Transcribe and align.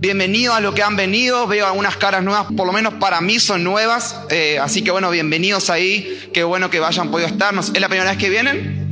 Bienvenidos 0.00 0.54
a 0.54 0.60
los 0.60 0.76
que 0.76 0.84
han 0.84 0.94
venido, 0.94 1.48
veo 1.48 1.66
algunas 1.66 1.96
caras 1.96 2.22
nuevas, 2.22 2.46
por 2.56 2.68
lo 2.68 2.72
menos 2.72 2.94
para 3.00 3.20
mí 3.20 3.40
son 3.40 3.64
nuevas, 3.64 4.16
eh, 4.30 4.60
así 4.60 4.84
que 4.84 4.92
bueno, 4.92 5.10
bienvenidos 5.10 5.70
ahí, 5.70 6.30
qué 6.32 6.44
bueno 6.44 6.70
que 6.70 6.78
vayan 6.78 7.10
podido 7.10 7.28
estarnos. 7.28 7.72
¿Es 7.74 7.80
la 7.80 7.88
primera 7.88 8.08
vez 8.08 8.16
que 8.16 8.30
vienen? 8.30 8.87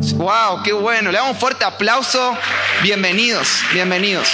¡Wow! 0.00 0.62
¡Qué 0.64 0.72
bueno! 0.72 1.10
Le 1.10 1.18
damos 1.18 1.34
un 1.34 1.38
fuerte 1.38 1.62
aplauso, 1.62 2.34
bienvenidos, 2.82 3.60
bienvenidos. 3.74 4.28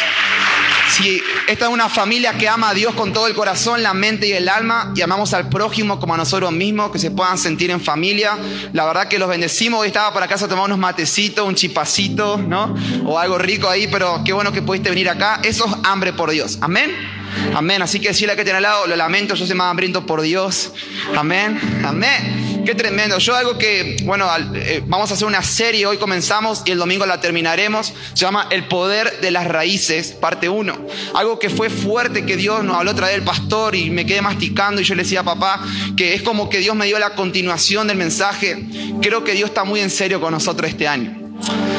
Si 0.91 1.21
esta 1.49 1.67
es 1.67 1.73
una 1.73 1.89
familia 1.89 2.35
que 2.39 2.49
ama 2.49 2.71
a 2.71 2.75
Dios 2.75 2.95
con 2.95 3.13
todo 3.13 3.27
el 3.27 3.35
corazón, 3.35 3.83
la 3.83 3.93
mente 3.93 4.29
y 4.29 4.33
el 4.33 4.49
alma, 4.49 4.93
y 4.95 5.03
amamos 5.03 5.35
al 5.35 5.49
prójimo 5.49 5.99
como 5.99 6.15
a 6.15 6.17
nosotros 6.17 6.53
mismos, 6.53 6.93
que 6.93 7.01
se 7.01 7.11
puedan 7.11 7.37
sentir 7.37 7.73
en 7.73 7.81
familia, 7.81 8.39
la 8.73 8.85
verdad 8.85 9.09
que 9.09 9.19
los 9.19 9.29
bendecimos. 9.29 9.81
Hoy 9.81 9.89
estaba 9.89 10.15
para 10.15 10.29
casa 10.29 10.45
a 10.45 10.49
tomar 10.49 10.67
unos 10.67 10.79
matecitos, 10.79 11.45
un 11.45 11.57
chipacito, 11.57 12.37
¿no? 12.37 12.73
O 13.05 13.19
algo 13.19 13.37
rico 13.37 13.69
ahí, 13.69 13.89
pero 13.89 14.23
qué 14.25 14.33
bueno 14.33 14.53
que 14.53 14.63
pudiste 14.63 14.91
venir 14.91 15.11
acá. 15.11 15.41
Eso 15.43 15.67
es 15.67 15.73
hambre 15.83 16.13
por 16.13 16.31
Dios. 16.31 16.59
Amén. 16.61 17.16
Amén. 17.55 17.83
Así 17.83 18.01
que 18.01 18.09
decirle 18.09 18.37
que 18.37 18.45
tiene 18.45 18.59
al 18.59 18.63
lado, 18.63 18.87
lo 18.87 18.97
lamento, 18.97 19.35
yo 19.35 19.47
soy 19.47 19.57
más 19.57 19.71
hambriento 19.71 20.07
por 20.07 20.21
Dios. 20.23 20.73
Amén. 21.17 21.59
Amén. 21.85 22.63
Qué 22.67 22.75
tremendo. 22.75 23.19
Yo 23.19 23.37
algo 23.37 23.59
que, 23.59 23.97
bueno, 24.03 24.29
eh, 24.55 24.83
vamos 24.85 25.11
a 25.13 25.15
hacer 25.15 25.29
una 25.29 25.43
serie, 25.43 25.87
hoy 25.87 25.99
comenzamos 25.99 26.63
y 26.67 26.73
el 26.73 26.79
domingo 26.79 27.07
la 27.07 27.21
terminaremos. 27.21 27.95
Se 28.13 28.25
llama 28.25 28.49
El 28.51 28.67
Poder 28.67 29.21
de 29.21 29.31
las 29.31 29.47
Raíces, 29.47 30.09
parte 30.09 30.49
1. 30.49 30.77
Algo 31.15 31.39
que 31.39 31.49
fue 31.49 31.71
fuerte 31.71 32.27
que 32.27 32.37
Dios 32.37 32.65
nos 32.65 32.77
habló 32.77 32.91
otra 32.91 33.07
vez 33.07 33.15
el 33.15 33.23
pastor 33.23 33.77
y 33.77 33.91
me 33.91 34.05
quedé 34.05 34.21
masticando 34.21 34.81
y 34.81 34.85
yo 34.85 34.97
le 34.97 35.05
decía 35.05 35.21
a 35.21 35.25
papá 35.25 35.65
que 35.97 36.15
es 36.15 36.23
como 36.23 36.51
que 36.51 36.59
Dios 36.59 36.75
me 36.75 36.87
dio 36.87 36.99
la 36.99 37.15
continuación 37.15 37.87
del 37.87 37.99
mensaje. 37.99 38.67
Creo 39.01 39.23
que 39.23 39.35
Dios 39.35 39.51
está 39.51 39.63
muy 39.63 39.81
en 39.81 39.91
serio 39.91 40.21
con 40.21 40.33
nosotros 40.33 40.69
este 40.69 40.89
año. 40.89 41.26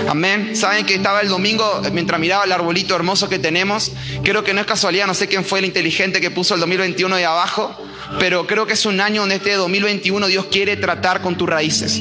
Amén. 0.09 0.55
Saben 0.55 0.85
que 0.85 0.95
estaba 0.95 1.21
el 1.21 1.27
domingo 1.27 1.81
mientras 1.91 2.19
miraba 2.19 2.45
el 2.45 2.51
arbolito 2.51 2.95
hermoso 2.95 3.27
que 3.27 3.39
tenemos. 3.39 3.91
Creo 4.23 4.43
que 4.43 4.53
no 4.53 4.61
es 4.61 4.67
casualidad, 4.67 5.07
no 5.07 5.13
sé 5.13 5.27
quién 5.27 5.43
fue 5.43 5.59
el 5.59 5.65
inteligente 5.65 6.21
que 6.21 6.31
puso 6.31 6.53
el 6.53 6.59
2021 6.61 7.15
de 7.15 7.25
abajo 7.25 7.75
pero 8.19 8.47
creo 8.47 8.65
que 8.65 8.73
es 8.73 8.85
un 8.85 8.99
año 9.01 9.21
donde 9.21 9.35
este 9.35 9.53
2021 9.53 10.27
Dios 10.27 10.45
quiere 10.45 10.77
tratar 10.77 11.21
con 11.21 11.37
tus 11.37 11.47
raíces. 11.47 11.99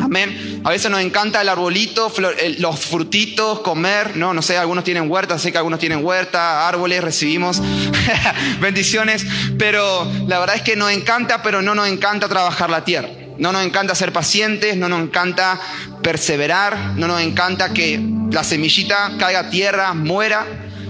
Amén. 0.00 0.60
A 0.64 0.70
veces 0.70 0.90
nos 0.90 1.00
encanta 1.00 1.40
el 1.40 1.48
arbolito, 1.48 2.12
los 2.58 2.80
frutitos, 2.80 3.60
comer, 3.60 4.16
no, 4.16 4.34
no 4.34 4.42
sé, 4.42 4.56
algunos 4.56 4.84
tienen 4.84 5.10
huerta, 5.10 5.38
sé 5.38 5.52
que 5.52 5.58
algunos 5.58 5.78
tienen 5.78 6.04
huerta, 6.04 6.66
árboles, 6.66 7.02
recibimos 7.02 7.62
bendiciones, 8.60 9.24
pero 9.58 10.10
la 10.26 10.38
verdad 10.38 10.56
es 10.56 10.62
que 10.62 10.76
nos 10.76 10.90
encanta, 10.90 11.42
pero 11.42 11.62
no 11.62 11.74
nos 11.74 11.88
encanta 11.88 12.28
trabajar 12.28 12.70
la 12.70 12.84
tierra. 12.84 13.08
No 13.38 13.52
nos 13.52 13.64
encanta 13.64 13.94
ser 13.94 14.12
pacientes, 14.12 14.76
no 14.76 14.88
nos 14.88 15.00
encanta 15.00 15.60
perseverar, 16.02 16.76
no 16.96 17.06
nos 17.06 17.20
encanta 17.20 17.72
que 17.72 18.00
la 18.32 18.42
semillita 18.42 19.12
caiga 19.18 19.40
a 19.40 19.50
tierra, 19.50 19.94
muera. 19.94 20.46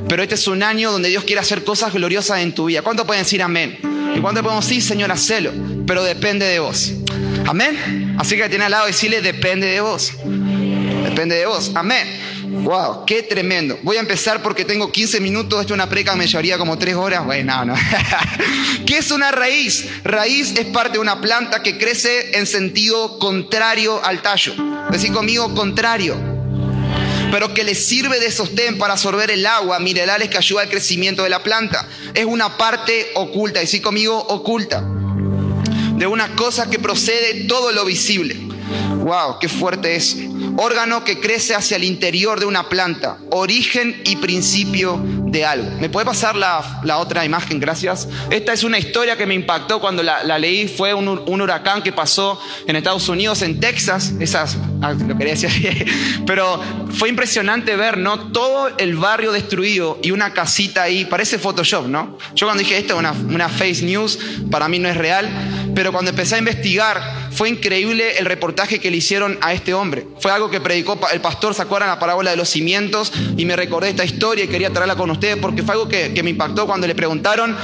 Pero 0.09 0.23
este 0.23 0.37
es 0.37 0.47
un 0.47 0.63
año 0.63 0.91
donde 0.91 1.11
Dios 1.11 1.25
quiere 1.25 1.41
hacer 1.41 1.63
cosas 1.65 1.93
gloriosas 1.93 2.41
en 2.41 2.55
tu 2.55 2.67
vida. 2.67 2.83
¿Cuánto 2.83 3.07
pueden 3.07 3.25
decir 3.25 3.43
amén? 3.43 3.79
Y 4.17 4.21
cuando 4.21 4.43
podemos 4.43 4.67
decir, 4.67 4.83
Señor, 4.83 5.13
hacelo, 5.13 5.53
pero 5.87 6.03
depende 6.03 6.47
de 6.47 6.59
vos. 6.59 6.93
Amén. 7.47 8.17
Así 8.19 8.37
que 8.37 8.49
tiene 8.49 8.65
al 8.65 8.71
lado 8.71 8.87
decirle, 8.87 9.21
depende 9.21 9.67
de 9.67 9.81
vos. 9.81 10.13
Depende 11.05 11.37
de 11.37 11.47
vos. 11.47 11.73
Amén. 11.75 12.07
Wow, 12.51 13.05
qué 13.07 13.23
tremendo. 13.23 13.79
Voy 13.83 13.97
a 13.97 14.01
empezar 14.01 14.43
porque 14.43 14.65
tengo 14.65 14.91
15 14.91 15.21
minutos. 15.21 15.61
Esto 15.61 15.75
es 15.75 15.77
una 15.77 15.89
preca, 15.89 16.15
me 16.15 16.27
llevaría 16.27 16.59
como 16.59 16.79
3 16.79 16.95
horas. 16.95 17.25
Bueno, 17.25 17.65
no. 17.65 17.75
¿Qué 18.87 18.99
es 18.99 19.11
una 19.11 19.31
raíz? 19.31 19.87
Raíz 20.05 20.55
es 20.57 20.67
parte 20.67 20.95
de 20.95 20.99
una 20.99 21.21
planta 21.21 21.63
que 21.63 21.79
crece 21.79 22.39
en 22.39 22.47
sentido 22.47 23.19
contrario 23.19 24.01
al 24.05 24.23
tallo. 24.23 24.55
Decir 24.91 25.13
conmigo, 25.13 25.55
contrario 25.55 26.39
pero 27.31 27.53
que 27.53 27.65
le 27.65 27.75
sirve 27.75 28.21
de 28.21 28.31
sostén 28.31 28.79
para 28.79 28.95
absorber 28.95 29.31
el 29.31 29.45
agua, 29.47 29.79
minerales 29.79 30.29
que 30.29 30.39
ayuda 30.39 30.63
al 30.63 30.71
crecimiento 30.71 31.25
de 31.25 31.31
la 31.31 31.43
planta. 31.43 31.87
Es 32.15 32.25
una 32.25 32.57
parte 32.57 33.11
oculta, 33.15 33.61
decir 33.61 33.83
conmigo, 33.83 34.17
oculta, 34.17 34.83
de 35.97 36.07
una 36.07 36.35
cosa 36.37 36.71
que 36.71 36.79
procede 36.79 37.45
todo 37.45 37.73
lo 37.73 37.85
visible. 37.85 38.48
¡Wow! 38.99 39.39
¡Qué 39.41 39.49
fuerte 39.49 39.97
es! 39.97 40.17
Órgano 40.57 41.05
que 41.05 41.21
crece 41.21 41.55
hacia 41.55 41.77
el 41.77 41.85
interior 41.85 42.41
de 42.41 42.47
una 42.47 42.69
planta, 42.69 43.19
origen 43.31 44.01
y 44.05 44.17
principio 44.17 45.01
de 45.31 45.45
algo. 45.45 45.71
¿Me 45.81 45.89
puede 45.89 46.05
pasar 46.05 46.35
la, 46.37 46.99
otra 46.99 47.25
imagen? 47.25 47.61
Gracias. 47.61 48.09
Esta 48.31 48.53
es 48.53 48.65
una 48.65 48.79
historia 48.79 49.17
que 49.17 49.25
me 49.27 49.35
impactó 49.35 49.81
cuando 49.81 50.03
la, 50.03 50.39
leí. 50.39 50.67
Fue 50.67 50.95
un, 50.95 51.09
huracán 51.09 51.83
que 51.83 51.93
pasó 51.93 52.41
en 52.67 52.77
Estados 52.77 53.09
Unidos, 53.09 53.43
en 53.43 53.61
Texas. 53.61 54.13
Esas, 54.19 54.57
ah, 54.83 54.93
lo 54.93 55.17
quería 55.17 55.35
decir, 55.35 55.87
pero 56.27 56.61
fue 56.91 57.09
impresionante 57.09 57.77
ver, 57.77 57.99
¿no? 57.99 58.33
Todo 58.33 58.69
el 58.79 58.97
barrio 58.97 59.33
destruido 59.33 59.99
y 60.03 60.11
una 60.11 60.33
casita 60.33 60.83
ahí. 60.83 61.05
Parece 61.05 61.39
Photoshop, 61.39 61.87
¿no? 61.87 62.19
Yo 62.35 62.47
cuando 62.47 62.63
dije 62.63 62.79
esto, 62.79 62.97
una, 62.97 63.13
una 63.13 63.49
face 63.49 63.83
news, 63.85 64.19
para 64.51 64.69
mí 64.69 64.79
no 64.79 64.89
es 64.89 64.97
real. 64.97 65.29
Pero 65.75 65.93
cuando 65.93 66.11
empecé 66.11 66.35
a 66.35 66.39
investigar, 66.39 67.28
fue 67.39 67.51
increíble 67.51 68.19
el 68.19 68.25
reportaje 68.27 68.81
que 68.81 68.91
le 68.91 68.97
hicieron 68.97 69.39
a 69.41 69.53
este 69.53 69.73
hombre. 69.73 70.09
Fue 70.19 70.33
algo 70.33 70.51
que 70.51 70.61
predicó 70.61 70.99
el 71.13 71.21
pastor, 71.21 71.55
¿se 71.55 71.63
acuerdan 71.63 71.89
la 71.89 72.01
parábola 72.01 72.33
de 72.33 72.37
los 72.37 72.49
cimientos? 72.49 73.13
Y 73.37 73.45
me 73.45 73.55
recordé 73.55 73.91
esta 73.91 74.05
historia 74.05 74.45
y 74.45 74.49
quería 74.49 74.73
traerla 74.73 74.97
con 74.97 75.09
ustedes 75.09 75.37
porque 75.37 75.63
fue 75.63 75.75
algo 75.75 75.89
que, 75.89 76.21
me 76.25 76.31
impactó 76.31 76.67
cuando 76.67 76.89
le 76.89 76.97
preguntaron, 76.97 77.57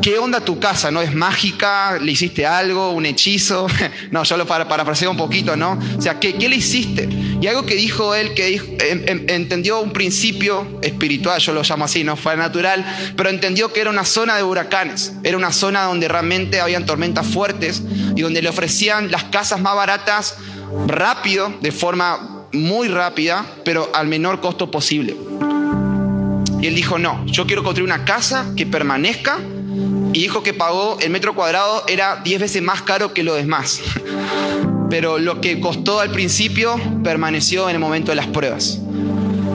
¿qué 0.00 0.18
onda 0.18 0.40
tu 0.40 0.58
casa? 0.58 0.90
¿No 0.90 1.02
es 1.02 1.14
mágica? 1.14 1.98
¿Le 2.00 2.12
hiciste 2.12 2.46
algo? 2.46 2.92
¿Un 2.92 3.04
hechizo? 3.04 3.66
no, 4.10 4.22
yo 4.22 4.38
lo 4.38 4.46
para, 4.46 4.66
parafraseo 4.66 5.10
un 5.10 5.18
poquito, 5.18 5.56
¿no? 5.56 5.78
O 5.98 6.00
sea, 6.00 6.18
¿qué, 6.18 6.32
¿qué, 6.36 6.48
le 6.48 6.56
hiciste? 6.56 7.06
Y 7.38 7.46
algo 7.48 7.66
que 7.66 7.74
dijo 7.74 8.14
él, 8.14 8.32
que 8.32 8.54
em, 8.56 9.02
em, 9.06 9.24
entendió 9.28 9.80
un 9.80 9.92
principio 9.92 10.80
espiritual, 10.80 11.38
yo 11.38 11.52
lo 11.52 11.62
llamo 11.62 11.84
así, 11.84 12.02
no 12.02 12.16
fue 12.16 12.34
natural, 12.34 13.12
pero 13.14 13.28
entendió 13.28 13.74
que 13.74 13.82
era 13.82 13.90
una 13.90 14.06
zona 14.06 14.36
de 14.38 14.42
huracanes, 14.42 15.12
era 15.22 15.36
una 15.36 15.52
zona 15.52 15.82
donde 15.82 16.08
realmente 16.08 16.60
habían 16.62 16.86
tormentas 16.86 17.26
fuertes 17.26 17.82
y 18.16 18.22
donde 18.22 18.40
le 18.40 18.48
ofrecían 18.48 19.10
las 19.10 19.17
casas 19.24 19.60
más 19.60 19.74
baratas 19.74 20.36
rápido, 20.86 21.52
de 21.60 21.72
forma 21.72 22.46
muy 22.52 22.88
rápida, 22.88 23.44
pero 23.64 23.90
al 23.94 24.06
menor 24.06 24.40
costo 24.40 24.70
posible. 24.70 25.16
Y 26.60 26.66
él 26.66 26.74
dijo, 26.74 26.98
no, 26.98 27.24
yo 27.26 27.46
quiero 27.46 27.62
construir 27.62 27.88
una 27.88 28.04
casa 28.04 28.52
que 28.56 28.66
permanezca. 28.66 29.38
Y 30.12 30.22
dijo 30.22 30.42
que 30.42 30.54
pagó 30.54 30.98
el 31.00 31.10
metro 31.10 31.34
cuadrado 31.34 31.84
era 31.86 32.16
10 32.24 32.40
veces 32.40 32.62
más 32.62 32.82
caro 32.82 33.12
que 33.12 33.22
lo 33.22 33.34
demás. 33.34 33.80
Pero 34.90 35.18
lo 35.18 35.40
que 35.40 35.60
costó 35.60 36.00
al 36.00 36.10
principio 36.10 36.80
permaneció 37.04 37.68
en 37.68 37.76
el 37.76 37.80
momento 37.80 38.10
de 38.10 38.16
las 38.16 38.26
pruebas. 38.26 38.80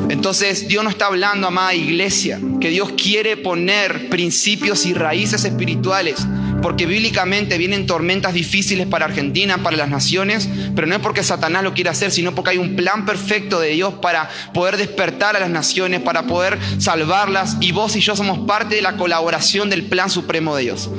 Entonces 0.09 0.67
Dios 0.67 0.83
no 0.83 0.91
está 0.91 1.07
hablando, 1.07 1.47
amada 1.47 1.73
iglesia, 1.73 2.39
que 2.61 2.69
Dios 2.69 2.91
quiere 2.91 3.35
poner 3.35 4.09
principios 4.09 4.85
y 4.85 4.93
raíces 4.93 5.43
espirituales 5.43 6.27
porque 6.63 6.85
bíblicamente 6.85 7.57
vienen 7.57 7.85
tormentas 7.85 8.33
difíciles 8.33 8.87
para 8.87 9.05
Argentina, 9.05 9.59
para 9.61 9.75
las 9.75 9.89
naciones, 9.89 10.49
pero 10.73 10.87
no 10.87 10.95
es 10.95 11.01
porque 11.01 11.21
Satanás 11.21 11.61
lo 11.61 11.73
quiera 11.73 11.91
hacer, 11.91 12.09
sino 12.09 12.33
porque 12.33 12.51
hay 12.51 12.57
un 12.57 12.75
plan 12.75 13.05
perfecto 13.05 13.59
de 13.59 13.69
Dios 13.71 13.95
para 14.01 14.29
poder 14.53 14.77
despertar 14.77 15.35
a 15.35 15.41
las 15.41 15.49
naciones, 15.49 16.01
para 16.01 16.23
poder 16.23 16.57
salvarlas, 16.79 17.57
y 17.59 17.73
vos 17.73 17.95
y 17.97 17.99
yo 17.99 18.15
somos 18.15 18.47
parte 18.47 18.75
de 18.75 18.81
la 18.81 18.95
colaboración 18.95 19.69
del 19.69 19.83
plan 19.83 20.09
supremo 20.09 20.55
de 20.55 20.63
Dios. 20.63 20.89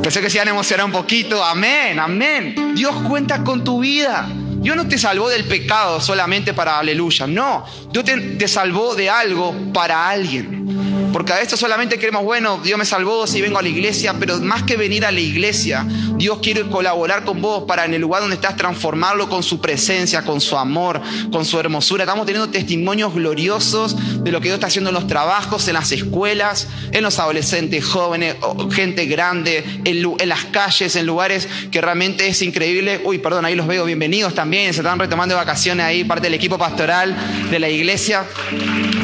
Pensé 0.00 0.20
que 0.20 0.30
se 0.30 0.38
iban 0.38 0.48
a 0.48 0.52
emocionar 0.52 0.86
un 0.86 0.92
poquito, 0.92 1.44
amén, 1.44 1.98
amén. 1.98 2.74
Dios 2.76 2.94
cuenta 3.08 3.42
con 3.42 3.64
tu 3.64 3.80
vida. 3.80 4.28
Dios 4.30 4.76
no 4.76 4.86
te 4.86 4.96
salvó 4.96 5.28
del 5.28 5.44
pecado 5.44 6.00
solamente 6.00 6.54
para 6.54 6.78
aleluya, 6.78 7.26
no. 7.26 7.64
Dios 7.90 8.04
te, 8.04 8.16
te 8.16 8.46
salvó 8.46 8.94
de 8.94 9.10
algo 9.10 9.54
para 9.72 10.08
alguien. 10.08 10.81
Porque 11.12 11.32
a 11.32 11.36
veces 11.36 11.58
solamente 11.58 11.98
queremos, 11.98 12.24
bueno, 12.24 12.58
Dios 12.62 12.78
me 12.78 12.84
salvó 12.84 13.26
si 13.26 13.40
vengo 13.40 13.58
a 13.58 13.62
la 13.62 13.68
iglesia, 13.68 14.14
pero 14.18 14.38
más 14.40 14.62
que 14.62 14.76
venir 14.76 15.04
a 15.04 15.12
la 15.12 15.20
iglesia, 15.20 15.86
Dios 16.16 16.38
quiere 16.42 16.62
colaborar 16.62 17.24
con 17.24 17.40
vos 17.40 17.64
para 17.66 17.84
en 17.84 17.94
el 17.94 18.00
lugar 18.00 18.22
donde 18.22 18.36
estás 18.36 18.56
transformarlo 18.56 19.28
con 19.28 19.42
su 19.42 19.60
presencia, 19.60 20.22
con 20.22 20.40
su 20.40 20.56
amor, 20.56 21.00
con 21.30 21.44
su 21.44 21.58
hermosura. 21.58 22.04
Estamos 22.04 22.26
teniendo 22.26 22.50
testimonios 22.50 23.14
gloriosos 23.14 23.96
de 24.24 24.30
lo 24.32 24.40
que 24.40 24.48
Dios 24.48 24.54
está 24.54 24.68
haciendo 24.68 24.90
en 24.90 24.94
los 24.94 25.06
trabajos, 25.06 25.66
en 25.68 25.74
las 25.74 25.92
escuelas, 25.92 26.68
en 26.92 27.02
los 27.02 27.18
adolescentes, 27.18 27.84
jóvenes, 27.84 28.36
gente 28.70 29.06
grande, 29.06 29.64
en, 29.84 30.28
las 30.28 30.44
calles, 30.46 30.96
en 30.96 31.06
lugares 31.06 31.48
que 31.70 31.80
realmente 31.80 32.28
es 32.28 32.40
increíble. 32.42 33.00
Uy, 33.04 33.18
perdón, 33.18 33.44
ahí 33.44 33.54
los 33.54 33.66
veo, 33.66 33.84
bienvenidos 33.84 34.34
también, 34.34 34.72
se 34.72 34.80
están 34.80 34.98
retomando 34.98 35.34
vacaciones 35.34 35.84
ahí, 35.84 36.04
parte 36.04 36.26
del 36.26 36.34
equipo 36.34 36.58
pastoral 36.58 37.16
de 37.50 37.58
la 37.58 37.68
iglesia. 37.68 38.24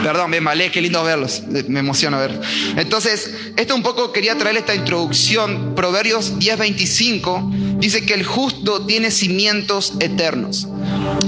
Perdón, 0.03 0.31
bien, 0.31 0.45
vale, 0.45 0.71
qué 0.71 0.81
lindo 0.81 1.03
verlos, 1.05 1.43
me 1.67 1.83
emociona 2.07 2.19
ver. 2.19 2.41
Entonces, 2.77 3.31
esto 3.57 3.75
un 3.75 3.83
poco 3.83 4.13
quería 4.13 4.37
traer 4.37 4.57
esta 4.57 4.75
introducción. 4.75 5.75
Proverbios 5.75 6.39
10:25 6.39 7.79
dice 7.79 8.05
que 8.05 8.15
el 8.15 8.25
justo 8.25 8.87
tiene 8.87 9.11
cimientos 9.11 9.95
eternos. 10.01 10.69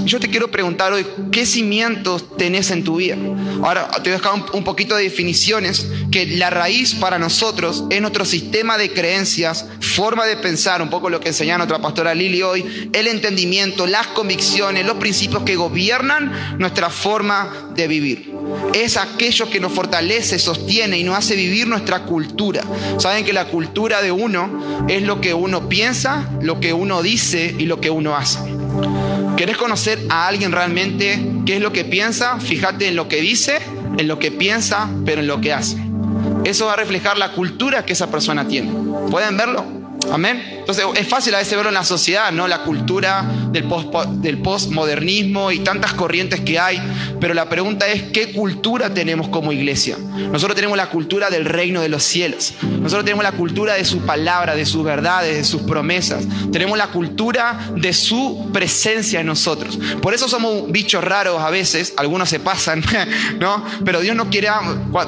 Yo 0.04 0.20
te 0.20 0.28
quiero 0.28 0.50
preguntar 0.50 0.92
hoy, 0.92 1.06
¿qué 1.32 1.46
cimientos 1.46 2.36
tenés 2.36 2.70
en 2.70 2.84
tu 2.84 2.96
vida? 2.96 3.16
Ahora 3.62 3.88
te 4.02 4.10
voy 4.10 4.12
a 4.12 4.16
dejar 4.16 4.34
un, 4.52 4.64
poquito 4.64 4.96
de 4.96 5.04
definiciones, 5.04 5.86
que 6.10 6.26
la 6.26 6.50
raíz 6.50 6.94
para 6.94 7.18
nosotros 7.18 7.84
es 7.90 8.00
nuestro 8.00 8.24
sistema 8.24 8.78
de 8.78 8.92
creencias, 8.92 9.66
forma 9.80 10.26
de 10.26 10.36
pensar, 10.36 10.82
un 10.82 10.90
poco 10.90 11.10
lo 11.10 11.20
que 11.20 11.28
enseñaba 11.28 11.58
nuestra 11.58 11.80
pastora 11.80 12.14
Lili 12.14 12.42
hoy, 12.42 12.90
el 12.92 13.06
entendimiento, 13.06 13.86
las 13.86 14.08
convicciones, 14.08 14.86
los 14.86 14.96
principios 14.96 15.42
que 15.44 15.56
gobiernan 15.56 16.58
nuestra 16.58 16.90
forma 16.90 17.70
de 17.74 17.88
vivir. 17.88 18.29
Es 18.74 18.96
aquello 18.96 19.48
que 19.50 19.60
nos 19.60 19.72
fortalece, 19.72 20.38
sostiene 20.38 20.98
y 20.98 21.04
nos 21.04 21.16
hace 21.16 21.36
vivir 21.36 21.66
nuestra 21.66 22.04
cultura. 22.04 22.62
Saben 22.98 23.24
que 23.24 23.32
la 23.32 23.46
cultura 23.46 24.02
de 24.02 24.12
uno 24.12 24.86
es 24.88 25.02
lo 25.02 25.20
que 25.20 25.34
uno 25.34 25.68
piensa, 25.68 26.28
lo 26.40 26.60
que 26.60 26.72
uno 26.72 27.02
dice 27.02 27.54
y 27.58 27.66
lo 27.66 27.80
que 27.80 27.90
uno 27.90 28.16
hace. 28.16 28.38
¿Querés 29.36 29.56
conocer 29.56 29.98
a 30.08 30.26
alguien 30.26 30.52
realmente 30.52 31.20
qué 31.46 31.56
es 31.56 31.62
lo 31.62 31.72
que 31.72 31.84
piensa? 31.84 32.38
Fíjate 32.38 32.88
en 32.88 32.96
lo 32.96 33.08
que 33.08 33.20
dice, 33.20 33.58
en 33.96 34.06
lo 34.06 34.18
que 34.18 34.30
piensa, 34.30 34.88
pero 35.04 35.20
en 35.20 35.26
lo 35.26 35.40
que 35.40 35.52
hace. 35.52 35.76
Eso 36.44 36.66
va 36.66 36.74
a 36.74 36.76
reflejar 36.76 37.18
la 37.18 37.32
cultura 37.32 37.84
que 37.84 37.92
esa 37.92 38.10
persona 38.10 38.46
tiene. 38.46 38.72
¿Pueden 39.10 39.36
verlo? 39.36 39.79
Amén. 40.12 40.42
Entonces 40.58 40.84
es 40.96 41.08
fácil 41.08 41.34
a 41.34 41.38
veces 41.38 41.54
verlo 41.54 41.70
en 41.70 41.74
la 41.74 41.84
sociedad, 41.84 42.30
¿no? 42.32 42.46
La 42.46 42.62
cultura 42.62 43.24
del, 43.50 43.64
post, 43.64 43.92
del 44.10 44.38
postmodernismo 44.38 45.50
y 45.50 45.60
tantas 45.60 45.94
corrientes 45.94 46.40
que 46.40 46.58
hay. 46.58 46.80
Pero 47.20 47.34
la 47.34 47.48
pregunta 47.48 47.88
es, 47.88 48.04
¿qué 48.04 48.32
cultura 48.32 48.92
tenemos 48.94 49.28
como 49.28 49.52
iglesia? 49.52 49.98
Nosotros 49.98 50.54
tenemos 50.54 50.76
la 50.76 50.88
cultura 50.90 51.30
del 51.30 51.44
reino 51.44 51.80
de 51.80 51.88
los 51.88 52.02
cielos. 52.02 52.54
Nosotros 52.62 53.04
tenemos 53.04 53.24
la 53.24 53.32
cultura 53.32 53.74
de 53.74 53.84
su 53.84 54.00
palabra, 54.00 54.54
de 54.54 54.66
sus 54.66 54.84
verdades, 54.84 55.36
de 55.36 55.44
sus 55.44 55.62
promesas. 55.62 56.24
Tenemos 56.52 56.78
la 56.78 56.88
cultura 56.88 57.70
de 57.76 57.92
su 57.92 58.50
presencia 58.52 59.20
en 59.20 59.26
nosotros. 59.26 59.78
Por 60.00 60.14
eso 60.14 60.28
somos 60.28 60.70
bichos 60.70 61.02
raros 61.02 61.42
a 61.42 61.50
veces. 61.50 61.94
Algunos 61.96 62.28
se 62.28 62.40
pasan, 62.40 62.82
¿no? 63.40 63.64
Pero 63.84 64.00
Dios 64.00 64.16
no 64.16 64.30
quiere, 64.30 64.48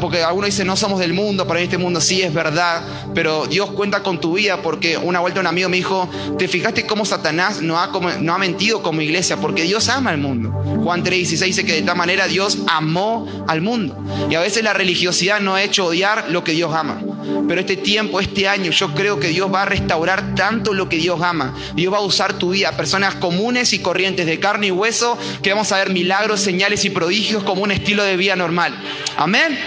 porque 0.00 0.22
algunos 0.22 0.46
dicen, 0.50 0.66
no 0.66 0.76
somos 0.76 1.00
del 1.00 1.12
mundo, 1.12 1.46
para 1.46 1.60
este 1.60 1.78
mundo 1.78 2.00
sí 2.00 2.22
es 2.22 2.32
verdad. 2.32 2.82
Pero 3.14 3.46
Dios 3.46 3.70
cuenta 3.70 4.02
con 4.02 4.20
tu 4.20 4.34
vida 4.34 4.62
porque 4.62 4.91
una 4.96 5.20
vuelta 5.20 5.40
un 5.40 5.46
amigo 5.46 5.68
me 5.68 5.76
dijo, 5.76 6.08
¿te 6.38 6.48
fijaste 6.48 6.86
cómo 6.86 7.04
Satanás 7.04 7.60
no 7.60 7.78
ha, 7.78 7.90
no 8.20 8.34
ha 8.34 8.38
mentido 8.38 8.82
como 8.82 9.00
iglesia? 9.00 9.36
Porque 9.36 9.62
Dios 9.62 9.88
ama 9.88 10.10
al 10.10 10.18
mundo. 10.18 10.50
Juan 10.82 11.04
3:16 11.04 11.46
dice 11.46 11.64
que 11.64 11.74
de 11.74 11.82
tal 11.82 11.96
manera 11.96 12.26
Dios 12.26 12.58
amó 12.68 13.44
al 13.48 13.60
mundo. 13.60 13.96
Y 14.30 14.34
a 14.34 14.40
veces 14.40 14.62
la 14.64 14.72
religiosidad 14.72 15.40
no 15.40 15.54
ha 15.54 15.62
hecho 15.62 15.86
odiar 15.86 16.26
lo 16.30 16.44
que 16.44 16.52
Dios 16.52 16.72
ama. 16.74 17.00
Pero 17.48 17.60
este 17.60 17.76
tiempo, 17.76 18.20
este 18.20 18.48
año, 18.48 18.70
yo 18.70 18.94
creo 18.94 19.18
que 19.20 19.28
Dios 19.28 19.52
va 19.52 19.62
a 19.62 19.64
restaurar 19.64 20.34
tanto 20.34 20.74
lo 20.74 20.88
que 20.88 20.96
Dios 20.96 21.20
ama. 21.22 21.54
Dios 21.74 21.92
va 21.92 21.98
a 21.98 22.02
usar 22.02 22.34
tu 22.34 22.50
vida, 22.50 22.72
personas 22.76 23.14
comunes 23.16 23.72
y 23.72 23.78
corrientes 23.80 24.26
de 24.26 24.38
carne 24.38 24.68
y 24.68 24.70
hueso, 24.70 25.18
que 25.42 25.50
vamos 25.50 25.70
a 25.72 25.76
ver 25.78 25.90
milagros, 25.90 26.40
señales 26.40 26.84
y 26.84 26.90
prodigios 26.90 27.42
como 27.42 27.62
un 27.62 27.70
estilo 27.70 28.04
de 28.04 28.16
vida 28.16 28.36
normal. 28.36 28.74
Amén. 29.16 29.58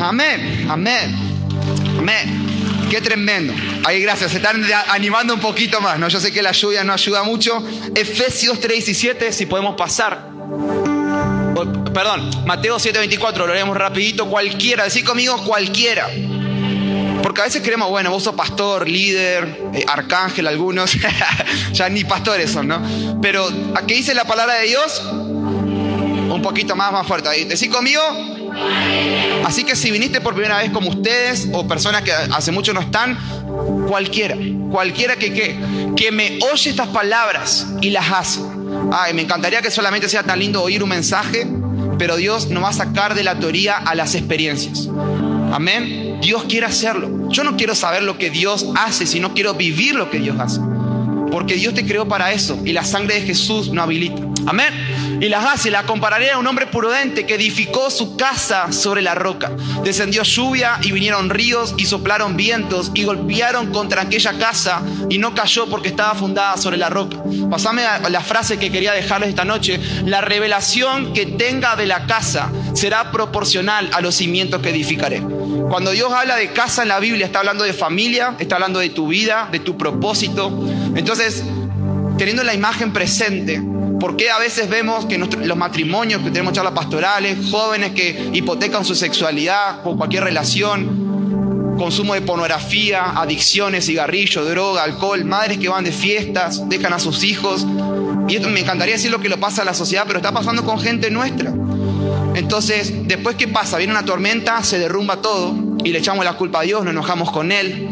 Amén. 0.00 0.66
Amén. 0.68 1.14
Amén. 1.98 2.55
Qué 2.90 3.00
tremendo. 3.00 3.52
Ahí 3.84 4.00
gracias, 4.00 4.30
se 4.30 4.36
están 4.36 4.64
animando 4.88 5.34
un 5.34 5.40
poquito 5.40 5.80
más, 5.80 5.98
¿no? 5.98 6.08
Yo 6.08 6.20
sé 6.20 6.32
que 6.32 6.42
la 6.42 6.52
lluvia 6.52 6.84
no 6.84 6.92
ayuda 6.92 7.24
mucho. 7.24 7.64
Efesios 7.94 8.60
3 8.60 8.88
y 8.88 8.94
7, 8.94 9.32
si 9.32 9.46
podemos 9.46 9.74
pasar. 9.76 10.30
perdón, 11.92 12.30
Mateo 12.46 12.78
7, 12.78 12.98
24, 12.98 13.46
lo 13.46 13.54
leemos 13.54 13.76
rapidito. 13.76 14.26
Cualquiera, 14.28 14.84
decir 14.84 15.04
conmigo 15.04 15.36
cualquiera. 15.44 16.08
Porque 17.22 17.40
a 17.40 17.44
veces 17.44 17.60
creemos, 17.62 17.90
bueno, 17.90 18.10
vos 18.12 18.22
sos 18.22 18.36
pastor, 18.36 18.88
líder, 18.88 19.62
eh, 19.74 19.84
arcángel, 19.88 20.46
algunos. 20.46 20.92
ya 21.72 21.88
ni 21.88 22.04
pastores 22.04 22.52
son, 22.52 22.68
¿no? 22.68 23.20
Pero, 23.20 23.48
¿a 23.74 23.82
qué 23.84 23.94
dice 23.94 24.14
la 24.14 24.24
palabra 24.24 24.54
de 24.54 24.68
Dios? 24.68 25.02
Un 25.02 26.40
poquito 26.40 26.76
más, 26.76 26.92
más 26.92 27.06
fuerte. 27.06 27.28
Ahí, 27.28 27.48
conmigo 27.68 28.00
Así 29.44 29.64
que 29.64 29.76
si 29.76 29.90
viniste 29.90 30.20
por 30.20 30.34
primera 30.34 30.58
vez 30.58 30.70
como 30.70 30.90
ustedes 30.90 31.48
o 31.52 31.68
personas 31.68 32.02
que 32.02 32.12
hace 32.12 32.50
mucho 32.50 32.72
no 32.72 32.80
están, 32.80 33.16
cualquiera, 33.86 34.36
cualquiera 34.70 35.16
que, 35.16 35.32
que, 35.32 35.56
que 35.96 36.10
me 36.10 36.38
oye 36.52 36.70
estas 36.70 36.88
palabras 36.88 37.66
y 37.80 37.90
las 37.90 38.10
hace. 38.10 38.40
Ay, 38.92 39.14
me 39.14 39.22
encantaría 39.22 39.62
que 39.62 39.70
solamente 39.70 40.08
sea 40.08 40.22
tan 40.22 40.38
lindo 40.38 40.62
oír 40.62 40.82
un 40.82 40.88
mensaje, 40.88 41.46
pero 41.98 42.16
Dios 42.16 42.48
nos 42.48 42.62
va 42.62 42.70
a 42.70 42.72
sacar 42.72 43.14
de 43.14 43.22
la 43.22 43.38
teoría 43.38 43.76
a 43.76 43.94
las 43.94 44.14
experiencias. 44.14 44.88
Amén. 45.52 46.18
Dios 46.20 46.44
quiere 46.48 46.66
hacerlo. 46.66 47.28
Yo 47.30 47.44
no 47.44 47.56
quiero 47.56 47.74
saber 47.74 48.02
lo 48.02 48.18
que 48.18 48.30
Dios 48.30 48.66
hace, 48.76 49.06
sino 49.06 49.32
quiero 49.32 49.54
vivir 49.54 49.94
lo 49.94 50.10
que 50.10 50.18
Dios 50.18 50.38
hace. 50.40 50.60
Porque 51.30 51.54
Dios 51.54 51.74
te 51.74 51.86
creó 51.86 52.06
para 52.06 52.32
eso 52.32 52.58
y 52.64 52.72
la 52.72 52.84
sangre 52.84 53.16
de 53.16 53.22
Jesús 53.22 53.70
no 53.70 53.82
habilita. 53.82 54.22
Amén 54.46 54.72
y 55.20 55.28
las 55.28 55.44
hace. 55.44 55.70
La 55.70 55.84
compararé 55.84 56.30
a 56.30 56.38
un 56.38 56.46
hombre 56.46 56.66
prudente 56.66 57.26
que 57.26 57.34
edificó 57.34 57.90
su 57.90 58.16
casa 58.16 58.72
sobre 58.72 59.02
la 59.02 59.14
roca. 59.14 59.52
Descendió 59.82 60.22
lluvia 60.22 60.78
y 60.82 60.92
vinieron 60.92 61.30
ríos 61.30 61.74
y 61.76 61.86
soplaron 61.86 62.36
vientos 62.36 62.90
y 62.94 63.04
golpearon 63.04 63.72
contra 63.72 64.02
aquella 64.02 64.38
casa 64.38 64.82
y 65.08 65.18
no 65.18 65.34
cayó 65.34 65.66
porque 65.66 65.88
estaba 65.88 66.14
fundada 66.14 66.56
sobre 66.56 66.76
la 66.76 66.88
roca. 66.88 67.18
Pasame 67.50 67.84
a 67.84 68.08
la 68.08 68.20
frase 68.20 68.58
que 68.58 68.70
quería 68.70 68.92
dejarles 68.92 69.30
esta 69.30 69.44
noche. 69.44 69.80
La 70.04 70.20
revelación 70.20 71.12
que 71.12 71.26
tenga 71.26 71.76
de 71.76 71.86
la 71.86 72.06
casa 72.06 72.50
será 72.74 73.10
proporcional 73.10 73.90
a 73.92 74.00
los 74.00 74.14
cimientos 74.14 74.60
que 74.62 74.70
edificaré. 74.70 75.22
Cuando 75.68 75.90
Dios 75.90 76.12
habla 76.12 76.36
de 76.36 76.52
casa 76.52 76.82
en 76.82 76.88
la 76.88 77.00
Biblia, 77.00 77.26
está 77.26 77.40
hablando 77.40 77.64
de 77.64 77.72
familia, 77.72 78.36
está 78.38 78.56
hablando 78.56 78.78
de 78.78 78.90
tu 78.90 79.08
vida, 79.08 79.48
de 79.50 79.58
tu 79.58 79.76
propósito. 79.76 80.52
Entonces, 80.96 81.44
teniendo 82.18 82.42
la 82.42 82.54
imagen 82.54 82.92
presente, 82.92 83.62
¿Por 83.98 84.16
qué 84.16 84.30
a 84.30 84.38
veces 84.38 84.68
vemos 84.68 85.06
que 85.06 85.16
los 85.16 85.56
matrimonios, 85.56 86.22
que 86.22 86.30
tenemos 86.30 86.52
charlas 86.52 86.74
pastorales, 86.74 87.38
jóvenes 87.50 87.92
que 87.92 88.30
hipotecan 88.34 88.84
su 88.84 88.94
sexualidad 88.94 89.82
por 89.82 89.96
cualquier 89.96 90.24
relación, 90.24 91.74
consumo 91.78 92.14
de 92.14 92.20
pornografía, 92.20 93.12
adicciones, 93.18 93.86
cigarrillo, 93.86 94.44
droga, 94.44 94.82
alcohol, 94.82 95.24
madres 95.24 95.58
que 95.58 95.68
van 95.68 95.84
de 95.84 95.92
fiestas, 95.92 96.68
dejan 96.68 96.92
a 96.92 96.98
sus 96.98 97.24
hijos? 97.24 97.66
Y 98.28 98.36
esto 98.36 98.50
me 98.50 98.60
encantaría 98.60 98.96
decir 98.96 99.10
lo 99.10 99.20
que 99.20 99.30
lo 99.30 99.38
pasa 99.38 99.62
a 99.62 99.64
la 99.64 99.74
sociedad, 99.74 100.04
pero 100.06 100.18
está 100.18 100.32
pasando 100.32 100.64
con 100.64 100.78
gente 100.78 101.10
nuestra. 101.10 101.54
Entonces, 102.34 102.92
después 103.06 103.36
¿qué 103.36 103.48
pasa? 103.48 103.78
Viene 103.78 103.92
una 103.92 104.04
tormenta, 104.04 104.62
se 104.62 104.78
derrumba 104.78 105.22
todo 105.22 105.54
y 105.84 105.90
le 105.90 106.00
echamos 106.00 106.24
la 106.24 106.34
culpa 106.34 106.60
a 106.60 106.62
Dios, 106.62 106.84
nos 106.84 106.92
enojamos 106.92 107.30
con 107.30 107.50
Él. 107.50 107.88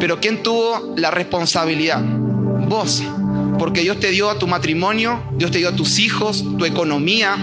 Pero 0.00 0.20
¿quién 0.20 0.42
tuvo 0.42 0.94
la 0.96 1.10
responsabilidad? 1.10 2.04
Vos. 2.68 3.02
Porque 3.58 3.80
Dios 3.80 3.98
te 4.00 4.10
dio 4.10 4.28
a 4.28 4.38
tu 4.38 4.46
matrimonio, 4.46 5.22
Dios 5.32 5.50
te 5.50 5.58
dio 5.58 5.70
a 5.70 5.76
tus 5.76 5.98
hijos, 5.98 6.44
tu 6.58 6.64
economía, 6.64 7.36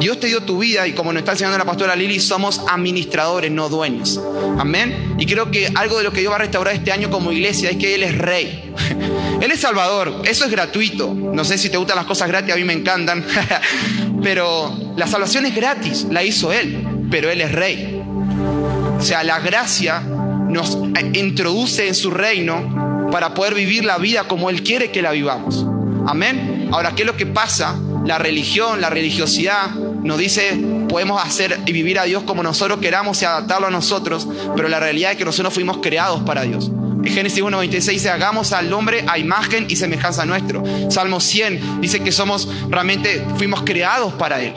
Dios 0.00 0.18
te 0.18 0.26
dio 0.26 0.42
tu 0.42 0.58
vida 0.58 0.86
y 0.88 0.92
como 0.92 1.12
nos 1.12 1.20
está 1.20 1.32
enseñando 1.32 1.58
la 1.58 1.64
pastora 1.64 1.94
Lili, 1.94 2.18
somos 2.18 2.62
administradores, 2.68 3.50
no 3.50 3.68
dueños. 3.68 4.20
Amén. 4.58 5.14
Y 5.18 5.26
creo 5.26 5.50
que 5.50 5.70
algo 5.74 5.98
de 5.98 6.04
lo 6.04 6.12
que 6.12 6.20
Dios 6.20 6.32
va 6.32 6.36
a 6.36 6.40
restaurar 6.40 6.74
este 6.74 6.90
año 6.90 7.10
como 7.10 7.30
iglesia 7.30 7.70
es 7.70 7.76
que 7.76 7.94
Él 7.94 8.02
es 8.02 8.18
rey. 8.18 8.72
Él 9.40 9.50
es 9.50 9.60
Salvador, 9.60 10.22
eso 10.24 10.44
es 10.44 10.50
gratuito. 10.50 11.14
No 11.14 11.44
sé 11.44 11.58
si 11.58 11.68
te 11.68 11.76
gustan 11.76 11.96
las 11.96 12.06
cosas 12.06 12.28
gratis, 12.28 12.54
a 12.54 12.56
mí 12.56 12.64
me 12.64 12.72
encantan. 12.72 13.24
pero 14.22 14.74
la 14.96 15.06
salvación 15.06 15.46
es 15.46 15.54
gratis, 15.54 16.06
la 16.10 16.24
hizo 16.24 16.52
Él, 16.52 17.06
pero 17.10 17.30
Él 17.30 17.40
es 17.40 17.52
rey. 17.52 18.02
O 18.98 19.02
sea, 19.02 19.22
la 19.22 19.40
gracia 19.40 20.00
nos 20.00 20.78
introduce 21.14 21.88
en 21.88 21.94
su 21.94 22.10
reino 22.10 22.91
para 23.12 23.34
poder 23.34 23.54
vivir 23.54 23.84
la 23.84 23.98
vida 23.98 24.24
como 24.24 24.48
Él 24.50 24.62
quiere 24.62 24.90
que 24.90 25.02
la 25.02 25.12
vivamos. 25.12 25.66
Amén. 26.06 26.70
Ahora, 26.72 26.94
¿qué 26.96 27.02
es 27.02 27.06
lo 27.06 27.16
que 27.16 27.26
pasa? 27.26 27.76
La 28.06 28.18
religión, 28.18 28.80
la 28.80 28.88
religiosidad 28.90 29.70
nos 29.70 30.18
dice, 30.18 30.58
podemos 30.88 31.22
hacer 31.22 31.60
y 31.66 31.72
vivir 31.72 31.98
a 31.98 32.04
Dios 32.04 32.24
como 32.24 32.42
nosotros 32.42 32.80
queramos 32.80 33.20
y 33.22 33.26
adaptarlo 33.26 33.66
a 33.68 33.70
nosotros, 33.70 34.26
pero 34.56 34.68
la 34.68 34.80
realidad 34.80 35.12
es 35.12 35.18
que 35.18 35.24
nosotros 35.26 35.52
fuimos 35.52 35.76
creados 35.76 36.22
para 36.22 36.42
Dios. 36.42 36.70
En 37.04 37.12
Génesis 37.12 37.42
1.26 37.42 37.90
dice, 37.90 38.10
hagamos 38.10 38.52
al 38.52 38.72
hombre 38.72 39.04
a 39.06 39.18
imagen 39.18 39.66
y 39.68 39.76
semejanza 39.76 40.24
nuestro. 40.24 40.62
Salmo 40.88 41.20
100 41.20 41.80
dice 41.82 42.00
que 42.00 42.12
somos, 42.12 42.48
realmente 42.70 43.24
fuimos 43.36 43.62
creados 43.62 44.14
para 44.14 44.42
Él. 44.42 44.54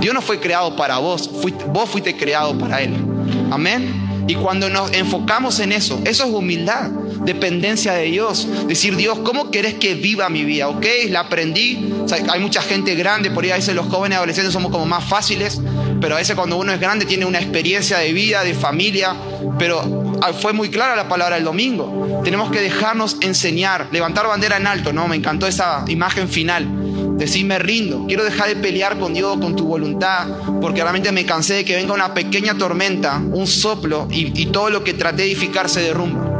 Dios 0.00 0.14
no 0.14 0.20
fue 0.20 0.40
creado 0.40 0.74
para 0.76 0.98
vos, 0.98 1.30
vos 1.68 1.88
fuiste 1.88 2.16
creado 2.16 2.58
para 2.58 2.82
Él. 2.82 2.94
Amén. 3.50 4.24
Y 4.26 4.34
cuando 4.34 4.68
nos 4.68 4.92
enfocamos 4.92 5.60
en 5.60 5.72
eso, 5.72 6.00
eso 6.04 6.24
es 6.24 6.30
humildad 6.30 6.90
dependencia 7.24 7.94
de 7.94 8.04
Dios. 8.04 8.46
Decir, 8.66 8.96
Dios, 8.96 9.18
¿cómo 9.20 9.50
querés 9.50 9.74
que 9.74 9.94
viva 9.94 10.28
mi 10.28 10.44
vida? 10.44 10.68
¿Ok? 10.68 10.86
La 11.08 11.20
aprendí. 11.20 11.92
hay 12.28 12.40
mucha 12.40 12.62
gente 12.62 12.94
grande, 12.94 13.30
por 13.30 13.44
ahí 13.44 13.50
a 13.50 13.56
veces 13.56 13.74
los 13.74 13.86
jóvenes 13.86 14.18
adolescentes 14.18 14.52
somos 14.52 14.70
como 14.70 14.86
más 14.86 15.04
fáciles, 15.04 15.60
pero 16.00 16.16
a 16.16 16.18
veces 16.18 16.36
cuando 16.36 16.56
uno 16.56 16.72
es 16.72 16.80
grande 16.80 17.06
tiene 17.06 17.24
una 17.24 17.38
experiencia 17.38 17.98
de 17.98 18.12
vida, 18.12 18.44
de 18.44 18.54
familia, 18.54 19.14
pero 19.58 20.18
ah, 20.22 20.32
fue 20.32 20.52
muy 20.52 20.70
clara 20.70 20.96
la 20.96 21.08
palabra 21.08 21.36
el 21.36 21.44
domingo. 21.44 22.20
Tenemos 22.24 22.50
que 22.50 22.60
dejarnos 22.60 23.16
enseñar, 23.20 23.88
levantar 23.92 24.26
bandera 24.26 24.56
en 24.56 24.66
alto, 24.66 24.92
¿no? 24.92 25.08
Me 25.08 25.16
encantó 25.16 25.46
esa 25.46 25.84
imagen 25.88 26.28
final. 26.28 26.68
Decir, 27.16 27.46
me 27.46 27.58
rindo, 27.58 28.06
quiero 28.08 28.24
dejar 28.24 28.48
de 28.48 28.56
pelear 28.56 28.98
con 28.98 29.14
Dios, 29.14 29.38
con 29.38 29.54
tu 29.54 29.66
voluntad, 29.66 30.26
porque 30.60 30.82
realmente 30.82 31.12
me 31.12 31.24
cansé 31.24 31.54
de 31.54 31.64
que 31.64 31.76
venga 31.76 31.94
una 31.94 32.12
pequeña 32.12 32.58
tormenta, 32.58 33.18
un 33.18 33.46
soplo 33.46 34.08
y, 34.10 34.32
y 34.40 34.46
todo 34.46 34.68
lo 34.68 34.82
que 34.82 34.94
traté 34.94 35.22
de 35.22 35.28
edificar 35.28 35.68
se 35.68 35.80
derrumba. 35.80 36.33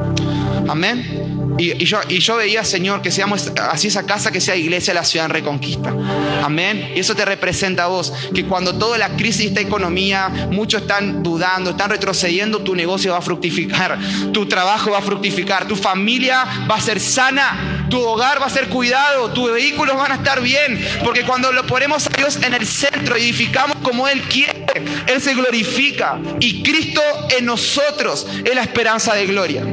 Amén. 0.68 1.34
Y, 1.58 1.84
yo, 1.84 2.36
veía, 2.36 2.64
Señor, 2.64 3.00
que 3.00 3.10
seamos 3.10 3.52
así 3.70 3.88
esa 3.88 4.04
casa, 4.04 4.32
que 4.32 4.40
sea 4.40 4.56
iglesia 4.56 4.92
la 4.92 5.04
ciudad 5.04 5.26
en 5.26 5.32
reconquista. 5.32 5.94
Amén. 6.42 6.92
Y 6.94 7.00
eso 7.00 7.14
te 7.14 7.24
representa 7.24 7.84
a 7.84 7.86
vos, 7.86 8.12
que 8.34 8.44
cuando 8.44 8.76
toda 8.76 8.98
la 8.98 9.10
crisis 9.10 9.46
esta 9.46 9.60
economía, 9.60 10.48
muchos 10.50 10.82
están 10.82 11.22
dudando, 11.22 11.70
están 11.70 11.90
retrocediendo, 11.90 12.60
tu 12.60 12.74
negocio 12.74 13.12
va 13.12 13.18
a 13.18 13.22
fructificar, 13.22 13.98
tu 14.32 14.46
trabajo 14.46 14.90
va 14.90 14.98
a 14.98 15.02
fructificar, 15.02 15.68
tu 15.68 15.76
familia 15.76 16.44
va 16.68 16.76
a 16.76 16.80
ser 16.80 16.98
sana, 16.98 17.86
tu 17.88 18.00
hogar 18.00 18.40
va 18.40 18.46
a 18.46 18.50
ser 18.50 18.68
cuidado, 18.68 19.30
tus 19.30 19.52
vehículos 19.52 19.96
van 19.96 20.12
a 20.12 20.14
estar 20.16 20.40
bien, 20.40 20.84
porque 21.04 21.22
cuando 21.22 21.52
lo 21.52 21.64
ponemos 21.66 22.06
a 22.06 22.10
Dios 22.16 22.38
en 22.42 22.54
el 22.54 22.66
centro, 22.66 23.16
edificamos 23.16 23.76
como 23.82 24.08
Él 24.08 24.22
quiere, 24.22 24.64
Él 25.06 25.20
se 25.20 25.34
glorifica 25.34 26.18
y 26.40 26.62
Cristo 26.62 27.00
en 27.36 27.44
nosotros 27.44 28.26
es 28.44 28.54
la 28.54 28.62
esperanza 28.62 29.14
de 29.14 29.26
gloria. 29.26 29.64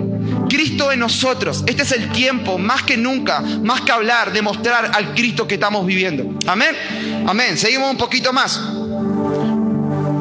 Cristo 0.51 0.91
en 0.91 0.99
nosotros. 0.99 1.63
Este 1.65 1.83
es 1.83 1.93
el 1.93 2.11
tiempo, 2.11 2.57
más 2.57 2.83
que 2.83 2.97
nunca, 2.97 3.39
más 3.39 3.79
que 3.79 3.93
hablar, 3.93 4.33
de 4.33 4.41
mostrar 4.41 4.91
al 4.93 5.13
Cristo 5.13 5.47
que 5.47 5.53
estamos 5.53 5.85
viviendo. 5.85 6.25
Amén. 6.45 6.75
Amén. 7.25 7.57
Seguimos 7.57 7.89
un 7.89 7.97
poquito 7.97 8.33
más. 8.33 8.59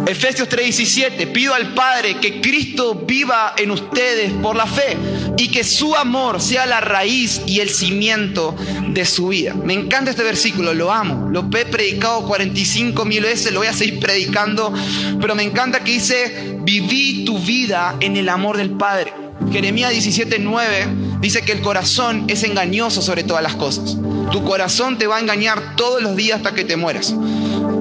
Efesios 0.06 0.48
3:17, 0.48 1.26
pido 1.32 1.52
al 1.52 1.74
Padre 1.74 2.18
que 2.18 2.40
Cristo 2.40 2.94
viva 2.94 3.54
en 3.56 3.72
ustedes 3.72 4.32
por 4.34 4.54
la 4.54 4.66
fe 4.66 4.96
y 5.36 5.48
que 5.48 5.64
su 5.64 5.96
amor 5.96 6.40
sea 6.40 6.64
la 6.64 6.80
raíz 6.80 7.42
y 7.46 7.58
el 7.58 7.68
cimiento 7.68 8.54
de 8.86 9.04
su 9.06 9.28
vida. 9.28 9.54
Me 9.54 9.74
encanta 9.74 10.12
este 10.12 10.22
versículo, 10.22 10.74
lo 10.74 10.92
amo, 10.92 11.28
lo 11.28 11.48
he 11.58 11.64
predicado 11.64 12.24
45 12.24 13.04
mil 13.04 13.24
veces, 13.24 13.52
lo 13.52 13.60
voy 13.60 13.68
a 13.68 13.72
seguir 13.72 13.98
predicando, 13.98 14.72
pero 15.20 15.34
me 15.34 15.42
encanta 15.42 15.82
que 15.82 15.90
dice, 15.90 16.56
viví 16.60 17.24
tu 17.24 17.36
vida 17.40 17.96
en 17.98 18.16
el 18.16 18.28
amor 18.28 18.56
del 18.56 18.70
Padre. 18.70 19.29
Jeremías 19.52 19.92
17:9 19.92 21.20
dice 21.20 21.42
que 21.42 21.52
el 21.52 21.60
corazón 21.60 22.24
es 22.28 22.42
engañoso 22.44 23.02
sobre 23.02 23.24
todas 23.24 23.42
las 23.42 23.54
cosas. 23.54 23.96
Tu 24.30 24.44
corazón 24.44 24.98
te 24.98 25.06
va 25.06 25.16
a 25.16 25.20
engañar 25.20 25.76
todos 25.76 26.02
los 26.02 26.16
días 26.16 26.38
hasta 26.38 26.54
que 26.54 26.64
te 26.64 26.76
mueras. 26.76 27.14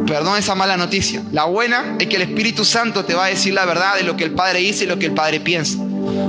Perdón 0.07 0.37
esa 0.37 0.55
mala 0.55 0.77
noticia. 0.77 1.21
La 1.31 1.45
buena 1.45 1.95
es 1.99 2.07
que 2.07 2.15
el 2.15 2.23
Espíritu 2.23 2.65
Santo 2.65 3.05
te 3.05 3.13
va 3.13 3.25
a 3.25 3.29
decir 3.29 3.53
la 3.53 3.65
verdad 3.65 3.95
de 3.95 4.03
lo 4.03 4.17
que 4.17 4.23
el 4.23 4.31
Padre 4.31 4.59
dice 4.59 4.85
y 4.85 4.87
lo 4.87 4.97
que 4.97 5.05
el 5.05 5.13
Padre 5.13 5.39
piensa. 5.39 5.77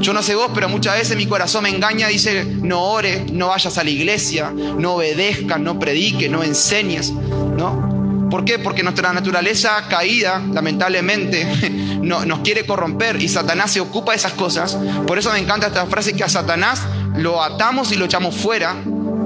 Yo 0.00 0.12
no 0.12 0.22
sé 0.22 0.34
vos, 0.34 0.50
pero 0.54 0.68
muchas 0.68 0.98
veces 0.98 1.16
mi 1.16 1.26
corazón 1.26 1.62
me 1.62 1.70
engaña, 1.70 2.08
dice, 2.08 2.44
no 2.44 2.82
ores, 2.82 3.32
no 3.32 3.48
vayas 3.48 3.78
a 3.78 3.84
la 3.84 3.90
iglesia, 3.90 4.50
no 4.50 4.94
obedezcas, 4.94 5.58
no 5.60 5.78
prediques, 5.78 6.30
no 6.30 6.42
enseñes, 6.42 7.10
¿no? 7.10 8.28
¿Por 8.30 8.44
qué? 8.44 8.58
Porque 8.58 8.82
nuestra 8.82 9.12
naturaleza 9.12 9.88
caída, 9.88 10.42
lamentablemente, 10.52 11.46
no, 12.02 12.24
nos 12.24 12.40
quiere 12.40 12.66
corromper 12.66 13.20
y 13.20 13.28
Satanás 13.28 13.72
se 13.72 13.80
ocupa 13.80 14.12
de 14.12 14.18
esas 14.18 14.32
cosas. 14.32 14.76
Por 15.06 15.18
eso 15.18 15.30
me 15.32 15.38
encanta 15.38 15.66
esta 15.66 15.86
frase 15.86 16.14
que 16.14 16.24
a 16.24 16.28
Satanás 16.28 16.82
lo 17.16 17.42
atamos 17.42 17.92
y 17.92 17.96
lo 17.96 18.06
echamos 18.06 18.34
fuera, 18.34 18.76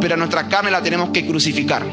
pero 0.01 0.15
a 0.15 0.17
nuestra 0.17 0.49
carne 0.49 0.71
la 0.71 0.83
tenemos 0.83 1.11
que 1.11 1.27
crucificar. 1.27 1.85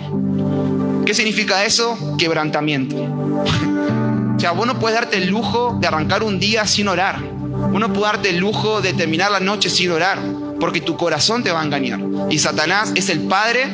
¿Qué 1.05 1.13
significa 1.13 1.65
eso? 1.65 1.97
Quebrantamiento. 2.17 2.95
o 4.35 4.39
sea, 4.39 4.51
vos 4.51 4.65
no 4.65 4.79
puedes 4.79 4.99
darte 4.99 5.17
el 5.17 5.29
lujo 5.29 5.77
de 5.79 5.87
arrancar 5.87 6.23
un 6.23 6.39
día 6.39 6.65
sin 6.65 6.87
orar. 6.87 7.19
Uno 7.21 7.93
puede 7.93 8.05
darte 8.05 8.29
el 8.29 8.37
lujo 8.37 8.81
de 8.81 8.93
terminar 8.93 9.31
la 9.31 9.39
noche 9.39 9.69
sin 9.69 9.91
orar, 9.91 10.19
porque 10.59 10.81
tu 10.81 10.97
corazón 10.97 11.43
te 11.43 11.51
va 11.51 11.61
a 11.61 11.65
engañar. 11.65 11.99
Y 12.29 12.39
Satanás 12.39 12.91
es 12.95 13.09
el 13.09 13.21
padre 13.21 13.67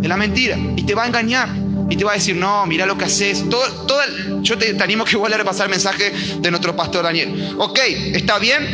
de 0.00 0.08
la 0.08 0.16
mentira 0.16 0.56
y 0.76 0.82
te 0.82 0.94
va 0.94 1.04
a 1.04 1.06
engañar. 1.06 1.61
Y 1.92 1.96
te 1.96 2.04
va 2.04 2.12
a 2.12 2.14
decir, 2.14 2.34
no, 2.34 2.64
mira 2.64 2.86
lo 2.86 2.96
que 2.96 3.04
haces. 3.04 3.46
Todo, 3.50 3.66
yo 4.40 4.56
te, 4.56 4.74
animo 4.82 5.04
que 5.04 5.12
igual 5.12 5.30
a 5.34 5.36
repasar 5.36 5.66
el 5.66 5.72
mensaje 5.72 6.10
de 6.38 6.50
nuestro 6.50 6.74
pastor 6.74 7.04
Daniel. 7.04 7.54
Ok, 7.58 7.78
¿está 8.14 8.38
bien? 8.38 8.66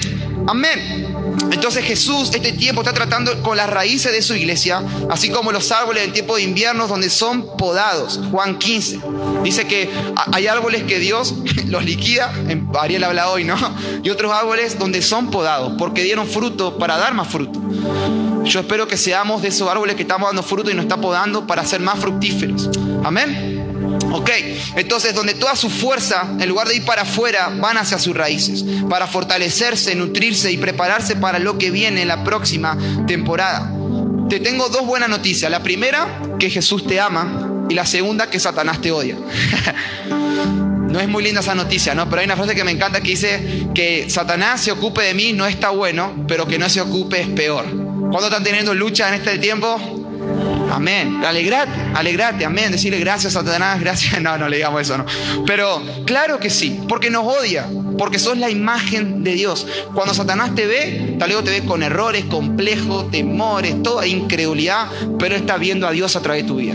Amén. 0.47 1.05
Entonces 1.51 1.85
Jesús 1.85 2.31
este 2.33 2.53
tiempo 2.53 2.83
está 2.83 2.93
tratando 2.93 3.43
con 3.43 3.57
las 3.57 3.69
raíces 3.69 4.13
de 4.13 4.23
su 4.23 4.37
iglesia, 4.37 4.85
así 5.11 5.31
como 5.31 5.51
los 5.51 5.73
árboles 5.73 6.05
en 6.05 6.13
tiempo 6.13 6.37
de 6.37 6.43
invierno 6.43 6.87
donde 6.87 7.11
son 7.11 7.57
podados. 7.57 8.21
Juan 8.31 8.57
15. 8.57 9.01
Dice 9.43 9.67
que 9.67 9.91
hay 10.33 10.47
árboles 10.47 10.85
que 10.85 11.01
Dios 11.01 11.35
los 11.67 11.85
liquida, 11.85 12.33
Ariel 12.79 13.03
habla 13.03 13.31
hoy, 13.31 13.43
¿no? 13.43 13.57
Y 14.05 14.11
otros 14.11 14.33
árboles 14.33 14.79
donde 14.79 15.03
son 15.03 15.33
podados 15.33 15.73
porque 15.77 16.05
dieron 16.05 16.29
fruto 16.29 16.79
para 16.79 16.97
dar 16.97 17.15
más 17.15 17.27
fruto. 17.27 17.61
Yo 18.49 18.61
espero 18.61 18.89
que 18.89 18.97
seamos 18.97 19.43
de 19.43 19.49
esos 19.49 19.69
árboles 19.69 19.95
que 19.95 20.03
estamos 20.03 20.29
dando 20.29 20.43
fruto 20.43 20.71
y 20.71 20.75
nos 20.75 20.85
está 20.85 20.97
podando 20.97 21.47
para 21.47 21.65
ser 21.67 21.81
más 21.81 21.99
fructíferos. 21.99 22.71
Amén. 23.05 24.01
Ok, 24.11 24.31
entonces 24.77 25.15
donde 25.15 25.35
toda 25.35 25.55
su 25.55 25.69
fuerza, 25.69 26.27
en 26.41 26.49
lugar 26.49 26.67
de 26.67 26.77
ir 26.77 26.85
para 26.85 27.03
afuera, 27.03 27.53
van 27.55 27.77
hacia 27.77 27.99
sus 27.99 28.17
raíces, 28.17 28.65
para 28.89 29.07
fortalecerse, 29.07 29.95
nutrirse 29.95 30.51
y 30.51 30.57
prepararse 30.57 31.17
para 31.17 31.39
lo 31.39 31.59
que 31.59 31.71
viene 31.71 32.03
en 32.03 32.09
la 32.09 32.25
próxima 32.25 32.79
temporada. 33.07 33.71
Te 34.31 34.41
tengo 34.41 34.71
dos 34.71 34.87
buenas 34.87 35.11
noticias. 35.11 35.51
La 35.51 35.63
primera, 35.63 36.23
que 36.39 36.49
Jesús 36.49 36.87
te 36.87 37.01
ama, 37.01 37.67
y 37.69 37.75
la 37.75 37.85
segunda, 37.85 38.31
que 38.31 38.41
Satanás 38.41 38.81
te 38.81 38.93
odia. 38.93 39.17
no 40.09 41.01
es 41.01 41.09
muy 41.09 41.23
linda 41.23 41.41
esa 41.41 41.55
noticia, 41.55 41.95
¿no? 41.95 42.09
Pero 42.09 42.21
hay 42.21 42.25
una 42.25 42.37
frase 42.37 42.55
que 42.55 42.65
me 42.65 42.71
encanta 42.71 43.03
que 43.03 43.11
dice 43.11 43.69
que 43.75 44.09
Satanás 44.09 44.63
se 44.63 44.73
ocupe 44.73 45.03
de 45.03 45.13
mí 45.13 45.35
no 45.35 45.47
está 45.47 45.69
bueno, 45.69 46.25
pero 46.27 46.47
que 46.47 46.59
no 46.59 46.69
se 46.71 46.81
ocupe 46.81 47.21
es 47.21 47.29
peor. 47.29 47.88
¿Cuándo 48.11 48.29
están 48.29 48.43
teniendo 48.43 48.75
lucha 48.75 49.09
en 49.09 49.15
este 49.15 49.39
tiempo? 49.39 49.79
Amén. 50.71 51.23
Alegrate, 51.25 51.73
alegrate, 51.95 52.45
amén. 52.45 52.73
Decirle 52.73 52.99
gracias 53.01 53.37
a 53.37 53.41
Satanás, 53.41 53.81
gracias. 53.83 54.21
No, 54.21 54.39
no 54.39 54.49
le 54.49 54.57
digamos 54.57 54.83
eso, 54.83 54.99
no. 54.99 55.05
Pero 55.47 55.83
claro 56.05 56.39
que 56.39 56.51
sí, 56.51 56.81
porque 56.89 57.11
nos 57.11 57.27
odia, 57.27 57.67
porque 57.99 58.19
sos 58.19 58.39
la 58.39 58.51
imagen 58.51 59.25
de 59.25 59.33
Dios. 59.33 59.67
Cuando 59.95 60.15
Satanás 60.15 60.55
te 60.55 60.67
ve, 60.67 61.17
tal 61.19 61.31
vez 61.31 61.45
te 61.45 61.51
ve 61.51 61.65
con 61.65 61.83
errores, 61.83 62.25
complejos, 62.27 63.11
temores, 63.11 63.83
toda 63.83 64.07
incredulidad, 64.07 64.89
pero 65.19 65.37
está 65.37 65.57
viendo 65.57 65.87
a 65.87 65.91
Dios 65.91 66.17
a 66.17 66.23
través 66.23 66.43
de 66.45 66.49
tu 66.49 66.57
vida. 66.57 66.75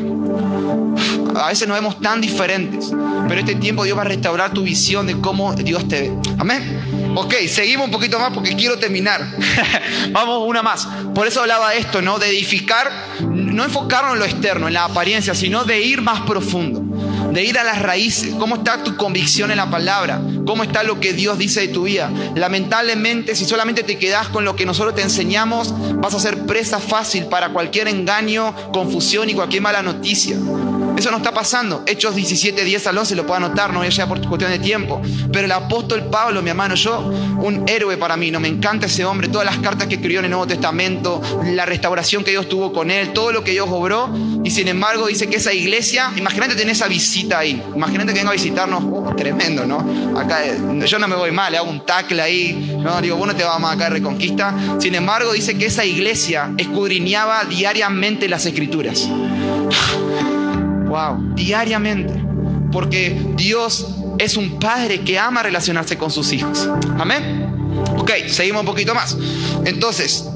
A 1.40 1.48
veces 1.48 1.68
nos 1.68 1.78
vemos 1.78 2.00
tan 2.00 2.22
diferentes, 2.22 2.92
pero 3.28 3.40
este 3.40 3.56
tiempo 3.56 3.84
Dios 3.84 3.98
va 3.98 4.02
a 4.02 4.06
restaurar 4.06 4.54
tu 4.54 4.64
visión 4.64 5.08
de 5.08 5.20
cómo 5.20 5.54
Dios 5.56 5.88
te 5.88 6.02
ve. 6.02 6.12
Amén. 6.38 6.83
Ok, 7.16 7.34
seguimos 7.48 7.86
un 7.86 7.92
poquito 7.92 8.18
más 8.18 8.32
porque 8.34 8.56
quiero 8.56 8.80
terminar. 8.80 9.24
Vamos 10.12 10.48
una 10.48 10.64
más. 10.64 10.88
Por 11.14 11.28
eso 11.28 11.42
hablaba 11.42 11.76
esto, 11.76 12.02
¿no? 12.02 12.18
De 12.18 12.28
edificar, 12.28 12.92
no 13.22 13.64
enfocarnos 13.64 14.14
en 14.14 14.20
lo 14.20 14.26
externo, 14.26 14.68
en 14.68 14.74
la 14.74 14.86
apariencia, 14.86 15.36
sino 15.36 15.64
de 15.64 15.82
ir 15.82 16.02
más 16.02 16.22
profundo, 16.22 16.82
de 17.32 17.44
ir 17.44 17.60
a 17.60 17.64
las 17.64 17.82
raíces. 17.82 18.34
¿Cómo 18.40 18.56
está 18.56 18.84
tu 18.84 18.96
convicción 18.98 19.52
en 19.52 19.58
la 19.58 19.70
palabra? 19.70 20.22
¿Cómo 20.46 20.64
está 20.64 20.82
lo 20.84 21.00
que 21.00 21.14
Dios 21.14 21.38
dice 21.38 21.62
de 21.62 21.68
tu 21.68 21.84
vida? 21.84 22.12
Lamentablemente, 22.36 23.36
si 23.36 23.46
solamente 23.46 23.84
te 23.84 24.00
quedas 24.00 24.30
con 24.30 24.44
lo 24.44 24.56
que 24.56 24.66
nosotros 24.66 24.96
te 24.96 25.04
enseñamos, 25.04 25.74
vas 26.02 26.16
a 26.16 26.20
ser 26.20 26.46
presa 26.46 26.80
fácil 26.80 27.26
para 27.26 27.50
cualquier 27.50 27.88
engaño, 27.90 28.56
confusión 28.72 29.30
y 29.30 29.36
cualquier 29.36 29.62
mala 29.62 29.84
noticia. 29.84 30.36
Eso 30.98 31.12
no 31.12 31.18
está 31.18 31.32
pasando. 31.32 31.84
Hechos 31.86 32.16
17, 32.16 32.64
10 32.64 32.88
al 32.88 32.98
11 32.98 33.16
lo 33.16 33.26
puedo 33.26 33.38
anotar, 33.38 33.74
no 33.74 33.80
voy 33.80 33.88
a 33.88 34.08
por 34.08 34.26
cuestión 34.28 34.52
de 34.52 34.60
tiempo. 34.60 35.02
Pero 35.32 35.46
el 35.46 35.52
apóstol 35.52 36.06
Pablo, 36.10 36.42
mi 36.42 36.50
hermano, 36.50 36.76
yo, 36.76 37.00
un 37.00 37.64
héroe 37.68 37.98
para 37.98 38.18
mí, 38.18 38.32
no 38.32 38.40
me 38.40 38.48
encanta 38.48 38.86
ese 38.86 39.06
hombre, 39.06 39.28
todas 39.28 39.46
las 39.46 39.58
cartas 39.58 39.88
que 39.88 39.96
escribió 39.96 40.20
en 40.20 40.26
el 40.26 40.32
Nuevo 40.32 40.48
Testamento, 40.48 41.22
la 41.46 41.66
restauración 41.66 42.24
que 42.24 42.32
Dios 42.32 42.48
tuvo 42.48 42.72
con 42.72 42.92
él, 42.92 43.14
todo 43.14 43.32
lo 43.32 43.44
que 43.44 43.52
Dios 43.52 43.68
obró. 43.70 44.10
Y 44.44 44.52
sin 44.52 44.68
embargo 44.68 45.08
dice 45.08 45.28
que 45.28 45.38
esa 45.38 45.54
iglesia, 45.54 46.12
imagínate 46.16 46.56
tener 46.56 46.74
esa 46.74 46.88
visita 46.88 47.40
ahí, 47.40 47.62
imagínate 47.76 48.14
que 48.14 48.20
venga 48.20 48.32
a 48.32 48.34
visitarnos, 48.34 48.84
oh, 48.84 49.16
tremendo, 49.16 49.66
¿no? 49.66 50.20
Acá 50.20 50.46
eh, 50.46 50.58
yo 50.86 51.00
no 51.00 51.08
me 51.08 51.16
voy 51.16 51.32
mal, 51.32 51.52
le 51.52 51.58
hago 51.58 51.70
un 51.70 51.86
tackle 51.86 52.22
ahí, 52.22 52.78
no, 52.78 53.02
digo, 53.02 53.16
bueno, 53.18 53.36
te 53.36 53.44
vamos 53.44 53.72
acá 53.72 53.86
de 53.86 53.92
reconquista. 53.92 54.54
Sin 54.80 54.96
embargo 54.96 55.34
dice 55.34 55.58
que 55.58 55.68
esa 55.68 55.86
iglesia 55.86 56.52
escudriñaba 56.58 57.46
diariamente 57.46 58.28
las 58.28 58.46
escrituras. 58.46 59.08
Wow, 60.94 61.34
diariamente. 61.34 62.14
Porque 62.72 63.20
Dios 63.36 63.88
es 64.20 64.38
un 64.38 64.60
padre 64.60 65.02
que 65.02 65.18
ama 65.18 65.42
relacionarse 65.42 65.98
con 65.98 66.12
sus 66.12 66.32
hijos. 66.34 66.70
Amén. 67.00 67.74
Ok, 67.98 68.12
seguimos 68.28 68.60
un 68.60 68.68
poquito 68.68 68.94
más. 68.94 69.18
Entonces, 69.66 70.30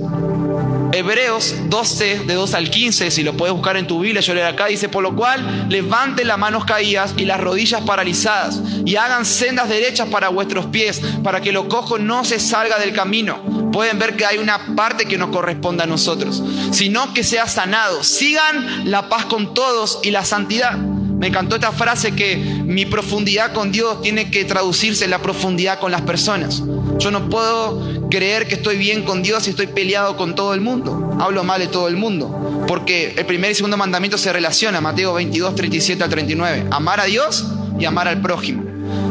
Hebreos 0.98 1.54
12, 1.70 2.22
de 2.25 2.34
2 2.34 2.54
al 2.56 2.72
15, 2.72 3.12
si 3.12 3.22
lo 3.22 3.38
puedes 3.38 3.54
buscar 3.54 3.77
en 3.77 3.86
tu 3.86 4.00
Biblia, 4.00 4.20
yo 4.20 4.34
leo 4.34 4.48
acá, 4.48 4.66
dice, 4.66 4.89
por 4.89 5.04
lo 5.04 5.16
cual 5.16 5.68
levanten 5.70 6.27
las 6.27 6.39
manos 6.39 6.66
caídas 6.66 7.13
y 7.18 7.25
las 7.25 7.39
rodillas 7.39 7.82
paralizadas 7.82 8.62
y 8.84 8.96
hagan 8.96 9.24
sendas 9.24 9.70
derechas 9.70 10.10
para 10.10 10.30
vuestros 10.30 10.66
pies, 10.66 11.00
para 11.24 11.39
que 11.39 11.51
lo 11.51 11.70
cojo 11.70 12.00
no 12.00 12.25
se 12.25 12.39
salga 12.39 12.80
del 12.80 12.94
camino. 12.94 13.70
Pueden 13.72 14.00
ver 14.00 14.16
que 14.16 14.25
hay 14.25 14.39
una 14.39 14.75
parte 14.75 15.06
que 15.06 15.20
nos 15.20 15.30
corresponde 15.30 15.84
a 15.84 15.86
nosotros, 15.86 16.42
sino 16.72 17.13
que 17.13 17.24
sea 17.24 17.48
sanado. 17.48 18.04
Sigan 18.04 18.89
la 18.89 19.08
paz 19.08 19.25
con 19.25 19.54
todos 19.54 20.00
y 20.01 20.10
la 20.10 20.25
santidad. 20.25 20.77
Me 20.77 21.27
encantó 21.27 21.56
esta 21.56 21.72
frase 21.72 22.13
que 22.16 22.38
mi 22.38 22.86
profundidad 22.86 23.54
con 23.54 23.72
Dios 23.72 24.01
tiene 24.01 24.32
que 24.32 24.46
traducirse 24.46 25.06
en 25.06 25.12
la 25.12 25.22
profundidad 25.22 25.80
con 25.80 25.92
las 25.92 26.01
personas. 26.01 26.63
Yo 27.00 27.12
no 27.12 27.30
puedo 27.30 27.97
creer 28.10 28.48
que 28.48 28.56
estoy 28.56 28.78
bien 28.78 29.04
con 29.04 29.24
Dios 29.24 29.44
si 29.44 29.52
estoy 29.52 29.68
peleado 29.68 30.18
con 30.18 30.36
todo 30.36 30.54
el 30.54 30.62
mundo. 30.62 31.18
Hablo 31.20 31.44
mal 31.44 31.60
de 31.60 31.68
todo 31.68 31.88
el 31.88 31.96
mundo. 31.96 32.66
Porque 32.68 33.14
el 33.18 33.26
primer 33.26 33.52
y 33.52 33.56
segundo 33.56 33.78
mandamiento 33.78 34.18
se 34.18 34.32
relaciona, 34.32 34.82
Mateo 34.82 35.14
22, 35.14 35.56
37 35.56 36.04
al 36.04 36.10
39. 36.10 36.66
Amar 36.72 37.00
a 37.00 37.06
Dios 37.06 37.46
y 37.80 37.86
amar 37.86 38.08
al 38.08 38.22
prójimo. 38.22 38.64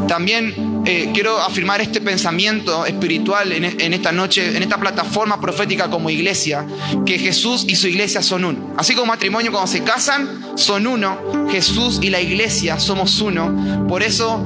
También 0.07 0.81
eh, 0.85 1.11
quiero 1.13 1.37
afirmar 1.39 1.81
este 1.81 1.99
pensamiento 1.99 2.85
espiritual 2.85 3.51
en, 3.51 3.65
en, 3.65 3.93
esta 3.93 4.11
noche, 4.11 4.55
en 4.55 4.63
esta 4.63 4.79
plataforma 4.79 5.39
profética 5.41 5.89
como 5.89 6.09
iglesia, 6.09 6.65
que 7.05 7.19
Jesús 7.19 7.65
y 7.67 7.75
su 7.75 7.87
iglesia 7.87 8.21
son 8.21 8.45
uno. 8.45 8.73
Así 8.77 8.95
como 8.95 9.07
matrimonio 9.07 9.51
cuando 9.51 9.67
se 9.67 9.83
casan, 9.83 10.53
son 10.55 10.87
uno. 10.87 11.47
Jesús 11.51 11.99
y 12.01 12.09
la 12.09 12.21
iglesia 12.21 12.79
somos 12.79 13.19
uno. 13.19 13.85
Por 13.87 14.01
eso 14.01 14.45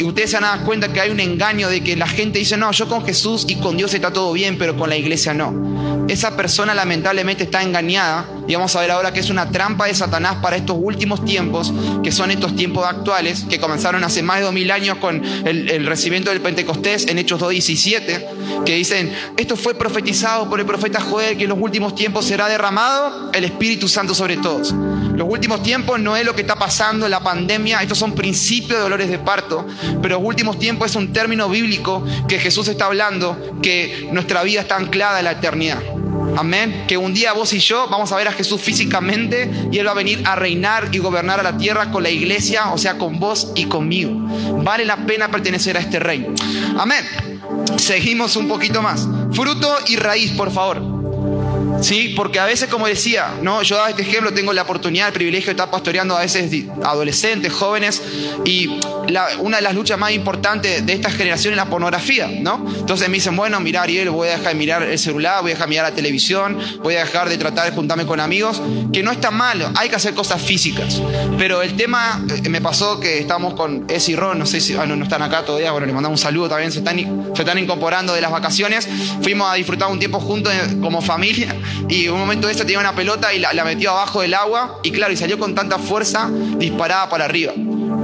ustedes 0.04 0.30
se 0.30 0.38
van 0.38 0.60
a 0.60 0.64
cuenta 0.64 0.92
que 0.92 1.00
hay 1.00 1.10
un 1.10 1.20
engaño 1.20 1.68
de 1.68 1.82
que 1.82 1.96
la 1.96 2.06
gente 2.06 2.38
dice, 2.38 2.56
no, 2.56 2.70
yo 2.72 2.88
con 2.88 3.04
Jesús 3.04 3.46
y 3.48 3.56
con 3.56 3.76
Dios 3.76 3.94
está 3.94 4.12
todo 4.12 4.32
bien, 4.32 4.56
pero 4.58 4.76
con 4.76 4.88
la 4.88 4.96
iglesia 4.96 5.34
no. 5.34 6.06
esa 6.08 6.36
persona 6.36 6.74
lamentablemente 6.74 7.44
está 7.44 7.62
engañada 7.62 8.26
y 8.46 8.54
vamos 8.54 8.74
a 8.76 8.80
ver 8.80 8.90
ahora 8.90 9.12
que 9.12 9.20
es 9.20 9.30
una 9.30 9.50
trampa 9.50 9.86
de 9.86 9.94
Satanás 9.94 10.36
para 10.42 10.56
estos 10.56 10.76
últimos 10.80 11.24
tiempos, 11.24 11.72
que 12.02 12.12
son 12.12 12.30
estos 12.30 12.54
tiempos 12.56 12.86
actuales, 12.86 13.44
que 13.48 13.58
comenzaron 13.58 14.04
hace 14.04 14.22
más 14.22 14.38
de 14.38 14.42
dos 14.44 14.52
mil 14.52 14.70
años 14.70 14.98
con 14.98 15.22
el, 15.46 15.70
el 15.70 15.86
recibimiento 15.86 16.30
del 16.30 16.40
Pentecostés 16.40 17.06
en 17.06 17.18
Hechos 17.18 17.40
2.17, 17.40 18.64
que 18.64 18.74
dicen, 18.74 19.12
esto 19.36 19.56
fue 19.56 19.74
profetizado 19.74 20.48
por 20.48 20.60
el 20.60 20.66
profeta 20.66 21.00
Joel, 21.00 21.36
que 21.36 21.44
en 21.44 21.50
los 21.50 21.58
últimos 21.58 21.94
tiempos 21.94 22.24
será 22.24 22.48
derramado 22.48 23.30
el 23.32 23.44
Espíritu 23.44 23.88
Santo 23.88 24.14
sobre 24.14 24.36
todos. 24.36 24.74
Los 25.14 25.28
últimos 25.28 25.62
tiempos 25.62 26.00
no 26.00 26.16
es 26.16 26.24
lo 26.24 26.34
que 26.34 26.40
está 26.40 26.56
pasando 26.56 27.08
la 27.08 27.20
pandemia, 27.20 27.80
estos 27.80 27.98
son 27.98 28.14
principios 28.14 28.78
de 28.78 28.82
dolores 28.82 29.08
de 29.08 29.18
parto, 29.18 29.64
pero 30.02 30.18
los 30.18 30.26
últimos 30.26 30.58
tiempos 30.58 30.90
es 30.90 30.96
un 30.96 31.12
término 31.12 31.48
bíblico 31.48 32.04
que 32.26 32.38
Jesús 32.38 32.66
está 32.66 32.86
hablando, 32.86 33.36
que 33.62 34.08
nuestra 34.12 34.42
vida 34.42 34.62
está 34.62 34.76
anclada 34.76 35.20
en 35.20 35.24
la 35.26 35.32
eternidad. 35.32 35.78
Amén. 36.36 36.84
Que 36.86 36.96
un 36.96 37.14
día 37.14 37.32
vos 37.32 37.52
y 37.52 37.58
yo 37.58 37.88
vamos 37.88 38.12
a 38.12 38.16
ver 38.16 38.28
a 38.28 38.32
Jesús 38.32 38.60
físicamente 38.60 39.50
y 39.70 39.78
Él 39.78 39.86
va 39.86 39.92
a 39.92 39.94
venir 39.94 40.22
a 40.24 40.34
reinar 40.34 40.88
y 40.92 40.98
gobernar 40.98 41.40
a 41.40 41.42
la 41.42 41.56
tierra 41.56 41.90
con 41.90 42.02
la 42.02 42.10
iglesia, 42.10 42.70
o 42.72 42.78
sea, 42.78 42.98
con 42.98 43.18
vos 43.18 43.52
y 43.54 43.66
conmigo. 43.66 44.12
Vale 44.62 44.84
la 44.84 44.96
pena 45.06 45.30
pertenecer 45.30 45.76
a 45.76 45.80
este 45.80 45.98
reino. 45.98 46.34
Amén. 46.78 47.04
Seguimos 47.76 48.36
un 48.36 48.48
poquito 48.48 48.82
más. 48.82 49.08
Fruto 49.32 49.76
y 49.86 49.96
raíz, 49.96 50.32
por 50.32 50.50
favor. 50.50 50.93
Sí, 51.84 52.14
porque 52.16 52.40
a 52.40 52.46
veces, 52.46 52.70
como 52.70 52.86
decía, 52.86 53.34
¿no? 53.42 53.60
yo 53.62 53.76
daba 53.76 53.90
este 53.90 54.00
ejemplo, 54.00 54.32
tengo 54.32 54.54
la 54.54 54.62
oportunidad, 54.62 55.08
el 55.08 55.12
privilegio 55.12 55.48
de 55.48 55.50
estar 55.50 55.70
pastoreando 55.70 56.16
a 56.16 56.20
veces 56.20 56.50
adolescentes, 56.82 57.52
jóvenes, 57.52 58.00
y 58.46 58.80
una 59.40 59.58
de 59.58 59.62
las 59.62 59.74
luchas 59.74 59.98
más 59.98 60.12
importantes 60.12 60.86
de 60.86 60.92
esta 60.94 61.10
generación 61.10 61.52
es 61.52 61.58
la 61.58 61.66
pornografía, 61.66 62.26
¿no? 62.40 62.64
Entonces 62.78 63.10
me 63.10 63.16
dicen, 63.16 63.36
bueno, 63.36 63.60
mira, 63.60 63.82
Ariel, 63.82 64.08
voy 64.08 64.28
a 64.28 64.38
dejar 64.38 64.48
de 64.48 64.54
mirar 64.54 64.82
el 64.82 64.98
celular, 64.98 65.42
voy 65.42 65.50
a 65.50 65.54
dejar 65.54 65.68
de 65.68 65.70
mirar 65.70 65.90
la 65.90 65.94
televisión, 65.94 66.58
voy 66.82 66.94
a 66.94 67.00
dejar 67.00 67.28
de 67.28 67.36
tratar 67.36 67.66
de 67.66 67.72
juntarme 67.72 68.06
con 68.06 68.18
amigos, 68.18 68.62
que 68.90 69.02
no 69.02 69.10
está 69.10 69.30
mal, 69.30 69.70
hay 69.76 69.90
que 69.90 69.96
hacer 69.96 70.14
cosas 70.14 70.40
físicas. 70.40 71.02
Pero 71.36 71.60
el 71.60 71.76
tema, 71.76 72.24
eh, 72.42 72.48
me 72.48 72.62
pasó 72.62 72.98
que 72.98 73.18
estamos 73.18 73.52
con 73.52 73.84
Esi 73.90 74.12
y 74.12 74.16
Ron, 74.16 74.38
no 74.38 74.46
sé 74.46 74.62
si, 74.62 74.74
ah, 74.74 74.86
no, 74.86 75.02
están 75.04 75.20
acá 75.20 75.44
todavía, 75.44 75.70
bueno, 75.72 75.86
les 75.86 75.94
mandamos 75.94 76.18
un 76.18 76.22
saludo 76.22 76.48
también, 76.48 76.72
se 76.72 76.78
están, 76.78 76.96
se 77.34 77.42
están 77.42 77.58
incorporando 77.58 78.14
de 78.14 78.22
las 78.22 78.30
vacaciones, 78.30 78.88
fuimos 79.20 79.52
a 79.52 79.54
disfrutar 79.54 79.90
un 79.90 79.98
tiempo 79.98 80.18
juntos 80.18 80.50
eh, 80.50 80.78
como 80.80 81.02
familia 81.02 81.54
y 81.88 82.08
un 82.08 82.18
momento 82.18 82.46
de 82.46 82.52
ese 82.52 82.64
tenía 82.64 82.80
una 82.80 82.94
pelota 82.94 83.32
y 83.32 83.38
la, 83.38 83.52
metió 83.64 83.90
abajo 83.90 84.20
del 84.20 84.34
agua 84.34 84.80
y 84.82 84.90
claro, 84.90 85.12
y 85.12 85.16
salió 85.16 85.38
con 85.38 85.54
tanta 85.54 85.78
fuerza 85.78 86.30
disparada 86.58 87.08
para 87.08 87.24
arriba. 87.24 87.52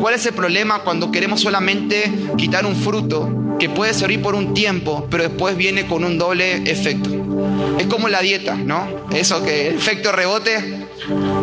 ¿Cuál 0.00 0.14
es 0.14 0.24
el 0.26 0.32
problema 0.32 0.80
cuando 0.80 1.10
queremos 1.10 1.40
solamente 1.40 2.10
quitar 2.36 2.64
un 2.64 2.74
fruto 2.74 3.56
que 3.58 3.68
puede 3.68 3.92
servir 3.92 4.22
por 4.22 4.34
un 4.34 4.54
tiempo, 4.54 5.06
pero 5.10 5.24
después 5.24 5.56
viene 5.56 5.86
con 5.86 6.04
un 6.04 6.18
doble 6.18 6.70
efecto? 6.70 7.10
Es 7.78 7.86
como 7.86 8.08
la 8.08 8.20
dieta, 8.20 8.54
¿no? 8.54 8.88
Eso 9.12 9.42
que 9.42 9.68
efecto 9.68 10.12
rebote, 10.12 10.86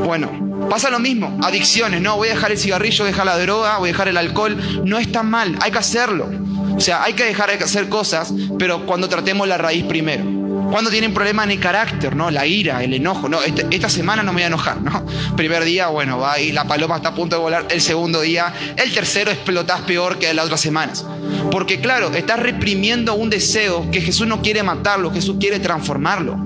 bueno, 0.05 0.67
pasa 0.69 0.89
lo 0.89 0.99
mismo, 0.99 1.37
adicciones, 1.43 2.01
no, 2.01 2.17
voy 2.17 2.29
a 2.29 2.31
dejar 2.31 2.51
el 2.51 2.57
cigarrillo, 2.57 3.03
voy 3.03 3.09
a 3.09 3.11
dejar 3.11 3.25
la 3.25 3.37
droga, 3.37 3.77
voy 3.77 3.89
a 3.89 3.91
dejar 3.91 4.07
el 4.07 4.17
alcohol, 4.17 4.57
no 4.83 4.97
está 4.97 5.23
mal, 5.23 5.57
hay 5.61 5.71
que 5.71 5.77
hacerlo. 5.77 6.29
O 6.75 6.79
sea, 6.79 7.03
hay 7.03 7.13
que 7.13 7.23
dejar 7.23 7.57
de 7.57 7.63
hacer 7.63 7.89
cosas, 7.89 8.31
pero 8.59 8.85
cuando 8.85 9.09
tratemos 9.09 9.47
la 9.47 9.57
raíz 9.57 9.83
primero. 9.85 10.36
Cuando 10.71 10.89
tienen 10.89 11.13
problemas 11.13 11.49
el 11.49 11.59
carácter, 11.59 12.15
¿no? 12.15 12.29
La 12.29 12.45
ira, 12.45 12.83
el 12.83 12.93
enojo. 12.93 13.29
No, 13.29 13.41
este, 13.41 13.65
esta 13.71 13.89
semana 13.89 14.23
no 14.23 14.31
me 14.31 14.37
voy 14.37 14.43
a 14.43 14.47
enojar, 14.47 14.81
¿no? 14.81 15.05
Primer 15.35 15.63
día, 15.63 15.87
bueno, 15.87 16.19
va 16.19 16.39
y 16.39 16.51
la 16.51 16.65
paloma 16.65 16.97
está 16.97 17.09
a 17.09 17.15
punto 17.15 17.35
de 17.35 17.41
volar. 17.41 17.65
El 17.69 17.81
segundo 17.81 18.21
día, 18.21 18.53
el 18.75 18.93
tercero 18.93 19.31
explotás 19.31 19.81
peor 19.81 20.19
que 20.19 20.33
las 20.33 20.45
otras 20.45 20.61
semanas. 20.61 21.05
Porque 21.51 21.79
claro, 21.79 22.13
estás 22.13 22.39
reprimiendo 22.39 23.13
un 23.15 23.29
deseo 23.29 23.89
que 23.91 24.01
Jesús 24.01 24.27
no 24.27 24.41
quiere 24.41 24.63
matarlo, 24.63 25.11
Jesús 25.11 25.37
quiere 25.39 25.59
transformarlo. 25.59 26.37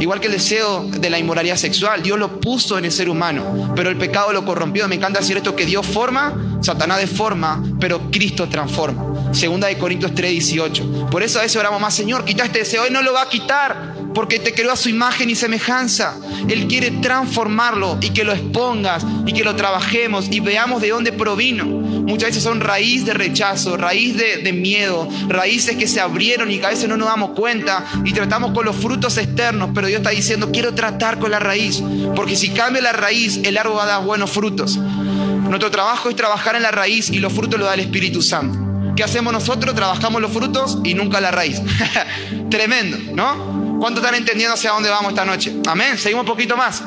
Igual 0.00 0.18
que 0.18 0.28
el 0.28 0.32
deseo 0.32 0.84
de 0.84 1.10
la 1.10 1.18
inmoralidad 1.18 1.56
sexual, 1.56 2.02
Dios 2.02 2.18
lo 2.18 2.40
puso 2.40 2.78
en 2.78 2.86
el 2.86 2.92
ser 2.92 3.10
humano, 3.10 3.72
pero 3.76 3.90
el 3.90 3.96
pecado 3.96 4.32
lo 4.32 4.44
corrompió. 4.46 4.88
Me 4.88 4.94
encanta 4.96 5.20
decir 5.20 5.36
esto, 5.36 5.54
que 5.54 5.66
Dios 5.66 5.86
forma, 5.86 6.58
Satanás 6.62 6.98
deforma, 6.98 7.62
pero 7.78 8.10
Cristo 8.10 8.48
transforma. 8.48 9.32
Segunda 9.32 9.68
de 9.68 9.76
Corintios 9.76 10.14
3, 10.14 10.30
18. 10.32 11.08
Por 11.10 11.22
eso 11.22 11.38
a 11.38 11.42
veces 11.42 11.56
oramos 11.56 11.80
más, 11.80 11.94
Señor, 11.94 12.24
quita 12.24 12.44
este 12.44 12.60
deseo. 12.60 12.86
Él 12.86 12.92
no 12.94 13.02
lo 13.02 13.12
va 13.12 13.22
a 13.22 13.28
quitar, 13.28 13.94
porque 14.14 14.38
te 14.38 14.52
creó 14.52 14.72
a 14.72 14.76
su 14.76 14.88
imagen 14.88 15.30
y 15.30 15.34
semejanza. 15.34 16.16
Él 16.48 16.66
quiere 16.66 16.90
transformarlo 16.90 17.98
y 18.00 18.10
que 18.10 18.24
lo 18.24 18.32
expongas 18.32 19.04
y 19.26 19.32
que 19.32 19.44
lo 19.44 19.56
trabajemos 19.56 20.28
y 20.30 20.40
veamos 20.40 20.82
de 20.82 20.90
dónde 20.90 21.12
provino. 21.12 21.64
Muchas 21.64 22.30
veces 22.30 22.42
son 22.42 22.60
raíz 22.60 23.04
de 23.04 23.14
rechazo, 23.14 23.76
raíz 23.76 24.16
de, 24.16 24.38
de 24.38 24.52
miedo, 24.52 25.08
raíces 25.28 25.76
que 25.76 25.86
se 25.86 26.00
abrieron 26.00 26.50
y 26.50 26.58
que 26.58 26.66
a 26.66 26.70
veces 26.70 26.88
no 26.88 26.96
nos 26.96 27.08
damos 27.08 27.30
cuenta 27.30 27.84
y 28.04 28.12
tratamos 28.12 28.52
con 28.52 28.64
los 28.64 28.76
frutos 28.76 29.16
externos, 29.16 29.70
pero 29.74 29.86
Dios 29.86 29.98
está 30.00 30.10
diciendo, 30.10 30.50
quiero 30.52 30.74
tratar 30.74 31.18
con 31.18 31.30
la 31.30 31.38
raíz, 31.38 31.82
porque 32.16 32.36
si 32.36 32.50
cambia 32.50 32.82
la 32.82 32.92
raíz, 32.92 33.40
el 33.44 33.56
árbol 33.56 33.78
va 33.78 33.84
a 33.84 33.86
dar 33.86 34.04
buenos 34.04 34.30
frutos. 34.30 34.76
Nuestro 34.76 35.70
trabajo 35.70 36.08
es 36.08 36.16
trabajar 36.16 36.56
en 36.56 36.62
la 36.62 36.70
raíz 36.70 37.10
y 37.10 37.18
los 37.18 37.32
frutos 37.32 37.58
lo 37.58 37.66
da 37.66 37.74
el 37.74 37.80
Espíritu 37.80 38.22
Santo. 38.22 38.58
¿Qué 38.96 39.04
hacemos 39.04 39.32
nosotros? 39.32 39.74
Trabajamos 39.74 40.20
los 40.20 40.32
frutos 40.32 40.78
y 40.84 40.94
nunca 40.94 41.20
la 41.20 41.30
raíz. 41.30 41.60
Tremendo, 42.50 42.98
¿no? 43.14 43.59
¿Cuánto 43.80 44.00
están 44.00 44.14
entendiendo 44.14 44.54
hacia 44.54 44.72
dónde 44.72 44.90
vamos 44.90 45.12
esta 45.12 45.24
noche? 45.24 45.56
Amén. 45.66 45.96
Seguimos 45.96 46.24
un 46.24 46.26
poquito 46.26 46.54
más. 46.54 46.82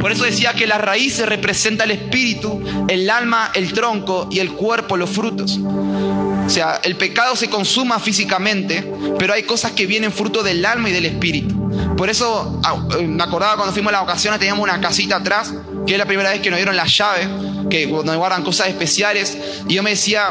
Por 0.00 0.10
eso 0.10 0.24
decía 0.24 0.54
que 0.54 0.66
la 0.66 0.78
raíz 0.78 1.16
se 1.16 1.26
representa 1.26 1.84
el 1.84 1.90
espíritu, 1.90 2.62
el 2.88 3.10
alma, 3.10 3.50
el 3.54 3.74
tronco 3.74 4.26
y 4.30 4.38
el 4.38 4.52
cuerpo, 4.52 4.96
los 4.96 5.10
frutos. 5.10 5.60
O 5.60 6.48
sea, 6.48 6.80
el 6.82 6.96
pecado 6.96 7.36
se 7.36 7.50
consuma 7.50 8.00
físicamente, 8.00 8.90
pero 9.18 9.34
hay 9.34 9.42
cosas 9.42 9.72
que 9.72 9.86
vienen 9.86 10.12
fruto 10.12 10.42
del 10.42 10.64
alma 10.64 10.88
y 10.88 10.92
del 10.92 11.04
espíritu. 11.04 11.94
Por 11.94 12.08
eso 12.08 12.58
ah, 12.64 12.88
eh, 12.98 13.06
me 13.06 13.22
acordaba 13.22 13.56
cuando 13.56 13.72
fuimos 13.74 13.90
a 13.90 13.96
las 13.96 14.02
ocasiones, 14.02 14.40
teníamos 14.40 14.64
una 14.64 14.80
casita 14.80 15.16
atrás, 15.16 15.52
que 15.86 15.92
es 15.92 15.98
la 15.98 16.06
primera 16.06 16.30
vez 16.30 16.40
que 16.40 16.48
nos 16.48 16.56
dieron 16.56 16.74
la 16.74 16.86
llave, 16.86 17.28
que 17.68 17.86
nos 17.86 18.16
guardan 18.16 18.42
cosas 18.42 18.68
especiales. 18.68 19.36
Y 19.68 19.74
yo 19.74 19.82
me 19.82 19.90
decía, 19.90 20.30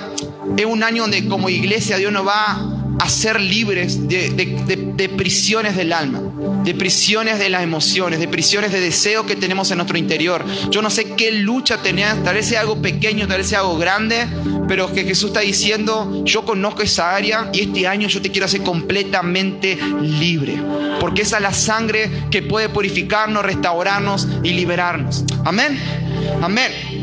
es 0.58 0.66
un 0.66 0.84
año 0.84 1.04
donde 1.04 1.28
como 1.28 1.50
iglesia 1.50 1.98
Dios 1.98 2.12
nos 2.12 2.28
va 2.28 2.71
a 3.02 3.10
ser 3.10 3.42
libres 3.42 4.08
de, 4.08 5.12
prisiones 5.18 5.76
del 5.76 5.92
alma, 5.92 6.22
de 6.64 6.76
prisiones 6.76 7.40
de 7.40 7.50
las 7.50 7.64
emociones, 7.64 8.20
de 8.20 8.28
prisiones 8.28 8.72
de 8.72 8.80
deseos 8.80 9.26
que 9.26 9.36
tenemos 9.36 9.72
en 9.72 9.78
nuestro 9.78 9.98
interior. 9.98 10.46
Yo 10.70 10.84
no 10.84 10.92
sé 10.92 11.16
qué 11.16 11.32
lucha 11.32 11.78
tenés, 11.78 12.24
tal 12.24 12.36
vez 12.36 12.46
sea 12.46 12.62
algo 12.62 12.80
pequeño, 12.80 13.28
tal 13.28 13.40
vez 13.40 13.48
sea 13.48 13.62
algo 13.62 13.76
grande, 13.80 14.28
pero 14.68 14.94
que 14.94 15.04
Jesús 15.04 15.30
está 15.30 15.40
diciendo, 15.40 16.22
yo 16.26 16.46
conozco 16.46 16.84
esa 16.84 17.16
área 17.16 17.50
y 17.52 17.62
este 17.62 17.88
año 17.88 18.08
yo 18.08 18.22
te 18.22 18.30
quiero 18.30 18.46
hacer 18.46 18.62
completamente 18.62 19.80
libre, 20.04 20.62
porque 21.00 21.24
esa 21.24 21.38
es 21.38 21.42
la 21.42 21.54
sangre 21.54 22.08
que 22.30 22.44
puede 22.44 22.70
purificarnos, 22.70 23.44
restaurarnos 23.44 24.28
y 24.44 24.52
liberarnos. 24.52 25.24
Amén. 25.44 25.76
Amén. 26.40 27.01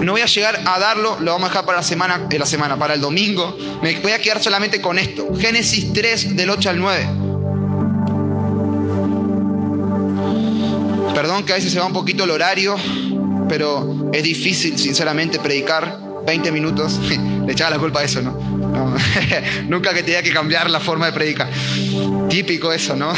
No 0.00 0.12
voy 0.12 0.20
a 0.20 0.26
llegar 0.26 0.60
a 0.64 0.78
darlo, 0.78 1.18
lo 1.20 1.32
vamos 1.32 1.46
a 1.46 1.50
dejar 1.50 1.66
para 1.66 1.78
la 1.78 1.82
semana, 1.82 2.28
eh, 2.30 2.76
para 2.78 2.94
el 2.94 3.00
domingo. 3.00 3.56
Me 3.82 3.98
voy 4.00 4.12
a 4.12 4.18
quedar 4.18 4.42
solamente 4.42 4.80
con 4.80 4.98
esto. 4.98 5.28
Génesis 5.38 5.92
3 5.92 6.36
del 6.36 6.50
8 6.50 6.70
al 6.70 6.78
9. 6.78 7.08
Perdón 11.14 11.44
que 11.44 11.52
a 11.52 11.56
veces 11.56 11.72
se 11.72 11.78
va 11.78 11.86
un 11.86 11.92
poquito 11.92 12.24
el 12.24 12.30
horario, 12.30 12.76
pero 13.48 14.10
es 14.12 14.22
difícil, 14.22 14.78
sinceramente, 14.78 15.38
predicar 15.38 15.98
20 16.26 16.52
minutos. 16.52 17.00
Le 17.46 17.52
echaba 17.52 17.70
la 17.70 17.78
culpa 17.78 18.00
a 18.00 18.04
eso, 18.04 18.20
¿no? 18.20 18.32
Nunca 19.68 19.94
que 19.94 20.02
tenía 20.02 20.22
que 20.22 20.32
cambiar 20.32 20.68
la 20.70 20.80
forma 20.80 21.06
de 21.06 21.12
predicar. 21.12 21.48
Típico 22.28 22.72
eso, 22.72 22.96
¿no? 22.96 23.12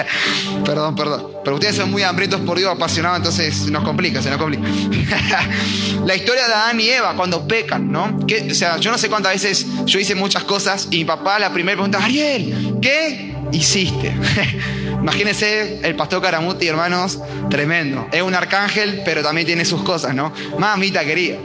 perdón, 0.64 0.94
perdón. 0.94 1.31
Pero 1.44 1.56
ustedes 1.56 1.76
son 1.76 1.90
muy 1.90 2.02
hambrientos 2.02 2.40
por 2.42 2.58
Dios, 2.58 2.70
apasionados, 2.72 3.18
entonces 3.18 3.70
nos 3.70 3.84
complica, 3.84 4.22
se 4.22 4.30
nos 4.30 4.38
complica. 4.38 4.62
la 6.06 6.14
historia 6.14 6.46
de 6.46 6.52
Adán 6.52 6.80
y 6.80 6.88
Eva 6.88 7.14
cuando 7.16 7.46
pecan, 7.46 7.90
¿no? 7.90 8.18
o 8.50 8.54
sea, 8.54 8.78
yo 8.78 8.90
no 8.90 8.98
sé 8.98 9.08
cuántas 9.08 9.32
veces 9.32 9.66
yo 9.84 9.98
hice 9.98 10.14
muchas 10.14 10.44
cosas 10.44 10.88
y 10.90 10.98
mi 10.98 11.04
papá 11.04 11.38
la 11.38 11.52
primera 11.52 11.76
pregunta, 11.76 12.02
Ariel, 12.02 12.76
¿qué 12.80 13.34
hiciste? 13.52 14.14
Imagínense 15.02 15.80
el 15.82 15.96
pastor 15.96 16.22
Caramuti, 16.22 16.68
hermanos, 16.68 17.18
tremendo. 17.50 18.06
Es 18.12 18.22
un 18.22 18.34
arcángel, 18.34 19.02
pero 19.04 19.20
también 19.20 19.46
tiene 19.46 19.64
sus 19.64 19.82
cosas, 19.82 20.14
¿no? 20.14 20.32
Mamita 20.58 21.04
querida, 21.04 21.38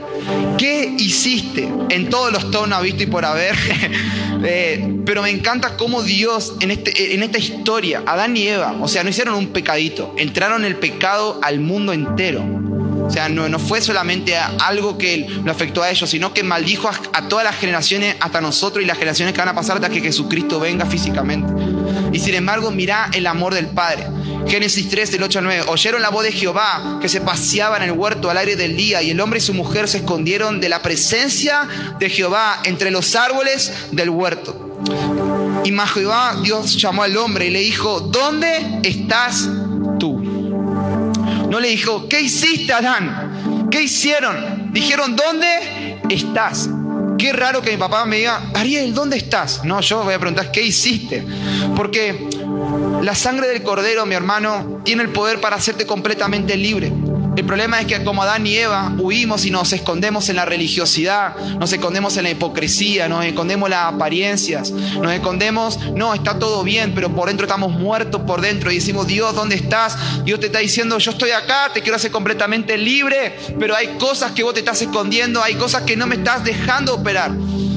¿qué 0.56 0.94
hiciste 0.96 1.68
en 1.88 2.08
todos 2.08 2.32
los 2.32 2.52
tonos 2.52 2.80
visto 2.82 3.02
y 3.02 3.06
por 3.06 3.24
haber? 3.24 3.54
Eh, 4.40 5.00
pero 5.04 5.22
me 5.22 5.30
encanta 5.30 5.76
cómo 5.76 6.00
Dios 6.04 6.54
en, 6.60 6.70
este, 6.70 7.12
en 7.12 7.24
esta 7.24 7.38
historia, 7.38 8.04
Adán 8.06 8.36
y 8.36 8.46
Eva, 8.46 8.76
o 8.80 8.86
sea, 8.86 9.02
no 9.02 9.10
hicieron 9.10 9.34
un 9.34 9.48
pecadito, 9.48 10.14
entraron 10.16 10.64
el 10.64 10.76
pecado 10.76 11.40
al 11.42 11.58
mundo 11.58 11.92
entero. 11.92 12.44
O 13.08 13.10
sea, 13.10 13.28
no, 13.28 13.58
fue 13.58 13.80
solamente 13.80 14.36
algo 14.36 14.98
que 14.98 15.26
lo 15.42 15.50
afectó 15.50 15.82
a 15.82 15.90
ellos, 15.90 16.08
sino 16.10 16.34
que 16.34 16.42
maldijo 16.42 16.88
a, 16.88 17.26
todas 17.26 17.44
las 17.44 17.56
generaciones, 17.56 18.16
hasta 18.20 18.40
nosotros 18.40 18.84
y 18.84 18.86
las 18.86 18.98
generaciones 18.98 19.32
que 19.32 19.40
van 19.40 19.48
a 19.48 19.54
pasar 19.54 19.76
hasta 19.76 19.88
que 19.88 20.00
Jesucristo 20.00 20.60
venga 20.60 20.84
físicamente. 20.84 21.50
Y 22.12 22.18
sin 22.18 22.34
embargo, 22.34 22.70
mira 22.70 23.10
el 23.12 23.26
amor 23.26 23.54
del 23.54 23.66
Padre. 23.66 24.06
Génesis 24.46 24.88
3, 24.88 25.12
del 25.12 25.22
8 25.24 25.38
al 25.40 25.44
9. 25.44 25.64
Oyeron 25.68 26.02
la 26.02 26.10
voz 26.10 26.24
de 26.24 26.32
Jehová 26.32 26.98
que 27.00 27.08
se 27.08 27.20
paseaba 27.20 27.76
en 27.76 27.84
el 27.84 27.92
huerto 27.92 28.30
al 28.30 28.38
aire 28.38 28.56
del 28.56 28.76
día 28.76 29.02
y 29.02 29.10
el 29.10 29.20
hombre 29.20 29.38
y 29.38 29.42
su 29.42 29.54
mujer 29.54 29.88
se 29.88 29.98
escondieron 29.98 30.60
de 30.60 30.68
la 30.68 30.80
presencia 30.80 31.68
de 31.98 32.08
Jehová 32.08 32.60
entre 32.64 32.90
los 32.90 33.14
árboles 33.14 33.72
del 33.92 34.10
huerto. 34.10 34.64
Y 35.64 35.72
Jehová, 35.72 36.36
Dios 36.42 36.80
llamó 36.80 37.02
al 37.02 37.16
hombre 37.16 37.46
y 37.46 37.50
le 37.50 37.60
dijo, 37.60 38.00
¿dónde 38.00 38.80
estás 38.82 39.48
tú? 39.98 40.18
No 40.18 41.60
le 41.60 41.68
dijo, 41.68 42.08
¿qué 42.08 42.20
hiciste, 42.20 42.72
Adán? 42.72 43.68
¿Qué 43.70 43.82
hicieron? 43.82 44.72
Dijeron, 44.72 45.14
¿dónde 45.14 46.00
estás? 46.08 46.70
Qué 47.18 47.32
raro 47.32 47.60
que 47.60 47.72
mi 47.72 47.76
papá 47.76 48.04
me 48.04 48.18
diga, 48.18 48.50
Ariel, 48.54 48.94
¿dónde 48.94 49.16
estás? 49.16 49.64
No, 49.64 49.80
yo 49.80 50.04
voy 50.04 50.14
a 50.14 50.18
preguntar, 50.20 50.52
¿qué 50.52 50.62
hiciste? 50.62 51.26
Porque 51.74 52.28
la 53.02 53.14
sangre 53.16 53.48
del 53.48 53.62
cordero, 53.64 54.06
mi 54.06 54.14
hermano, 54.14 54.80
tiene 54.84 55.02
el 55.02 55.08
poder 55.08 55.40
para 55.40 55.56
hacerte 55.56 55.84
completamente 55.84 56.56
libre. 56.56 56.92
El 57.38 57.44
problema 57.44 57.80
es 57.80 57.86
que 57.86 58.02
como 58.02 58.24
Adán 58.24 58.44
y 58.48 58.56
Eva 58.56 58.92
huimos 58.98 59.46
y 59.46 59.52
nos 59.52 59.72
escondemos 59.72 60.28
en 60.28 60.34
la 60.34 60.44
religiosidad, 60.44 61.36
nos 61.36 61.72
escondemos 61.72 62.16
en 62.16 62.24
la 62.24 62.30
hipocresía, 62.30 63.08
nos 63.08 63.24
escondemos 63.24 63.68
en 63.68 63.70
las 63.70 63.94
apariencias, 63.94 64.72
nos 64.72 65.12
escondemos, 65.12 65.78
no, 65.94 66.14
está 66.14 66.40
todo 66.40 66.64
bien, 66.64 66.94
pero 66.96 67.14
por 67.14 67.28
dentro 67.28 67.46
estamos 67.46 67.70
muertos 67.70 68.22
por 68.22 68.40
dentro 68.40 68.72
y 68.72 68.74
decimos, 68.74 69.06
Dios, 69.06 69.36
¿dónde 69.36 69.54
estás? 69.54 70.24
Dios 70.24 70.40
te 70.40 70.46
está 70.46 70.58
diciendo, 70.58 70.98
yo 70.98 71.12
estoy 71.12 71.30
acá, 71.30 71.70
te 71.72 71.80
quiero 71.80 71.94
hacer 71.94 72.10
completamente 72.10 72.76
libre, 72.76 73.38
pero 73.56 73.76
hay 73.76 73.86
cosas 74.00 74.32
que 74.32 74.42
vos 74.42 74.52
te 74.52 74.58
estás 74.58 74.82
escondiendo, 74.82 75.40
hay 75.40 75.54
cosas 75.54 75.82
que 75.82 75.96
no 75.96 76.08
me 76.08 76.16
estás 76.16 76.42
dejando 76.42 76.92
operar. 76.92 77.30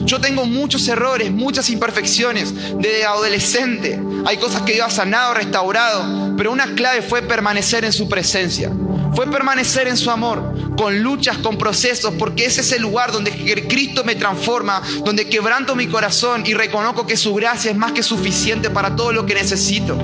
Yo 0.06 0.20
tengo 0.20 0.48
muchos 0.48 0.88
errores, 0.88 1.32
muchas 1.32 1.70
imperfecciones 1.70 2.52
desde 2.80 3.06
adolescente. 3.06 4.02
Hay 4.26 4.38
cosas 4.38 4.64
que 4.64 4.74
Dios 4.74 4.88
ha 4.88 4.90
sanado, 4.90 5.36
restaurado, 5.36 6.34
pero 6.36 6.52
una 6.52 6.74
clave 6.74 7.04
fue 7.04 7.22
permanecer 7.22 7.86
en 7.86 7.94
su 7.94 8.10
presencia 8.10 8.72
fue 9.16 9.28
permanecer 9.30 9.88
en 9.88 9.98
su 9.98 10.10
amor, 10.10 10.76
con 10.78 11.02
luchas, 11.02 11.38
con 11.38 11.58
procesos, 11.58 12.14
porque 12.18 12.46
ese 12.46 12.62
es 12.62 12.72
el 12.72 12.82
lugar 12.82 13.12
donde 13.12 13.32
Cristo 13.68 14.04
me 14.04 14.16
transforma, 14.16 14.82
donde 15.04 15.28
quebranto 15.28 15.76
mi 15.76 15.88
corazón 15.88 16.44
y 16.46 16.54
reconozco 16.54 17.06
que 17.06 17.18
su 17.18 17.34
gracia 17.34 17.72
es 17.72 17.78
más 17.78 17.92
que 17.92 18.04
suficiente 18.04 18.70
para 18.70 18.96
todo 18.96 19.12
lo 19.12 19.26
que 19.26 19.34
necesito. 19.34 19.98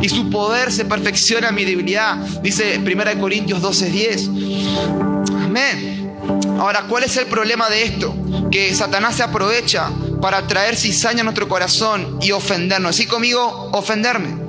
Y 0.00 0.08
su 0.08 0.30
poder 0.30 0.72
se 0.72 0.84
perfecciona 0.84 1.48
en 1.48 1.54
mi 1.54 1.64
debilidad, 1.64 2.16
dice 2.42 2.78
1 2.78 3.20
Corintios 3.20 3.60
12:10. 3.60 4.28
Amén. 5.44 6.12
Ahora, 6.58 6.84
¿cuál 6.88 7.04
es 7.04 7.16
el 7.16 7.26
problema 7.26 7.68
de 7.68 7.84
esto? 7.84 8.14
Que 8.50 8.74
Satanás 8.74 9.16
se 9.16 9.22
aprovecha 9.22 9.90
para 10.20 10.46
traer 10.46 10.76
cizaña 10.76 11.20
a 11.20 11.24
nuestro 11.24 11.48
corazón 11.48 12.18
y 12.22 12.32
ofendernos. 12.32 12.90
Así 12.90 13.06
conmigo, 13.06 13.68
ofenderme. 13.72 14.43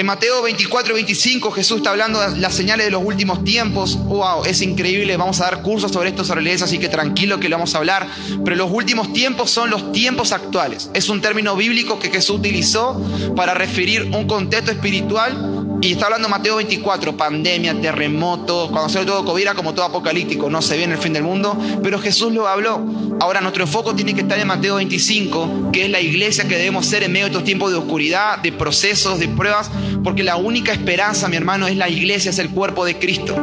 En 0.00 0.06
Mateo 0.06 0.40
24 0.40 0.92
y 0.92 0.94
25 0.94 1.50
Jesús 1.50 1.76
está 1.76 1.90
hablando 1.90 2.20
de 2.20 2.38
las 2.38 2.54
señales 2.54 2.86
de 2.86 2.90
los 2.90 3.04
últimos 3.04 3.44
tiempos. 3.44 3.98
Wow, 3.98 4.46
es 4.46 4.62
increíble. 4.62 5.14
Vamos 5.18 5.42
a 5.42 5.44
dar 5.44 5.60
cursos 5.60 5.92
sobre 5.92 6.08
esto 6.08 6.24
sobre 6.24 6.50
así 6.54 6.78
que 6.78 6.88
tranquilo 6.88 7.38
que 7.38 7.50
lo 7.50 7.56
vamos 7.56 7.74
a 7.74 7.78
hablar. 7.78 8.08
Pero 8.42 8.56
los 8.56 8.70
últimos 8.70 9.12
tiempos 9.12 9.50
son 9.50 9.68
los 9.68 9.92
tiempos 9.92 10.32
actuales. 10.32 10.88
Es 10.94 11.10
un 11.10 11.20
término 11.20 11.54
bíblico 11.54 11.98
que 11.98 12.08
Jesús 12.08 12.38
utilizó 12.38 12.98
para 13.36 13.52
referir 13.52 14.04
un 14.04 14.26
contexto 14.26 14.70
espiritual 14.70 15.59
y 15.82 15.92
está 15.92 16.06
hablando 16.06 16.28
Mateo 16.28 16.56
24, 16.56 17.16
pandemia, 17.16 17.80
terremoto, 17.80 18.68
cuando 18.70 18.90
sale 18.90 19.06
todo 19.06 19.24
COVID 19.24 19.40
era 19.40 19.54
como 19.54 19.72
todo 19.72 19.86
apocalíptico, 19.86 20.50
no 20.50 20.60
se 20.60 20.76
viene 20.76 20.94
el 20.94 21.00
fin 21.00 21.14
del 21.14 21.22
mundo, 21.22 21.56
pero 21.82 21.98
Jesús 21.98 22.32
lo 22.34 22.46
habló. 22.46 22.84
Ahora 23.18 23.40
nuestro 23.40 23.64
enfoque 23.64 23.94
tiene 23.94 24.14
que 24.14 24.20
estar 24.20 24.38
en 24.38 24.46
Mateo 24.46 24.74
25, 24.76 25.70
que 25.72 25.86
es 25.86 25.90
la 25.90 26.00
iglesia 26.00 26.46
que 26.46 26.56
debemos 26.56 26.84
ser 26.84 27.02
en 27.02 27.12
medio 27.12 27.26
de 27.26 27.30
estos 27.30 27.44
tiempos 27.44 27.70
de 27.70 27.78
oscuridad, 27.78 28.38
de 28.38 28.52
procesos, 28.52 29.18
de 29.18 29.28
pruebas, 29.28 29.70
porque 30.04 30.22
la 30.22 30.36
única 30.36 30.72
esperanza, 30.72 31.28
mi 31.28 31.36
hermano, 31.36 31.66
es 31.66 31.76
la 31.76 31.88
iglesia, 31.88 32.30
es 32.30 32.38
el 32.38 32.50
cuerpo 32.50 32.84
de 32.84 32.98
Cristo. 32.98 33.34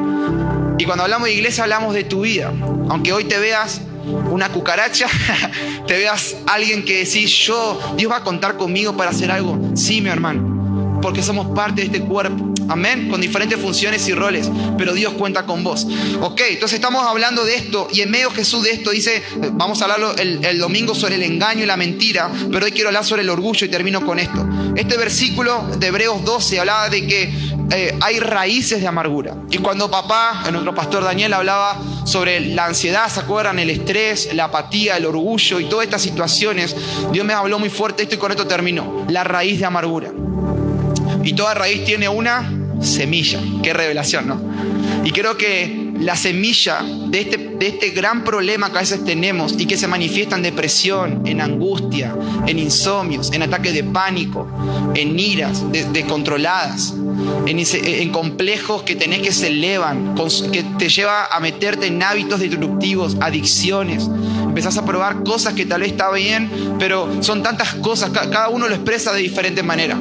Y 0.77 0.85
cuando 0.85 1.05
hablamos 1.05 1.29
de 1.29 1.33
iglesia 1.33 1.63
hablamos 1.63 1.95
de 1.95 2.03
tu 2.03 2.21
vida. 2.21 2.53
Aunque 2.89 3.13
hoy 3.13 3.23
te 3.23 3.39
veas 3.39 3.81
una 4.29 4.49
cucaracha, 4.49 5.07
te 5.87 5.97
veas 5.97 6.35
alguien 6.45 6.85
que 6.85 6.99
decís, 7.03 7.31
yo, 7.31 7.79
Dios 7.97 8.11
va 8.11 8.17
a 8.17 8.23
contar 8.23 8.57
conmigo 8.57 8.95
para 8.95 9.09
hacer 9.09 9.31
algo. 9.31 9.59
Sí, 9.75 10.01
mi 10.01 10.09
hermano 10.09 10.56
porque 11.07 11.23
somos 11.23 11.55
parte 11.55 11.79
de 11.79 11.85
este 11.85 12.01
cuerpo. 12.01 12.53
Amén, 12.67 13.07
con 13.09 13.21
diferentes 13.21 13.57
funciones 13.57 14.05
y 14.09 14.13
roles, 14.13 14.51
pero 14.77 14.93
Dios 14.93 15.13
cuenta 15.13 15.45
con 15.45 15.63
vos. 15.63 15.87
Ok, 16.19 16.41
entonces 16.49 16.79
estamos 16.79 17.01
hablando 17.07 17.45
de 17.45 17.55
esto 17.55 17.87
y 17.93 18.01
en 18.01 18.11
medio 18.11 18.29
Jesús 18.29 18.63
de 18.63 18.71
esto 18.71 18.91
dice, 18.91 19.23
vamos 19.53 19.81
a 19.81 19.85
hablarlo 19.85 20.13
el, 20.17 20.59
domingo 20.59 20.93
sobre 20.93 21.15
el 21.15 21.23
engaño 21.23 21.63
y 21.63 21.65
la 21.65 21.77
mentira, 21.77 22.29
pero 22.51 22.65
hoy 22.65 22.73
quiero 22.73 22.89
hablar 22.89 23.05
sobre 23.05 23.21
el 23.21 23.29
orgullo 23.29 23.65
y 23.65 23.69
termino 23.69 24.05
con 24.05 24.19
esto. 24.19 24.45
Este 24.75 24.97
versículo 24.97 25.65
de 25.77 25.87
Hebreos 25.87 26.25
12 26.25 26.59
hablaba 26.59 26.89
de 26.89 27.07
que 27.07 27.33
eh, 27.71 27.97
hay 28.01 28.19
raíces 28.19 28.81
de 28.81 28.87
amargura. 28.87 29.33
Y 29.49 29.59
cuando 29.59 29.89
papá, 29.89 30.43
nuestro 30.51 30.75
pastor 30.75 31.05
Daniel, 31.05 31.33
hablaba 31.33 31.81
sobre 32.03 32.41
la 32.41 32.65
ansiedad, 32.65 33.09
¿se 33.09 33.21
acuerdan? 33.21 33.59
El 33.59 33.69
estrés, 33.69 34.33
la 34.33 34.45
apatía, 34.45 34.97
el 34.97 35.05
orgullo 35.05 35.61
y 35.61 35.69
todas 35.69 35.85
estas 35.85 36.01
situaciones, 36.01 36.75
Dios 37.13 37.25
me 37.25 37.31
habló 37.31 37.59
muy 37.59 37.69
fuerte 37.69 38.03
esto 38.03 38.15
y 38.15 38.17
con 38.17 38.31
esto 38.31 38.45
termino. 38.45 39.05
La 39.09 39.23
raíz 39.23 39.59
de 39.59 39.65
amargura. 39.65 40.11
Y 41.27 41.33
toda 41.33 41.53
raíz 41.53 41.83
tiene 41.83 42.07
una 42.07 42.49
semilla. 42.81 43.41
Qué 43.61 43.73
revelación, 43.73 44.29
¿no? 44.29 44.41
Y 45.03 45.11
creo 45.11 45.35
que 45.35 45.91
la 45.99 46.15
semilla 46.15 46.79
de 47.07 47.19
este, 47.19 47.37
de 47.37 47.67
este 47.67 47.89
gran 47.89 48.23
problema 48.23 48.71
que 48.71 48.77
a 48.77 48.79
veces 48.79 49.03
tenemos 49.03 49.53
y 49.57 49.65
que 49.65 49.75
se 49.75 49.87
manifiesta 49.87 50.37
en 50.37 50.43
depresión, 50.43 51.23
en 51.25 51.41
angustia, 51.41 52.15
en 52.45 52.59
insomnios, 52.59 53.33
en 53.33 53.43
ataques 53.43 53.73
de 53.73 53.83
pánico, 53.83 54.47
en 54.95 55.19
iras 55.19 55.65
descontroladas, 55.91 56.93
en, 57.45 57.59
en, 57.59 58.09
complejos 58.11 58.83
que 58.83 58.95
tenés 58.95 59.19
que 59.21 59.33
se 59.33 59.47
elevan, 59.47 60.15
que 60.53 60.63
te 60.79 60.87
lleva 60.87 61.25
a 61.25 61.41
meterte 61.41 61.87
en 61.87 62.01
hábitos 62.01 62.39
destructivos, 62.39 63.17
adicciones. 63.19 64.09
Empezás 64.43 64.77
a 64.77 64.85
probar 64.85 65.23
cosas 65.23 65.55
que 65.55 65.65
tal 65.65 65.81
vez 65.81 65.91
está 65.91 66.09
bien, 66.09 66.49
pero 66.79 67.21
son 67.21 67.43
tantas 67.43 67.73
cosas, 67.75 68.11
cada 68.11 68.47
uno 68.47 68.69
lo 68.69 68.75
expresa 68.75 69.11
de 69.11 69.19
diferente 69.19 69.61
manera. 69.61 69.97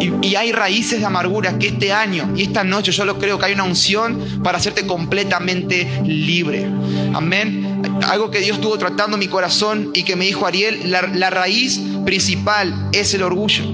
Y, 0.00 0.34
hay 0.36 0.52
raíces 0.52 1.00
de 1.00 1.06
amargura 1.06 1.58
que 1.58 1.68
este 1.68 1.92
año 1.92 2.32
y 2.36 2.42
esta 2.42 2.64
noche 2.64 2.92
yo 2.92 3.04
lo 3.04 3.18
creo 3.18 3.38
que 3.38 3.46
hay 3.46 3.52
una 3.54 3.64
unción 3.64 4.40
para 4.42 4.58
hacerte 4.58 4.86
completamente 4.86 6.02
libre. 6.04 6.66
Amén. 7.14 7.82
Algo 8.06 8.30
que 8.30 8.40
Dios 8.40 8.56
estuvo 8.56 8.76
tratando 8.76 9.16
mi 9.16 9.28
corazón 9.28 9.90
y 9.94 10.02
que 10.02 10.16
me 10.16 10.26
dijo 10.26 10.46
Ariel, 10.46 10.90
la, 10.90 11.30
raíz 11.30 11.80
principal 12.04 12.90
es 12.92 13.14
el 13.14 13.22
orgullo. 13.22 13.64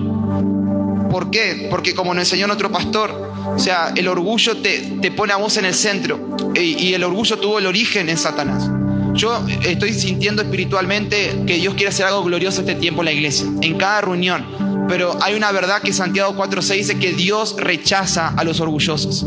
¿Por 1.11 1.31
qué? 1.31 1.67
Porque 1.71 1.95
como 1.95 2.15
nos 2.15 2.25
enseñó 2.25 2.47
nuestro 2.47 2.71
pastor, 2.71 3.11
o 3.55 3.59
sea, 3.59 3.93
el 3.95 4.09
orgullo 4.09 4.57
te, 4.59 4.99
te 5.01 5.11
pone 5.11 5.33
a 5.33 5.37
vos 5.37 5.57
en 5.57 5.65
el 5.65 5.75
centro 5.75 6.37
y, 6.55 6.61
y 6.61 6.95
el 6.95 7.05
orgullo 7.05 7.39
tuvo 7.39 7.59
el 7.59 7.67
origen 7.67 8.09
en 8.09 8.17
Satanás. 8.17 8.71
Yo 9.15 9.45
estoy 9.63 9.93
sintiendo 9.93 10.41
espiritualmente 10.41 11.43
que 11.47 11.57
Dios 11.57 11.75
quiere 11.75 11.91
hacer 11.91 12.07
algo 12.07 12.25
glorioso 12.25 12.61
este 12.61 12.77
tiempo 12.77 13.03
en 13.03 13.07
la 13.07 13.13
iglesia, 13.13 13.47
en 13.61 13.77
cada 13.77 14.01
reunión 14.01 14.72
pero 14.89 15.17
hay 15.23 15.35
una 15.35 15.53
verdad 15.53 15.83
que 15.83 15.93
Santiago 15.93 16.35
4.6 16.35 16.75
dice 16.75 16.99
que 16.99 17.13
Dios 17.13 17.57
rechaza 17.59 18.29
a 18.29 18.45
los 18.45 18.61
orgullosos. 18.61 19.27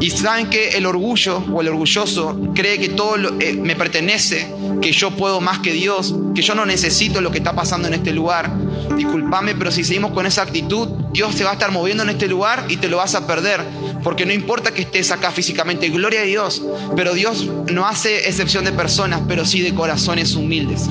Y 0.00 0.10
saben 0.10 0.48
que 0.50 0.70
el 0.70 0.84
orgullo 0.84 1.42
o 1.52 1.60
el 1.62 1.68
orgulloso 1.68 2.38
cree 2.54 2.78
que 2.78 2.90
todo 2.90 3.16
eh, 3.40 3.54
me 3.54 3.76
pertenece, 3.76 4.52
que 4.82 4.92
yo 4.92 5.10
puedo 5.12 5.40
más 5.40 5.60
que 5.60 5.72
Dios, 5.72 6.14
que 6.34 6.42
yo 6.42 6.54
no 6.54 6.66
necesito 6.66 7.20
lo 7.20 7.30
que 7.30 7.38
está 7.38 7.54
pasando 7.54 7.88
en 7.88 7.94
este 7.94 8.12
lugar. 8.12 8.52
Disculpame, 8.94 9.54
pero 9.54 9.70
si 9.70 9.84
seguimos 9.84 10.12
con 10.12 10.26
esa 10.26 10.42
actitud, 10.42 10.88
Dios 11.12 11.34
se 11.34 11.44
va 11.44 11.50
a 11.50 11.52
estar 11.54 11.70
moviendo 11.72 12.02
en 12.02 12.10
este 12.10 12.28
lugar 12.28 12.66
y 12.68 12.76
te 12.76 12.88
lo 12.88 12.98
vas 12.98 13.14
a 13.14 13.26
perder. 13.26 13.62
Porque 14.02 14.26
no 14.26 14.32
importa 14.32 14.72
que 14.72 14.82
estés 14.82 15.10
acá 15.10 15.30
físicamente, 15.30 15.88
gloria 15.88 16.20
a 16.20 16.24
Dios. 16.24 16.62
Pero 16.94 17.14
Dios 17.14 17.48
no 17.72 17.86
hace 17.86 18.28
excepción 18.28 18.64
de 18.64 18.72
personas, 18.72 19.22
pero 19.26 19.46
sí 19.46 19.62
de 19.62 19.74
corazones 19.74 20.34
humildes. 20.34 20.88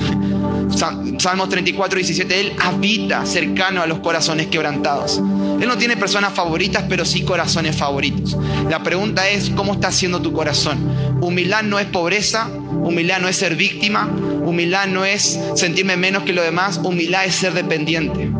Salmos 0.70 1.48
34, 1.48 1.96
17, 1.96 2.40
Él 2.40 2.52
habita 2.58 3.24
cercano 3.24 3.82
a 3.82 3.86
los 3.86 4.00
corazones 4.00 4.48
quebrantados. 4.48 5.18
Él 5.18 5.66
no 5.66 5.78
tiene 5.78 5.96
personas 5.96 6.32
favoritas, 6.34 6.84
pero 6.88 7.04
sí 7.04 7.22
corazones 7.22 7.76
favoritos. 7.76 8.36
La 8.68 8.82
pregunta 8.82 9.28
es, 9.28 9.50
¿cómo 9.50 9.74
está 9.74 9.88
haciendo 9.88 10.20
tu 10.20 10.32
corazón? 10.32 10.78
Humildad 11.20 11.62
no 11.62 11.78
es 11.78 11.86
pobreza, 11.86 12.48
humildad 12.48 13.20
no 13.20 13.28
es 13.28 13.36
ser 13.36 13.56
víctima, 13.56 14.06
humildad 14.44 14.86
no 14.88 15.04
es 15.04 15.38
sentirme 15.54 15.96
menos 15.96 16.24
que 16.24 16.32
los 16.32 16.44
demás, 16.44 16.80
humildad 16.82 17.24
es 17.24 17.36
ser 17.36 17.54
dependiente. 17.54 18.30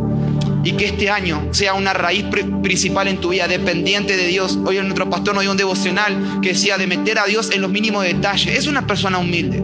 Y 0.65 0.73
que 0.73 0.87
este 0.87 1.11
año 1.11 1.49
sea 1.53 1.75
una 1.75 1.93
raíz 1.93 2.25
principal 2.61 3.07
en 3.07 3.19
tu 3.19 3.29
vida, 3.29 3.47
dependiente 3.47 4.17
de 4.17 4.27
Dios. 4.27 4.59
Hoy 4.65 4.79
nuestro 4.79 5.09
pastor 5.09 5.35
nos 5.35 5.43
dio 5.43 5.53
un 5.53 5.57
devocional 5.57 6.41
que 6.43 6.49
decía 6.49 6.77
de 6.77 6.89
meter 6.89 7.21
a 7.21 7.27
Dios 7.27 7.51
en 7.53 7.63
los 7.63 7.71
mínimos 7.71 8.03
detalles. 8.03 8.59
Es 8.59 8.67
una 8.67 8.85
persona 8.85 9.19
humilde 9.19 9.63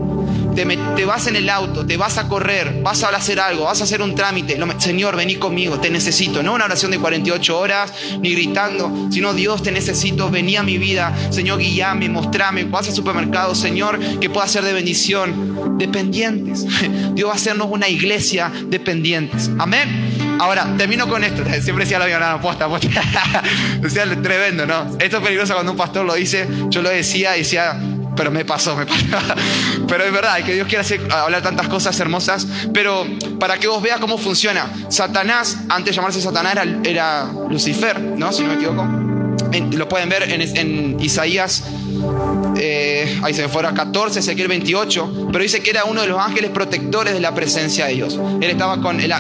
te, 0.55 1.05
vas 1.05 1.27
en 1.27 1.37
el 1.37 1.49
auto, 1.49 1.87
te 1.87 1.97
vas 1.97 2.19
a 2.19 2.29
correr, 2.29 2.81
vas 2.83 3.03
a 3.03 3.09
hacer 3.09 3.41
algo, 3.41 3.65
vas 3.65 3.81
a 3.81 3.85
hacer 3.85 4.03
un 4.03 4.15
trámite. 4.15 4.59
Señor, 4.79 5.17
vení 5.17 5.37
conmigo, 5.37 5.79
te 5.79 5.91
necesito. 5.91 6.43
No 6.43 6.55
una 6.55 6.65
oración 6.65 6.91
de 6.91 6.99
48 6.99 7.59
horas, 7.59 7.93
ni 8.21 8.33
gritando, 8.33 9.09
sino 9.11 9.35
Dios, 9.35 9.63
te 9.63 9.73
necesito, 9.73 10.31
vení 10.31 10.57
a 10.57 10.63
mi 10.63 10.79
vida. 10.79 11.15
Señor, 11.31 11.59
guíame, 11.59 12.09
mostrame. 12.09 12.65
Vas 12.65 12.89
al 12.89 12.95
supermercado, 12.95 13.55
Señor, 13.55 13.99
que 14.19 14.31
pueda 14.31 14.47
ser 14.47 14.65
de 14.65 14.73
bendición. 14.73 15.79
Dependientes. 15.79 16.67
Dios 17.15 17.29
va 17.29 17.33
a 17.33 17.37
hacernos 17.37 17.69
una 17.71 17.89
iglesia 17.89 18.51
dependientes. 18.67 19.51
Amén. 19.59 20.39
Ahora, 20.39 20.75
termino 20.77 21.09
con 21.09 21.23
esto. 21.25 21.43
Siempre 21.63 21.85
decía 21.85 21.99
la 21.99 22.07
vida, 22.07 22.41
posta, 22.41 22.69
posta. 22.69 22.89
decía 23.81 24.05
tremendo, 24.23 24.67
¿no? 24.67 24.97
Esto 24.99 25.19
es 25.19 25.23
peligroso 25.23 25.55
cuando 25.55 25.73
un 25.73 25.79
pastor 25.79 26.05
lo 26.05 26.15
dice. 26.15 26.49
Yo 26.69 26.83
lo 26.83 26.91
decía 26.91 27.33
decía, 27.43 27.79
pero 28.17 28.31
me 28.31 28.45
pasó, 28.45 28.77
me 28.77 28.87
pasó. 28.87 29.05
Pero 29.89 30.05
es 30.05 30.13
verdad, 30.13 30.43
que 30.45 30.55
Dios 30.55 30.67
quiere 30.67 30.83
hacer, 30.83 31.01
hablar 31.13 31.43
tantas 31.43 31.69
cosas 31.69 31.99
hermosas. 32.01 32.47
Pero 32.73 33.07
para 33.39 33.59
que 33.59 33.67
vos 33.67 33.83
veas 33.83 34.01
cómo 34.01 34.19
funciona, 34.19 34.71
Satanás, 34.89 35.59
antes 35.69 35.87
de 35.87 35.97
llamarse 35.97 36.21
Satanás, 36.21 36.53
era, 36.53 36.65
era 36.85 37.33
Lucifer, 37.49 38.01
¿no? 38.01 38.33
Si 38.33 38.43
no 38.43 38.49
me 38.49 38.55
equivoco. 38.55 38.87
lo 39.77 39.89
pueden 39.89 40.09
ver 40.09 40.23
en, 40.31 40.41
en 40.57 41.01
Isaías 41.01 41.65
eh, 42.65 43.19
ahí 43.25 43.35
se 43.35 43.43
me 43.43 43.49
fuera 43.49 43.75
14, 43.75 44.21
Ezequiel 44.21 44.47
28, 44.47 45.31
pero 45.33 45.43
dice 45.43 45.65
que 45.65 45.71
era 45.71 45.85
uno 45.85 46.01
de 46.01 46.07
los 46.07 46.21
ángeles 46.21 46.53
protectores 46.53 47.13
de 47.13 47.19
la 47.19 47.35
presencia 47.35 47.87
de 47.87 47.95
Dios. 47.95 48.21
Él 48.41 48.51
estaba 48.51 48.81
con 48.81 49.01
el, 49.01 49.13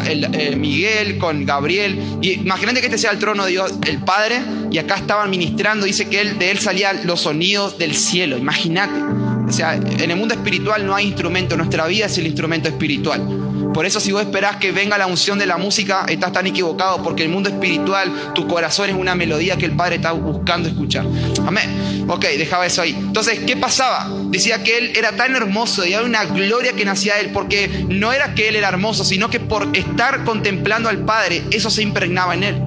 Miguel, 0.57 1.19
con 1.19 1.45
Gabriel, 1.45 2.01
y 2.23 2.35
imagínate 2.35 2.79
que 2.79 2.87
este 2.87 2.99
sea 2.99 3.11
el 3.11 3.19
trono 3.19 3.45
de 3.45 3.51
Dios, 3.51 3.75
el 3.85 3.99
Padre, 3.99 4.41
y 4.71 4.79
acá 4.79 4.95
estaban 4.95 5.29
ministrando, 5.29 5.87
dice 5.87 6.09
que 6.09 6.21
él, 6.21 6.39
de 6.39 6.53
él 6.53 6.61
salían 6.61 7.01
los 7.05 7.23
sonidos 7.23 7.79
del 7.79 7.97
cielo, 7.97 8.39
imagínate. 8.39 9.01
O 9.49 9.53
sea, 9.53 9.75
en 9.75 10.09
el 10.09 10.17
mundo 10.17 10.35
espiritual 10.35 10.87
no 10.87 10.95
hay 10.95 11.09
instrumento, 11.09 11.57
nuestra 11.57 11.89
vida 11.89 12.07
es 12.07 12.17
el 12.19 12.29
instrumento 12.29 12.69
espiritual. 12.69 13.27
Por 13.75 13.87
eso 13.87 13.99
si 13.99 14.13
vos 14.13 14.23
esperás 14.23 14.57
que 14.57 14.71
venga 14.71 14.97
la 14.99 15.09
unción 15.09 15.39
de 15.39 15.47
la 15.47 15.57
música, 15.57 16.05
estás 16.09 16.33
tan 16.33 16.47
equivocado, 16.47 17.03
porque 17.03 17.25
el 17.25 17.29
mundo 17.29 17.49
espiritual, 17.49 18.13
tu 18.35 18.47
corazón 18.47 18.91
es 18.91 18.95
una 18.95 19.17
melodía 19.17 19.57
que 19.57 19.67
el 19.67 19.73
Padre 19.73 19.97
está 19.97 20.13
buscando 20.13 20.69
escuchar. 20.69 21.07
Amén. 21.45 21.92
Ok, 22.13 22.27
dejaba 22.37 22.67
eso 22.67 22.83
ahí. 22.83 22.91
Entonces, 22.91 23.41
¿qué 23.47 23.57
pasaba? 23.57 24.07
Decía 24.27 24.63
que 24.63 24.77
Él 24.77 24.93
era 24.95 25.13
tan 25.13 25.35
hermoso 25.35 25.87
y 25.87 25.95
había 25.95 26.07
una 26.07 26.27
gloria 26.27 26.75
que 26.75 26.85
nacía 26.85 27.15
de 27.15 27.23
Él, 27.23 27.31
porque 27.33 27.87
no 27.89 28.13
era 28.13 28.35
que 28.35 28.49
Él 28.49 28.57
era 28.57 28.69
hermoso, 28.69 29.03
sino 29.03 29.31
que 29.31 29.41
por 29.41 29.75
estar 29.75 30.23
contemplando 30.23 30.91
al 30.91 30.99
Padre, 31.07 31.43
eso 31.51 31.71
se 31.71 31.83
impregnaba 31.83 32.35
en 32.35 32.43
Él. 32.43 32.63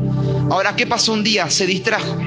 Ahora, 0.49 0.75
¿qué 0.75 0.87
pasó 0.87 1.13
un 1.13 1.23
día? 1.23 1.47
Se 1.51 1.67
distrajo. 1.67 2.17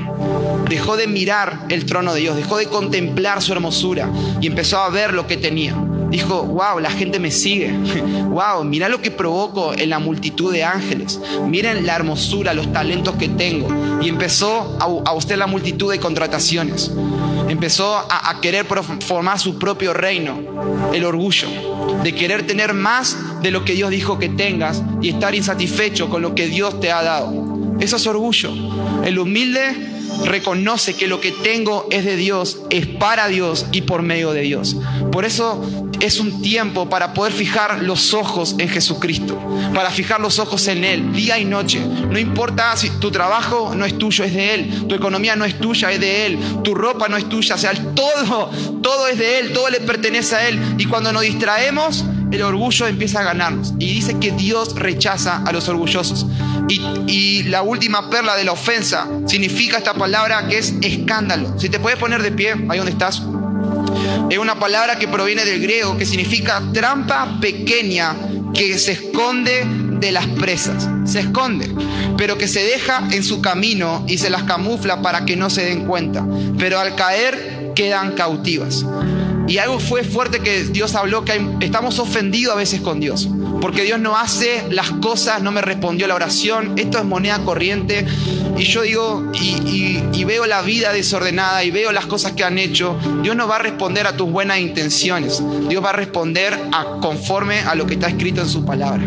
Dejó 0.68 0.96
de 0.96 1.08
mirar 1.08 1.66
el 1.70 1.86
trono 1.86 2.14
de 2.14 2.20
Dios, 2.20 2.36
dejó 2.36 2.56
de 2.56 2.66
contemplar 2.66 3.42
su 3.42 3.52
hermosura 3.52 4.08
y 4.40 4.46
empezó 4.46 4.78
a 4.78 4.88
ver 4.88 5.12
lo 5.12 5.26
que 5.26 5.36
tenía. 5.36 5.74
Dijo, 6.10 6.42
wow, 6.42 6.78
la 6.80 6.90
gente 6.90 7.18
me 7.18 7.30
sigue. 7.30 7.72
Wow, 8.28 8.62
mira 8.62 8.88
lo 8.88 9.00
que 9.00 9.10
provoco 9.10 9.72
en 9.72 9.90
la 9.90 9.98
multitud 9.98 10.52
de 10.52 10.62
ángeles. 10.62 11.18
Miren 11.48 11.86
la 11.86 11.96
hermosura, 11.96 12.54
los 12.54 12.72
talentos 12.72 13.16
que 13.16 13.28
tengo. 13.28 13.68
Y 14.00 14.08
empezó 14.08 14.76
a, 14.78 15.12
usted 15.12 15.36
la 15.36 15.48
multitud 15.48 15.90
de 15.90 15.98
contrataciones. 15.98 16.92
Empezó 17.48 17.96
a, 17.96 18.30
a 18.30 18.40
querer 18.40 18.66
formar 19.00 19.40
su 19.40 19.58
propio 19.58 19.92
reino. 19.92 20.38
El 20.92 21.04
orgullo 21.04 21.48
de 22.02 22.14
querer 22.14 22.46
tener 22.46 22.74
más 22.74 23.16
de 23.42 23.50
lo 23.50 23.64
que 23.64 23.74
Dios 23.74 23.90
dijo 23.90 24.18
que 24.18 24.28
tengas 24.28 24.82
y 25.00 25.08
estar 25.08 25.34
insatisfecho 25.34 26.08
con 26.08 26.22
lo 26.22 26.34
que 26.34 26.46
Dios 26.46 26.78
te 26.80 26.92
ha 26.92 27.02
dado. 27.02 27.32
Eso 27.80 27.96
es 27.96 28.06
orgullo. 28.06 28.52
El 29.04 29.18
humilde 29.18 29.74
reconoce 30.24 30.94
que 30.94 31.06
lo 31.06 31.20
que 31.20 31.32
tengo 31.32 31.86
es 31.90 32.04
de 32.04 32.16
Dios, 32.16 32.60
es 32.70 32.86
para 32.86 33.28
Dios 33.28 33.66
y 33.72 33.82
por 33.82 34.02
medio 34.02 34.32
de 34.32 34.42
Dios. 34.42 34.76
Por 35.12 35.24
eso 35.24 35.87
es 36.00 36.20
un 36.20 36.42
tiempo 36.42 36.88
para 36.88 37.12
poder 37.12 37.32
fijar 37.32 37.82
los 37.82 38.14
ojos 38.14 38.54
en 38.58 38.68
Jesucristo, 38.68 39.38
para 39.74 39.90
fijar 39.90 40.20
los 40.20 40.38
ojos 40.38 40.66
en 40.68 40.84
Él 40.84 41.12
día 41.12 41.38
y 41.38 41.44
noche. 41.44 41.80
No 41.80 42.18
importa 42.18 42.76
si 42.76 42.90
tu 42.90 43.10
trabajo 43.10 43.74
no 43.74 43.84
es 43.84 43.98
tuyo, 43.98 44.24
es 44.24 44.34
de 44.34 44.54
Él, 44.54 44.86
tu 44.88 44.94
economía 44.94 45.36
no 45.36 45.44
es 45.44 45.58
tuya, 45.58 45.90
es 45.90 46.00
de 46.00 46.26
Él, 46.26 46.38
tu 46.62 46.74
ropa 46.74 47.08
no 47.08 47.16
es 47.16 47.28
tuya, 47.28 47.54
o 47.54 47.58
sea, 47.58 47.72
todo, 47.94 48.50
todo 48.82 49.08
es 49.08 49.18
de 49.18 49.40
Él, 49.40 49.52
todo 49.52 49.68
le 49.70 49.80
pertenece 49.80 50.36
a 50.36 50.48
Él. 50.48 50.60
Y 50.78 50.86
cuando 50.86 51.12
nos 51.12 51.22
distraemos, 51.22 52.04
el 52.30 52.42
orgullo 52.42 52.86
empieza 52.86 53.20
a 53.20 53.24
ganarnos. 53.24 53.74
Y 53.78 53.92
dice 53.92 54.18
que 54.18 54.32
Dios 54.32 54.74
rechaza 54.74 55.42
a 55.44 55.52
los 55.52 55.68
orgullosos. 55.68 56.26
Y, 56.68 57.42
la 57.48 57.62
última 57.62 58.10
perla 58.10 58.36
de 58.36 58.44
la 58.44 58.52
ofensa 58.52 59.08
significa 59.26 59.78
esta 59.78 59.94
palabra 59.94 60.48
que 60.48 60.58
es 60.58 60.74
escándalo. 60.82 61.58
Si 61.58 61.70
te 61.70 61.80
puedes 61.80 61.98
poner 61.98 62.22
de 62.22 62.30
pie, 62.30 62.52
ahí 62.68 62.76
donde 62.76 62.92
estás. 62.92 63.22
Es 64.30 64.36
una 64.36 64.58
palabra 64.58 64.98
que 64.98 65.08
proviene 65.08 65.44
del 65.46 65.60
griego 65.60 65.96
que 65.96 66.04
significa 66.04 66.62
trampa 66.74 67.38
pequeña 67.40 68.14
que 68.52 68.78
se 68.78 68.92
esconde 68.92 69.64
de 70.00 70.12
las 70.12 70.26
presas. 70.26 70.86
Se 71.04 71.20
esconde, 71.20 71.74
pero 72.18 72.36
que 72.36 72.46
se 72.46 72.62
deja 72.62 73.08
en 73.10 73.24
su 73.24 73.40
camino 73.40 74.04
y 74.06 74.18
se 74.18 74.28
las 74.28 74.42
camufla 74.42 75.00
para 75.00 75.24
que 75.24 75.36
no 75.36 75.48
se 75.48 75.64
den 75.64 75.86
cuenta. 75.86 76.26
Pero 76.58 76.78
al 76.78 76.94
caer 76.94 77.72
quedan 77.74 78.12
cautivas. 78.12 78.84
Y 79.46 79.56
algo 79.56 79.80
fue 79.80 80.04
fuerte 80.04 80.40
que 80.40 80.64
Dios 80.64 80.94
habló, 80.94 81.24
que 81.24 81.40
estamos 81.60 81.98
ofendidos 81.98 82.54
a 82.54 82.58
veces 82.58 82.82
con 82.82 83.00
Dios. 83.00 83.28
Porque 83.60 83.82
Dios 83.82 83.98
no 83.98 84.16
hace 84.16 84.66
las 84.70 84.90
cosas, 84.92 85.42
no 85.42 85.50
me 85.50 85.60
respondió 85.60 86.06
la 86.06 86.14
oración, 86.14 86.74
esto 86.76 86.98
es 86.98 87.04
moneda 87.04 87.40
corriente. 87.44 88.06
Y 88.56 88.64
yo 88.64 88.82
digo, 88.82 89.32
y, 89.34 90.24
veo 90.24 90.46
la 90.46 90.60
vida 90.60 90.92
desordenada 90.92 91.64
y 91.64 91.70
veo 91.70 91.90
las 91.90 92.04
cosas 92.04 92.32
que 92.32 92.44
han 92.44 92.58
hecho. 92.58 92.98
Dios 93.22 93.34
no 93.34 93.48
va 93.48 93.56
a 93.56 93.60
responder 93.60 94.06
a 94.06 94.14
tus 94.14 94.30
buenas 94.30 94.58
intenciones. 94.58 95.42
Dios 95.68 95.82
va 95.82 95.90
a 95.90 95.94
responder 95.94 96.58
conforme 97.00 97.60
a 97.60 97.74
lo 97.74 97.86
que 97.86 97.94
está 97.94 98.08
escrito 98.08 98.42
en 98.42 98.48
su 98.48 98.64
palabra. 98.66 99.02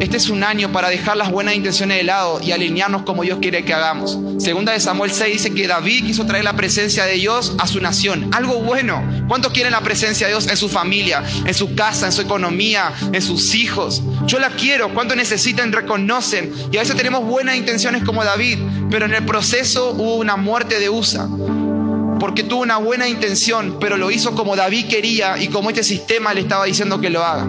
Este 0.00 0.16
es 0.16 0.30
un 0.30 0.42
año 0.42 0.72
para 0.72 0.88
dejar 0.88 1.18
las 1.18 1.30
buenas 1.30 1.54
intenciones 1.54 1.98
de 1.98 2.04
lado 2.04 2.40
y 2.42 2.52
alinearnos 2.52 3.02
como 3.02 3.22
Dios 3.22 3.38
quiere 3.38 3.66
que 3.66 3.74
hagamos. 3.74 4.18
Segunda 4.38 4.72
de 4.72 4.80
Samuel 4.80 5.10
6 5.10 5.34
dice 5.34 5.54
que 5.54 5.68
David 5.68 6.06
quiso 6.06 6.24
traer 6.24 6.42
la 6.42 6.54
presencia 6.54 7.04
de 7.04 7.16
Dios 7.16 7.54
a 7.58 7.66
su 7.66 7.82
nación. 7.82 8.30
Algo 8.32 8.60
bueno. 8.62 9.02
¿Cuántos 9.28 9.52
quieren 9.52 9.72
la 9.72 9.82
presencia 9.82 10.26
de 10.26 10.32
Dios 10.32 10.48
en 10.48 10.56
su 10.56 10.70
familia, 10.70 11.22
en 11.44 11.52
su 11.52 11.74
casa, 11.74 12.06
en 12.06 12.12
su 12.12 12.22
economía, 12.22 12.94
en 13.12 13.20
sus 13.20 13.54
hijos? 13.54 14.02
Yo 14.24 14.38
la 14.38 14.48
quiero. 14.48 14.88
¿Cuántos 14.94 15.18
necesitan, 15.18 15.70
reconocen? 15.70 16.50
Y 16.72 16.78
a 16.78 16.80
veces 16.80 16.96
tenemos 16.96 17.22
buenas 17.26 17.56
intenciones 17.56 18.02
como 18.02 18.24
David, 18.24 18.58
pero 18.90 19.04
en 19.04 19.12
el 19.12 19.26
proceso 19.26 19.90
hubo 19.90 20.14
una 20.16 20.36
muerte 20.36 20.80
de 20.80 20.88
USA 20.88 21.28
porque 22.18 22.42
tuvo 22.42 22.60
una 22.60 22.76
buena 22.76 23.08
intención, 23.08 23.78
pero 23.80 23.96
lo 23.96 24.10
hizo 24.10 24.34
como 24.34 24.54
David 24.54 24.88
quería 24.88 25.38
y 25.38 25.48
como 25.48 25.70
este 25.70 25.82
sistema 25.82 26.34
le 26.34 26.42
estaba 26.42 26.66
diciendo 26.66 27.00
que 27.00 27.08
lo 27.08 27.24
haga. 27.24 27.48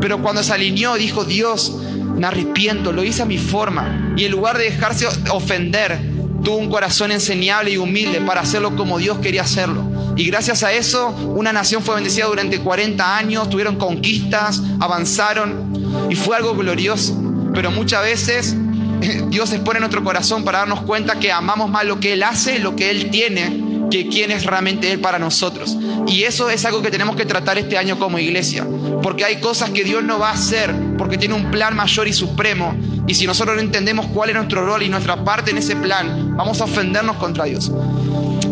Pero 0.00 0.22
cuando 0.22 0.42
se 0.42 0.52
alineó, 0.52 0.94
dijo, 0.94 1.24
Dios, 1.24 1.72
me 2.16 2.26
arrepiento, 2.26 2.92
lo 2.92 3.04
hice 3.04 3.22
a 3.22 3.26
mi 3.26 3.38
forma. 3.38 4.14
Y 4.16 4.24
en 4.24 4.32
lugar 4.32 4.58
de 4.58 4.64
dejarse 4.64 5.06
ofender, 5.30 5.98
tuvo 6.42 6.56
un 6.56 6.70
corazón 6.70 7.10
enseñable 7.10 7.72
y 7.72 7.76
humilde 7.76 8.20
para 8.20 8.40
hacerlo 8.40 8.76
como 8.76 8.98
Dios 8.98 9.18
quería 9.18 9.42
hacerlo. 9.42 9.84
Y 10.16 10.24
gracias 10.24 10.62
a 10.62 10.72
eso, 10.72 11.08
una 11.08 11.52
nación 11.52 11.82
fue 11.82 11.94
bendecida 11.94 12.26
durante 12.26 12.60
40 12.60 13.16
años, 13.16 13.50
tuvieron 13.50 13.76
conquistas, 13.76 14.62
avanzaron 14.80 16.08
y 16.08 16.14
fue 16.14 16.36
algo 16.36 16.54
glorioso. 16.54 17.20
Pero 17.52 17.70
muchas 17.70 18.02
veces 18.02 18.56
Dios 19.28 19.52
expone 19.52 19.78
en 19.78 19.82
nuestro 19.82 20.02
corazón 20.02 20.44
para 20.44 20.60
darnos 20.60 20.80
cuenta 20.82 21.18
que 21.18 21.30
amamos 21.32 21.68
más 21.70 21.84
lo 21.84 22.00
que 22.00 22.14
Él 22.14 22.22
hace, 22.22 22.58
lo 22.58 22.76
que 22.76 22.90
Él 22.90 23.10
tiene, 23.10 23.65
que 23.90 24.08
quién 24.08 24.30
es 24.30 24.44
realmente 24.44 24.90
Él 24.92 25.00
para 25.00 25.18
nosotros. 25.18 25.76
Y 26.06 26.22
eso 26.22 26.50
es 26.50 26.64
algo 26.64 26.82
que 26.82 26.90
tenemos 26.90 27.16
que 27.16 27.24
tratar 27.24 27.58
este 27.58 27.78
año 27.78 27.98
como 27.98 28.18
iglesia, 28.18 28.66
porque 29.02 29.24
hay 29.24 29.40
cosas 29.40 29.70
que 29.70 29.84
Dios 29.84 30.02
no 30.04 30.18
va 30.18 30.30
a 30.30 30.34
hacer, 30.34 30.74
porque 30.98 31.18
tiene 31.18 31.34
un 31.34 31.50
plan 31.50 31.74
mayor 31.74 32.08
y 32.08 32.12
supremo. 32.12 32.74
Y 33.06 33.14
si 33.14 33.26
nosotros 33.26 33.56
no 33.56 33.62
entendemos 33.62 34.06
cuál 34.06 34.30
es 34.30 34.36
nuestro 34.36 34.64
rol 34.64 34.82
y 34.82 34.88
nuestra 34.88 35.24
parte 35.24 35.50
en 35.50 35.58
ese 35.58 35.76
plan, 35.76 36.36
vamos 36.36 36.60
a 36.60 36.64
ofendernos 36.64 37.16
contra 37.16 37.44
Dios. 37.44 37.70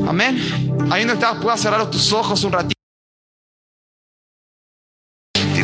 Amén. 0.07 0.39
Ahí 0.91 1.05
donde 1.05 1.15
estás, 1.15 1.37
puedas 1.43 1.61
cerrar 1.61 1.91
tus 1.91 2.13
ojos 2.13 2.45
un 2.45 2.53
ratito 2.53 2.84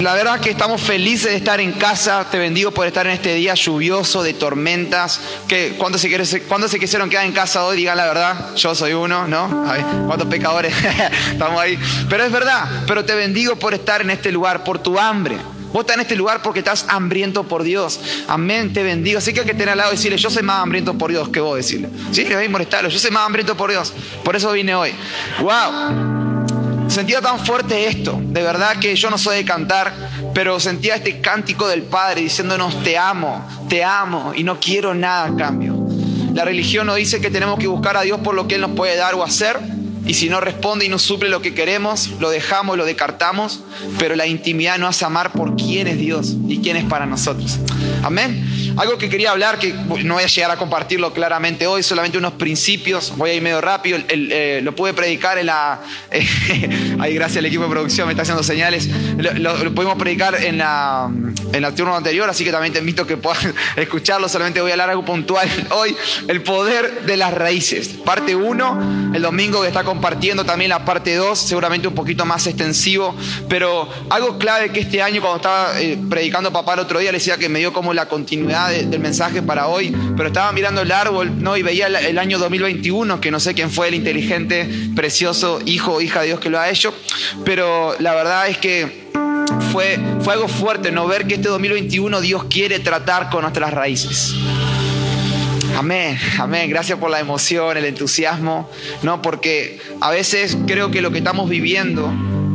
la 0.00 0.14
verdad 0.14 0.40
que 0.40 0.50
estamos 0.50 0.80
felices 0.80 1.30
de 1.30 1.36
estar 1.36 1.60
en 1.60 1.72
casa. 1.72 2.26
Te 2.30 2.38
bendigo 2.38 2.70
por 2.70 2.86
estar 2.86 3.06
en 3.06 3.12
este 3.12 3.34
día 3.34 3.54
lluvioso, 3.54 4.22
de 4.22 4.32
tormentas. 4.34 5.20
Que 5.46 5.74
cuando 5.76 5.98
se, 5.98 6.08
quisieron 6.78 7.10
quedar 7.10 7.26
en 7.26 7.32
casa 7.32 7.64
hoy, 7.64 7.76
digan 7.76 7.96
la 7.96 8.06
verdad. 8.06 8.54
Yo 8.56 8.74
soy 8.74 8.94
uno, 8.94 9.28
¿no? 9.28 9.66
¿Cuántos 10.06 10.28
pecadores 10.28 10.74
estamos 11.32 11.60
ahí? 11.60 11.78
Pero 12.08 12.24
es 12.24 12.32
verdad. 12.32 12.84
Pero 12.86 13.04
te 13.04 13.14
bendigo 13.14 13.56
por 13.56 13.74
estar 13.74 14.00
en 14.00 14.10
este 14.10 14.32
lugar, 14.32 14.64
por 14.64 14.78
tu 14.78 14.98
hambre. 14.98 15.36
Vos 15.72 15.82
estás 15.82 15.96
en 15.96 16.00
este 16.00 16.16
lugar 16.16 16.42
porque 16.42 16.60
estás 16.60 16.86
hambriento 16.88 17.44
por 17.44 17.62
Dios. 17.62 18.00
Amén, 18.26 18.72
te 18.72 18.82
bendigo. 18.82 19.18
Así 19.18 19.32
que 19.32 19.40
hay 19.40 19.46
que 19.46 19.52
tener 19.52 19.68
al 19.68 19.78
lado 19.78 19.92
y 19.92 19.96
decirle, 19.96 20.18
yo 20.18 20.30
soy 20.30 20.42
más 20.42 20.62
hambriento 20.62 20.94
por 20.94 21.10
Dios 21.10 21.28
que 21.28 21.40
vos 21.40 21.56
decirle. 21.56 21.88
Sí, 22.10 22.24
le 22.24 22.34
voy 22.34 22.46
a 22.46 22.50
molestarlo. 22.50 22.88
Yo 22.88 22.98
soy 22.98 23.10
más 23.10 23.26
hambriento 23.26 23.56
por 23.56 23.70
Dios. 23.70 23.92
Por 24.24 24.34
eso 24.34 24.50
vine 24.52 24.74
hoy. 24.74 24.92
¡Wow! 25.40 26.19
Sentía 26.90 27.20
tan 27.20 27.38
fuerte 27.38 27.87
esto, 27.87 28.18
de 28.20 28.42
verdad 28.42 28.76
que 28.81 28.96
yo 28.96 29.11
no 29.11 29.16
soy 29.16 29.37
de 29.37 29.44
cantar, 29.44 29.94
pero 30.35 30.59
sentía 30.59 30.96
este 30.96 31.20
cántico 31.20 31.68
del 31.68 31.83
Padre 31.83 32.22
diciéndonos, 32.22 32.83
te 32.83 32.98
amo, 32.98 33.46
te 33.68 33.85
amo 33.85 34.33
y 34.35 34.42
no 34.42 34.59
quiero 34.59 34.92
nada 34.92 35.26
a 35.26 35.37
cambio. 35.37 35.87
La 36.35 36.44
religión 36.44 36.88
nos 36.88 36.96
dice 36.96 37.20
que 37.20 37.31
tenemos 37.31 37.61
que 37.61 37.68
buscar 37.68 37.96
a 37.96 38.03
Dios 38.03 38.18
por 38.24 38.35
lo 38.35 38.48
que 38.48 38.57
Él 38.57 38.62
nos 38.62 38.72
puede 38.72 38.96
dar 38.96 39.14
o 39.14 39.22
hacer, 39.22 39.61
y 40.05 40.14
si 40.14 40.29
no 40.29 40.40
responde 40.40 40.85
y 40.85 40.88
no 40.88 40.98
suple 40.98 41.29
lo 41.29 41.40
que 41.40 41.55
queremos, 41.55 42.11
lo 42.18 42.29
dejamos, 42.29 42.76
lo 42.76 42.85
descartamos, 42.85 43.61
pero 44.00 44.16
la 44.16 44.26
intimidad 44.26 44.76
nos 44.76 44.90
hace 44.90 45.05
amar 45.05 45.31
por 45.31 45.55
quién 45.55 45.87
es 45.87 45.96
Dios 45.96 46.35
y 46.48 46.59
quién 46.59 46.76
es 46.76 46.85
para 46.85 47.07
nosotros. 47.07 47.61
Amén. 48.03 48.44
Algo 48.81 48.97
que 48.97 49.11
quería 49.11 49.33
hablar, 49.33 49.59
que 49.59 49.75
no 49.75 50.14
voy 50.14 50.23
a 50.23 50.27
llegar 50.27 50.51
a 50.51 50.57
compartirlo 50.57 51.12
claramente 51.12 51.66
hoy, 51.66 51.83
solamente 51.83 52.16
unos 52.16 52.33
principios, 52.33 53.12
voy 53.14 53.29
a 53.29 53.35
ir 53.35 53.43
medio 53.43 53.61
rápido, 53.61 53.99
eh, 54.09 54.61
lo 54.64 54.75
pude 54.75 54.95
predicar 54.95 55.37
en 55.37 55.47
la... 55.47 55.83
ahí 56.99 57.14
gracias 57.14 57.37
al 57.37 57.45
equipo 57.45 57.64
de 57.64 57.69
producción, 57.69 58.07
me 58.07 58.14
está 58.14 58.23
haciendo 58.23 58.43
señales, 58.43 58.88
lo, 59.19 59.75
pudimos 59.75 59.99
predicar 59.99 60.35
en 60.43 60.57
la, 60.57 61.11
en 61.53 61.61
la 61.61 61.75
turno 61.75 61.95
anterior, 61.95 62.31
así 62.31 62.43
que 62.43 62.53
también 62.53 62.73
te 62.73 62.79
invito 62.79 63.03
a 63.03 63.07
que 63.07 63.19
puedas 63.19 63.47
escucharlo, 63.77 64.31
solamente 64.31 64.62
voy 64.62 64.71
a 64.71 64.75
hablar 64.75 64.88
algo 64.88 65.05
puntual 65.05 65.47
hoy, 65.73 65.95
el 66.29 66.43
poder 66.43 67.03
de 67.03 67.19
las 67.19 67.35
raíces, 67.35 67.88
parte 67.88 68.35
1, 68.35 69.12
el 69.14 69.21
domingo 69.21 69.61
que 69.61 69.69
está 69.69 69.85
compartiendo 69.85 70.47
también 70.47 70.71
la 70.71 70.87
parte 70.87 71.16
2, 71.16 71.38
seguramente 71.38 71.87
un 71.87 71.95
poquito 71.95 72.25
más 72.25 72.47
extensivo, 72.47 73.14
pero 73.47 73.90
algo 74.09 74.38
clave 74.38 74.71
que 74.71 74.81
este 74.81 75.03
año 75.03 75.21
cuando 75.21 75.37
estaba 75.37 75.79
eh, 75.79 75.99
predicando 76.09 76.51
papá 76.51 76.73
el 76.73 76.81
otro 76.81 76.99
día, 76.99 77.12
le 77.12 77.19
decía 77.19 77.37
que 77.37 77.51
me 77.51 77.59
dio 77.59 77.75
como 77.75 77.93
la 77.93 78.09
continuidad 78.09 78.69
del 78.70 79.00
mensaje 79.00 79.42
para 79.42 79.66
hoy, 79.68 79.94
pero 80.16 80.28
estaba 80.28 80.52
mirando 80.52 80.83
el 80.83 80.92
árbol 80.92 81.42
¿no? 81.42 81.56
y 81.56 81.62
veía 81.62 81.87
el, 81.87 82.18
año 82.18 82.38
2021, 82.38 83.20
que 83.20 83.30
no 83.30 83.40
sé 83.40 83.54
quién 83.54 83.70
fue 83.70 83.88
el 83.88 83.94
inteligente, 83.94 84.68
precioso 84.94 85.61
hijo 85.64 85.94
o 85.94 86.00
hija 86.00 86.20
de 86.20 86.28
Dios 86.28 86.40
que 86.40 86.50
lo 86.50 86.59
ha 86.59 86.70
hecho, 86.70 86.94
pero 87.44 87.94
la 87.98 88.14
verdad 88.14 88.48
es 88.48 88.59
que 88.59 89.09
fue, 89.72 89.98
fue 90.20 90.35
algo 90.35 90.48
fuerte 90.48 90.90
no 90.92 91.06
ver 91.06 91.26
que 91.26 91.35
este 91.35 91.48
2021 91.48 92.20
Dios 92.20 92.44
quiere 92.44 92.80
tratar 92.80 93.30
con 93.30 93.42
nuestras 93.42 93.72
raíces. 93.72 94.35
Amén, 95.76 96.18
amén. 96.38 96.68
Gracias 96.68 96.98
por 96.98 97.11
la 97.11 97.20
emoción, 97.20 97.76
el 97.76 97.85
entusiasmo, 97.85 98.68
¿no? 99.02 99.22
Porque 99.22 99.78
a 100.00 100.11
veces 100.11 100.56
creo 100.66 100.90
que 100.90 101.00
lo 101.00 101.11
que 101.11 101.18
estamos 101.18 101.48
viviendo 101.48 102.12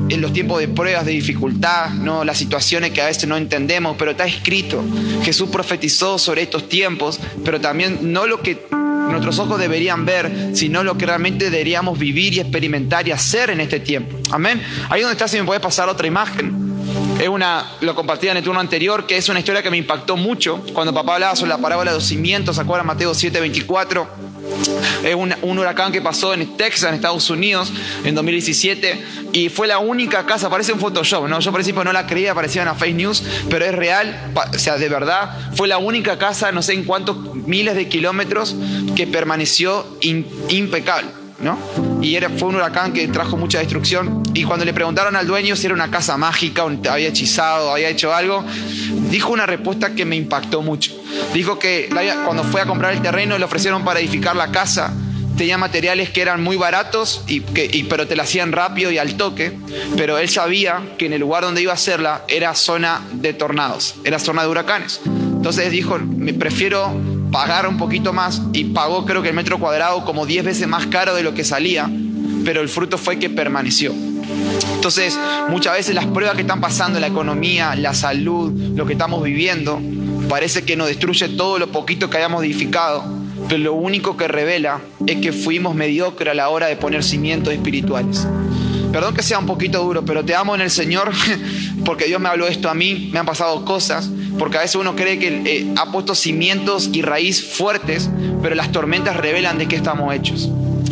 en 0.10 0.22
los 0.22 0.34
tiempos 0.34 0.60
de 0.60 0.68
pruebas, 0.68 1.06
de 1.06 1.12
dificultad, 1.12 1.90
¿no? 1.92 2.24
las 2.24 2.38
situaciones 2.38 2.92
que 2.92 3.02
a 3.02 3.06
veces 3.06 3.28
no 3.28 3.38
entendemos, 3.38 3.96
pero 3.98 4.12
está 4.12 4.26
escrito. 4.26 4.84
Jesús 5.24 5.50
profetizó 5.50 6.18
sobre 6.18 6.44
estos 6.44 6.70
tiempos, 6.70 7.20
pero 7.44 7.60
también 7.60 8.14
no 8.14 8.28
lo 8.28 8.42
que 8.42 8.68
nuestros 9.10 9.40
ojos 9.40 9.60
deberían 9.60 10.06
ver, 10.06 10.52
sino 10.54 10.84
lo 10.84 10.98
que 10.98 11.06
realmente 11.06 11.50
deberíamos 11.50 11.98
vivir 11.98 12.34
y 12.34 12.40
experimentar 12.40 13.08
y 13.08 13.12
hacer 13.12 13.50
en 13.50 13.62
este 13.62 13.80
tiempo. 13.80 14.18
Amén. 14.32 14.62
Ahí 14.90 15.02
donde 15.02 15.14
está, 15.14 15.28
si 15.28 15.38
me 15.38 15.44
puede 15.44 15.60
pasar 15.60 15.90
otra 15.90 16.08
imagen. 16.08 16.66
Es 17.20 17.30
una, 17.30 17.72
lo 17.82 17.96
compartí 17.96 18.28
en 18.28 18.38
el 18.38 18.44
turno 18.44 18.60
anterior, 18.60 19.08
que 19.08 19.18
es 19.18 19.30
una 19.30 19.40
historia 19.40 19.64
que 19.64 19.72
me 19.72 19.78
impactó 19.78 20.18
mucho 20.18 20.62
cuando 20.74 20.94
papá 20.94 21.14
hablaba 21.16 21.36
sobre 21.36 21.50
la 21.50 21.58
parábola 21.58 21.92
de 21.92 21.98
los 21.98 22.06
cimientos, 22.06 22.58
¿se 22.58 22.62
acuerdan? 22.62 22.88
Mateo 22.88 23.14
7:24. 23.14 24.06
Es 25.04 25.16
un, 25.16 25.60
huracán 25.60 25.92
que 25.92 26.02
pasó 26.02 26.34
en 26.34 26.58
Texas, 26.58 26.90
en 26.90 26.96
Estados 26.96 27.30
Unidos, 27.30 27.72
en 28.04 28.16
2017, 28.16 29.04
y 29.34 29.50
fue 29.50 29.68
la 29.68 29.80
única 29.80 30.26
casa, 30.26 30.50
parece 30.50 30.74
un 30.74 30.80
Photoshop, 30.80 31.28
¿no? 31.28 31.40
Yo 31.40 31.52
por 31.52 31.60
principio 31.60 31.84
no 31.84 31.94
la 31.94 32.08
creía, 32.08 32.34
parecía 32.34 32.62
una 32.62 32.76
fake 32.76 32.96
news, 32.96 33.24
pero 33.50 33.66
es 33.66 33.74
real, 33.74 34.34
o 34.54 34.60
sea, 34.60 34.78
de 34.78 34.90
verdad, 34.90 35.52
fue 35.56 35.68
la 35.68 35.78
única 35.78 36.18
casa, 36.18 36.52
no 36.52 36.62
sé 36.62 36.74
en 36.74 36.84
cuántos 36.84 37.36
miles 37.36 37.76
de 37.76 37.88
kilómetros, 37.88 38.56
que 38.96 39.08
permaneció 39.08 39.86
impecable. 40.02 41.10
¿no? 41.40 41.60
Y 42.02 42.16
era, 42.16 42.30
fue 42.30 42.50
un 42.50 42.56
huracán 42.56 42.94
que 42.94 43.08
trajo 43.08 43.38
mucha 43.38 43.60
destrucción. 43.60 44.24
Y 44.34 44.44
cuando 44.44 44.66
le 44.66 44.74
preguntaron 44.74 45.16
al 45.16 45.28
dueño 45.28 45.56
si 45.56 45.66
era 45.66 45.76
una 45.76 45.92
casa 45.92 46.18
mágica, 46.18 46.64
había 46.64 47.10
hechizado, 47.10 47.72
había 47.72 47.90
hecho 47.90 48.14
algo, 48.14 48.44
dijo 49.10 49.34
una 49.34 49.46
respuesta 49.46 49.96
que 49.96 50.06
me 50.06 50.16
impactó 50.16 50.62
mucho. 50.62 50.92
Dijo 51.34 51.60
que 51.60 51.90
cuando 52.26 52.44
fue 52.44 52.62
a 52.62 52.66
comprar 52.66 52.94
el 52.94 53.02
terreno 53.02 53.38
le 53.38 53.46
ofrecieron 53.46 53.84
para 53.84 54.00
edificar 54.00 54.36
la 54.36 54.52
casa, 54.52 54.94
tenía 55.38 55.58
materiales 55.58 56.10
que 56.10 56.22
eran 56.22 56.42
muy 56.42 56.56
baratos, 56.58 57.24
y 57.28 57.42
pero 57.84 58.08
te 58.08 58.16
la 58.16 58.24
hacían 58.24 58.52
rápido 58.52 58.92
y 58.92 58.98
al 58.98 59.16
toque. 59.18 59.58
Pero 59.98 60.18
él 60.18 60.30
sabía 60.30 60.82
que 60.98 61.06
en 61.06 61.14
el 61.14 61.22
lugar 61.22 61.44
donde 61.44 61.62
iba 61.62 61.72
a 61.72 61.76
hacerla 61.76 62.24
era 62.28 62.56
zona 62.56 63.02
de 63.14 63.34
tornados, 63.34 63.96
era 64.04 64.20
zona 64.20 64.44
de 64.44 64.50
huracanes. 64.50 65.02
Entonces 65.06 65.72
dijo, 65.72 66.00
me 66.00 66.34
prefiero 66.34 67.00
pagar 67.32 67.68
un 67.68 67.78
poquito 67.78 68.14
más 68.14 68.42
y 68.54 68.66
pagó 68.66 69.06
creo 69.06 69.22
que 69.22 69.30
el 69.30 69.36
metro 69.36 69.60
cuadrado 69.60 70.06
como 70.06 70.26
10 70.26 70.46
veces 70.46 70.68
más 70.68 70.88
caro 70.88 71.14
de 71.14 71.22
lo 71.22 71.34
que 71.34 71.44
salía, 71.44 71.90
pero 72.46 72.62
el 72.62 72.70
fruto 72.70 72.98
fue 72.98 73.20
que 73.20 73.30
permaneció. 73.30 73.94
Entonces, 74.74 75.20
muchas 75.50 75.74
veces 75.74 75.96
las 75.96 76.06
pruebas 76.06 76.36
que 76.36 76.42
están 76.42 76.62
pasando 76.62 77.00
la 77.00 77.08
economía, 77.08 77.76
la 77.76 77.94
salud, 77.94 78.52
lo 78.76 78.86
que 78.86 78.94
estamos 78.94 79.24
viviendo, 79.24 79.82
parece 80.30 80.64
que 80.64 80.76
nos 80.76 80.88
destruye 80.88 81.30
todo 81.30 81.60
lo 81.60 81.68
poquito 81.72 82.10
que 82.10 82.18
hayamos 82.18 82.44
edificado, 82.44 83.04
pero 83.48 83.64
lo 83.64 83.74
único 83.74 84.18
que 84.18 84.28
revela 84.28 84.82
es 85.06 85.18
que 85.18 85.32
fuimos 85.32 85.76
mediocres 85.76 86.32
a 86.32 86.36
la 86.36 86.50
hora 86.50 86.68
de 86.68 86.76
poner 86.76 87.04
cimientos 87.04 87.54
espirituales. 87.54 88.28
Perdón 88.92 89.14
que 89.14 89.24
sea 89.24 89.40
un 89.40 89.46
poquito 89.46 89.84
duro, 89.84 90.06
pero 90.06 90.24
te 90.24 90.36
amo 90.36 90.56
en 90.56 90.62
el 90.62 90.72
Señor 90.72 91.12
porque 91.86 92.06
Dios 92.06 92.22
me 92.22 92.30
habló 92.30 92.48
esto 92.48 92.70
a 92.70 92.74
mí, 92.74 93.10
me 93.12 93.20
han 93.20 93.26
pasado 93.26 93.66
cosas, 93.66 94.10
porque 94.40 94.58
a 94.58 94.62
veces 94.62 94.76
uno 94.76 94.96
cree 94.96 95.20
que 95.20 95.42
eh, 95.46 95.74
ha 95.78 95.92
puesto 95.92 96.16
cimientos 96.16 96.90
y 96.94 97.02
raíz 97.02 97.44
fuertes, 97.44 98.10
pero 98.42 98.56
las 98.56 98.72
tormentas 98.72 99.18
revelan 99.18 99.58
de 99.58 99.68
qué 99.68 99.76
estamos 99.76 100.14
hechos. 100.14 100.50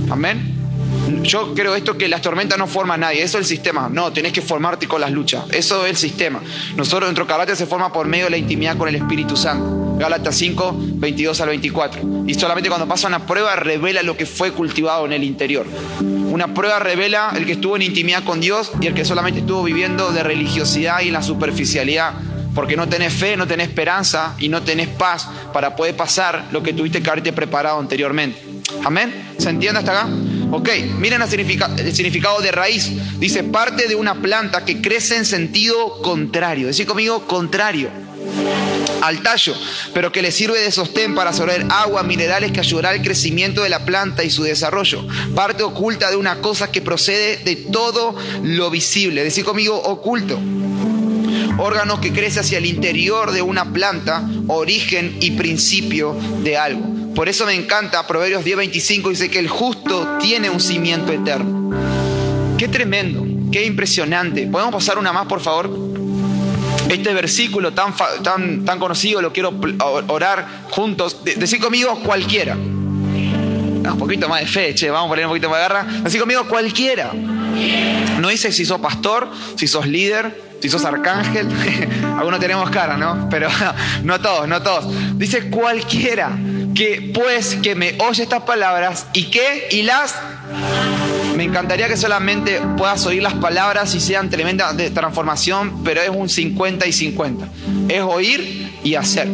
Amén. 0.09 0.52
Yo 1.23 1.53
creo 1.53 1.75
esto 1.75 1.97
que 1.97 2.07
las 2.07 2.21
tormentas 2.21 2.57
no 2.57 2.67
forman 2.67 3.03
a 3.03 3.07
nadie, 3.07 3.23
eso 3.23 3.37
es 3.37 3.43
el 3.43 3.47
sistema. 3.47 3.89
No, 3.89 4.11
tenés 4.13 4.31
que 4.31 4.41
formarte 4.41 4.87
con 4.87 5.01
las 5.01 5.11
luchas. 5.11 5.45
Eso 5.51 5.85
es 5.85 5.91
el 5.91 5.97
sistema. 5.97 6.41
Nosotros, 6.75 7.07
nuestro 7.07 7.27
carácter 7.27 7.55
se 7.55 7.65
forma 7.65 7.91
por 7.91 8.07
medio 8.07 8.25
de 8.25 8.31
la 8.31 8.37
intimidad 8.37 8.77
con 8.77 8.87
el 8.87 8.95
Espíritu 8.95 9.35
Santo. 9.35 9.97
Gálatas 9.97 10.35
5, 10.35 10.75
22 10.77 11.41
al 11.41 11.49
24. 11.49 12.01
Y 12.27 12.33
solamente 12.33 12.69
cuando 12.69 12.87
pasa 12.87 13.07
una 13.07 13.25
prueba 13.25 13.55
revela 13.55 14.01
lo 14.03 14.17
que 14.17 14.25
fue 14.25 14.51
cultivado 14.51 15.05
en 15.05 15.13
el 15.13 15.23
interior. 15.23 15.65
Una 16.01 16.53
prueba 16.53 16.79
revela 16.79 17.31
el 17.35 17.45
que 17.45 17.53
estuvo 17.53 17.75
en 17.75 17.83
intimidad 17.83 18.23
con 18.23 18.39
Dios 18.39 18.71
y 18.81 18.87
el 18.87 18.93
que 18.93 19.05
solamente 19.05 19.41
estuvo 19.41 19.63
viviendo 19.63 20.11
de 20.11 20.23
religiosidad 20.23 21.01
y 21.01 21.07
en 21.07 21.13
la 21.13 21.21
superficialidad. 21.21 22.13
Porque 22.55 22.75
no 22.75 22.87
tenés 22.87 23.13
fe, 23.13 23.35
no 23.37 23.47
tenés 23.47 23.69
esperanza 23.69 24.35
y 24.39 24.49
no 24.49 24.61
tenés 24.61 24.87
paz 24.87 25.27
para 25.53 25.75
poder 25.75 25.95
pasar 25.95 26.45
lo 26.51 26.61
que 26.61 26.73
tuviste 26.73 27.01
que 27.01 27.09
haberte 27.09 27.33
preparado 27.33 27.79
anteriormente. 27.79 28.39
Amén. 28.83 29.33
¿Se 29.37 29.49
entiende 29.49 29.79
hasta 29.79 29.91
acá? 29.91 30.09
Ok, 30.55 30.69
miren 30.99 31.19
el, 31.19 31.95
significado 31.95 32.39
de 32.39 32.51
raíz. 32.51 32.91
Dice 33.17 33.43
parte 33.43 33.87
de 33.87 33.95
una 33.95 34.21
planta 34.21 34.63
que 34.63 34.81
crece 34.81 35.17
en 35.17 35.25
sentido 35.25 35.99
contrario. 36.03 36.67
Decir 36.67 36.85
conmigo, 36.85 37.25
contrario 37.25 37.89
al 39.01 39.23
tallo, 39.23 39.55
pero 39.95 40.11
que 40.11 40.21
le 40.21 40.31
sirve 40.31 40.59
de 40.59 40.71
sostén 40.71 41.15
para 41.15 41.31
absorber 41.31 41.65
agua, 41.71 42.03
minerales 42.03 42.51
que 42.51 42.59
ayudará 42.59 42.91
al 42.91 43.01
crecimiento 43.01 43.63
de 43.63 43.69
la 43.69 43.83
planta 43.83 44.23
y 44.23 44.29
su 44.29 44.43
desarrollo. 44.43 45.07
Parte 45.33 45.63
oculta 45.63 46.11
de 46.11 46.17
una 46.17 46.39
cosa 46.39 46.71
que 46.71 46.83
procede 46.83 47.37
de 47.37 47.55
todo 47.55 48.15
lo 48.43 48.69
visible. 48.69 49.23
Decir 49.23 49.43
conmigo, 49.43 49.75
oculto. 49.75 50.39
Órgano 51.57 51.99
que 51.99 52.13
crece 52.13 52.41
hacia 52.41 52.59
el 52.59 52.67
interior 52.67 53.31
de 53.31 53.41
una 53.41 53.73
planta, 53.73 54.23
origen 54.47 55.17
y 55.19 55.31
principio 55.31 56.15
de 56.43 56.57
algo. 56.57 57.02
Por 57.15 57.29
eso 57.29 57.45
me 57.45 57.53
encanta, 57.53 58.07
Proverbios 58.07 58.43
10:25 58.43 59.09
dice 59.09 59.29
que 59.29 59.39
el 59.39 59.47
justo 59.47 60.17
tiene 60.19 60.49
un 60.49 60.59
cimiento 60.59 61.11
eterno. 61.11 61.71
Qué 62.57 62.67
tremendo, 62.67 63.23
qué 63.51 63.65
impresionante. 63.65 64.47
¿Podemos 64.47 64.73
pasar 64.73 64.97
una 64.97 65.13
más, 65.13 65.27
por 65.27 65.39
favor? 65.41 65.93
este 66.89 67.13
versículo 67.13 67.73
tan, 67.73 67.93
tan, 68.23 68.65
tan 68.65 68.79
conocido, 68.79 69.21
lo 69.21 69.31
quiero 69.33 69.53
orar 70.07 70.65
juntos. 70.69 71.23
decir 71.23 71.59
conmigo 71.59 71.99
cualquiera. 72.03 72.55
un 72.55 73.97
poquito 73.97 74.27
más 74.27 74.41
de 74.41 74.47
fe, 74.47 74.75
che, 74.75 74.89
vamos 74.89 75.07
a 75.07 75.09
poner 75.09 75.25
un 75.25 75.31
poquito 75.31 75.49
más 75.49 75.59
de 75.59 75.61
garra. 75.63 75.83
Decir 76.03 76.19
conmigo 76.19 76.47
cualquiera. 76.47 77.11
No 78.19 78.29
dice 78.29 78.51
si 78.51 78.65
sos 78.65 78.79
pastor, 78.79 79.29
si 79.55 79.67
sos 79.67 79.87
líder, 79.87 80.39
si 80.61 80.69
sos 80.69 80.83
arcángel. 80.85 81.47
Algunos 82.17 82.39
tenemos 82.39 82.69
cara, 82.69 82.97
¿no? 82.97 83.27
Pero 83.29 83.49
no 84.03 84.19
todos, 84.19 84.47
no 84.47 84.61
todos. 84.61 84.85
Dice 85.17 85.49
cualquiera 85.49 86.37
que 86.73 87.11
pues 87.13 87.55
que 87.55 87.75
me 87.75 87.95
oye 87.99 88.23
estas 88.23 88.43
palabras 88.43 89.07
y 89.13 89.25
que 89.25 89.67
y 89.71 89.83
las 89.83 90.15
me 91.35 91.43
encantaría 91.43 91.87
que 91.87 91.97
solamente 91.97 92.61
puedas 92.77 93.05
oír 93.05 93.23
las 93.23 93.33
palabras 93.33 93.95
y 93.95 93.99
sean 93.99 94.29
tremendas 94.29 94.77
de 94.77 94.91
transformación, 94.91 95.83
pero 95.83 96.01
es 96.01 96.09
un 96.09 96.29
50 96.29 96.85
y 96.85 96.93
50. 96.93 97.47
Es 97.89 98.01
oír 98.01 98.71
y 98.83 98.95
hacer. 98.95 99.27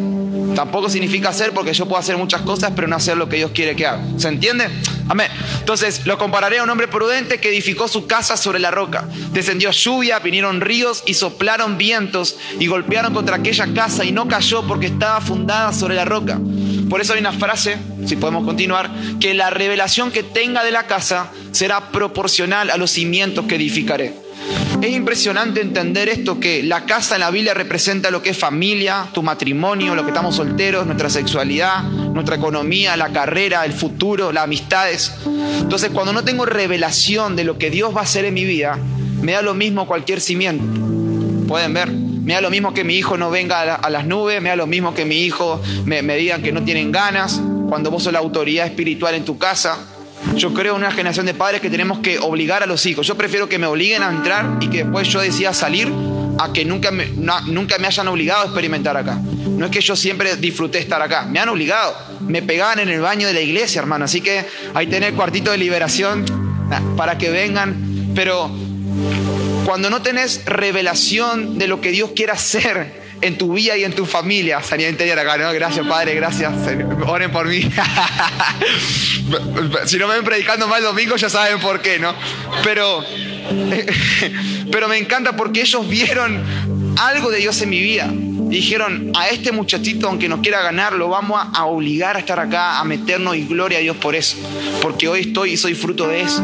Tampoco 0.55 0.89
significa 0.89 1.29
hacer 1.29 1.51
porque 1.51 1.73
yo 1.73 1.87
puedo 1.87 1.99
hacer 1.99 2.17
muchas 2.17 2.41
cosas, 2.41 2.71
pero 2.75 2.87
no 2.87 2.95
hacer 2.95 3.17
lo 3.17 3.27
que 3.27 3.35
Dios 3.35 3.51
quiere 3.51 3.75
que 3.75 3.85
haga. 3.85 4.01
¿Se 4.17 4.29
entiende? 4.29 4.69
Amén. 5.09 5.31
Entonces 5.57 6.05
lo 6.05 6.19
compararé 6.19 6.59
a 6.59 6.63
un 6.63 6.69
hombre 6.69 6.87
prudente 6.87 7.39
que 7.39 7.49
edificó 7.49 7.87
su 7.87 8.05
casa 8.05 8.37
sobre 8.37 8.59
la 8.59 8.69
roca. 8.69 9.07
Descendió 9.31 9.71
lluvia, 9.71 10.19
vinieron 10.19 10.61
ríos 10.61 11.03
y 11.07 11.15
soplaron 11.15 11.79
vientos 11.79 12.37
y 12.59 12.67
golpearon 12.67 13.13
contra 13.13 13.37
aquella 13.37 13.73
casa 13.73 14.05
y 14.05 14.11
no 14.11 14.27
cayó 14.27 14.67
porque 14.67 14.85
estaba 14.85 15.19
fundada 15.19 15.73
sobre 15.73 15.95
la 15.95 16.05
roca. 16.05 16.39
Por 16.89 17.01
eso 17.01 17.13
hay 17.13 17.19
una 17.19 17.33
frase, 17.33 17.77
si 18.05 18.17
podemos 18.17 18.45
continuar, 18.45 18.91
que 19.19 19.33
la 19.33 19.49
revelación 19.49 20.11
que 20.11 20.21
tenga 20.21 20.63
de 20.63 20.71
la 20.71 20.85
casa 20.85 21.31
será 21.51 21.89
proporcional 21.89 22.69
a 22.69 22.77
los 22.77 22.91
cimientos 22.91 23.45
que 23.45 23.55
edificaré. 23.55 24.28
Es 24.81 24.91
impresionante 24.91 25.61
entender 25.61 26.07
esto, 26.07 26.39
que 26.39 26.63
la 26.63 26.85
casa 26.85 27.15
en 27.15 27.21
la 27.21 27.31
Biblia 27.31 27.53
representa 27.53 28.11
lo 28.11 28.21
que 28.21 28.29
es 28.29 28.37
familia, 28.37 29.07
tu 29.13 29.21
matrimonio, 29.21 29.93
lo 29.93 30.03
que 30.03 30.09
estamos 30.09 30.35
solteros, 30.35 30.85
nuestra 30.85 31.09
sexualidad, 31.09 31.83
nuestra 31.83 32.37
economía, 32.37 32.95
la 32.95 33.09
carrera, 33.09 33.65
el 33.65 33.73
futuro, 33.73 34.31
las 34.31 34.45
amistades. 34.45 35.13
Entonces, 35.59 35.89
cuando 35.89 36.13
no 36.13 36.23
tengo 36.23 36.45
revelación 36.45 37.35
de 37.35 37.43
lo 37.43 37.57
que 37.57 37.69
Dios 37.69 37.93
va 37.93 38.01
a 38.01 38.03
hacer 38.03 38.23
en 38.25 38.33
mi 38.33 38.45
vida, 38.45 38.77
me 39.21 39.33
da 39.33 39.41
lo 39.41 39.53
mismo 39.53 39.85
cualquier 39.85 40.21
cimiento. 40.21 40.63
Pueden 41.47 41.73
ver, 41.73 41.91
Me 41.91 42.35
da 42.35 42.41
lo 42.41 42.51
mismo 42.51 42.75
que 42.75 42.83
mi 42.83 42.95
hijo 42.95 43.17
no 43.17 43.31
venga 43.31 43.75
a, 43.75 43.89
las 43.89 44.05
nubes, 44.05 44.39
me 44.39 44.49
da 44.49 44.55
lo 44.55 44.67
mismo 44.67 44.93
que 44.93 45.03
mi 45.03 45.23
hijo 45.23 45.59
me, 45.85 46.03
me 46.03 46.15
digan 46.15 46.43
que 46.43 46.51
no 46.51 46.63
tienen 46.63 46.91
ganas, 46.91 47.41
cuando 47.67 47.89
vos 47.89 48.03
sos 48.03 48.13
la 48.13 48.19
autoridad 48.19 48.67
espiritual 48.67 49.15
en 49.15 49.25
tu 49.25 49.39
casa. 49.39 49.79
Yo 50.35 50.53
creo 50.53 50.75
en 50.75 50.81
una 50.81 50.91
generación 50.91 51.25
de 51.25 51.33
padres 51.33 51.61
que 51.61 51.69
tenemos 51.69 51.99
que 51.99 52.19
obligar 52.19 52.63
a 52.63 52.65
los 52.65 52.85
hijos. 52.85 53.07
Yo 53.07 53.15
prefiero 53.15 53.47
que 53.49 53.57
me 53.57 53.67
obliguen 53.67 54.03
a 54.03 54.09
entrar 54.09 54.57
y 54.59 54.69
que 54.69 54.83
después 54.83 55.07
yo 55.07 55.21
decida 55.21 55.53
salir 55.53 55.91
a 56.39 56.53
que 56.53 56.65
nunca 56.65 56.91
me, 56.91 57.07
nunca 57.47 57.77
me 57.77 57.87
hayan 57.87 58.07
obligado 58.07 58.43
a 58.43 58.45
experimentar 58.45 58.95
acá. 58.95 59.15
No 59.15 59.65
es 59.65 59.71
que 59.71 59.81
yo 59.81 59.95
siempre 59.95 60.35
disfruté 60.37 60.79
estar 60.79 61.01
acá, 61.01 61.25
me 61.25 61.39
han 61.39 61.49
obligado. 61.49 61.95
Me 62.21 62.41
pegaban 62.41 62.79
en 62.79 62.89
el 62.89 63.01
baño 63.01 63.27
de 63.27 63.33
la 63.33 63.41
iglesia, 63.41 63.79
hermano. 63.79 64.05
Así 64.05 64.21
que 64.21 64.45
ahí 64.73 64.87
tenés 64.87 65.09
el 65.09 65.15
cuartito 65.15 65.51
de 65.51 65.57
liberación 65.57 66.25
para 66.95 67.17
que 67.17 67.29
vengan. 67.29 68.11
Pero 68.15 68.49
cuando 69.65 69.89
no 69.89 70.01
tenés 70.01 70.45
revelación 70.45 71.57
de 71.57 71.67
lo 71.67 71.81
que 71.81 71.91
Dios 71.91 72.11
quiere 72.15 72.31
hacer 72.31 72.98
en 73.21 73.37
tu 73.37 73.53
vida 73.53 73.77
y 73.77 73.83
en 73.83 73.93
tu 73.93 74.05
familia. 74.05 74.61
Sanidad 74.61 74.89
interior 74.89 75.19
acá, 75.19 75.37
¿no? 75.37 75.51
Gracias, 75.53 75.85
Padre, 75.85 76.15
gracias. 76.15 76.53
Oren 77.05 77.31
por 77.31 77.47
mí. 77.47 77.61
si 79.85 79.97
no 79.97 80.07
me 80.07 80.15
ven 80.15 80.23
predicando 80.23 80.67
mal 80.67 80.81
domingo, 80.83 81.15
ya 81.15 81.29
saben 81.29 81.59
por 81.59 81.81
qué, 81.81 81.99
¿no? 81.99 82.13
Pero, 82.63 83.03
pero 84.71 84.87
me 84.87 84.97
encanta 84.97 85.35
porque 85.35 85.61
ellos 85.61 85.87
vieron 85.87 86.43
algo 86.97 87.29
de 87.31 87.39
Dios 87.39 87.61
en 87.61 87.69
mi 87.69 87.79
vida. 87.79 88.09
Dijeron, 88.11 89.11
a 89.15 89.27
este 89.27 89.51
muchachito, 89.51 90.07
aunque 90.07 90.27
no 90.27 90.41
quiera 90.41 90.63
ganar, 90.63 90.93
lo 90.93 91.07
vamos 91.07 91.39
a 91.53 91.65
obligar 91.65 92.15
a 92.15 92.19
estar 92.19 92.39
acá, 92.39 92.79
a 92.79 92.83
meternos 92.83 93.35
y 93.35 93.45
gloria 93.45 93.77
a 93.77 93.81
Dios 93.81 93.97
por 93.97 94.15
eso. 94.15 94.37
Porque 94.81 95.07
hoy 95.07 95.21
estoy 95.21 95.51
y 95.51 95.57
soy 95.57 95.75
fruto 95.75 96.07
de 96.07 96.21
eso. 96.21 96.41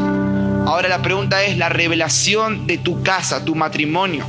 Ahora 0.67 0.87
la 0.87 1.01
pregunta 1.01 1.43
es 1.43 1.57
la 1.57 1.69
revelación 1.69 2.67
de 2.67 2.77
tu 2.77 3.01
casa, 3.01 3.43
tu 3.43 3.55
matrimonio. 3.55 4.25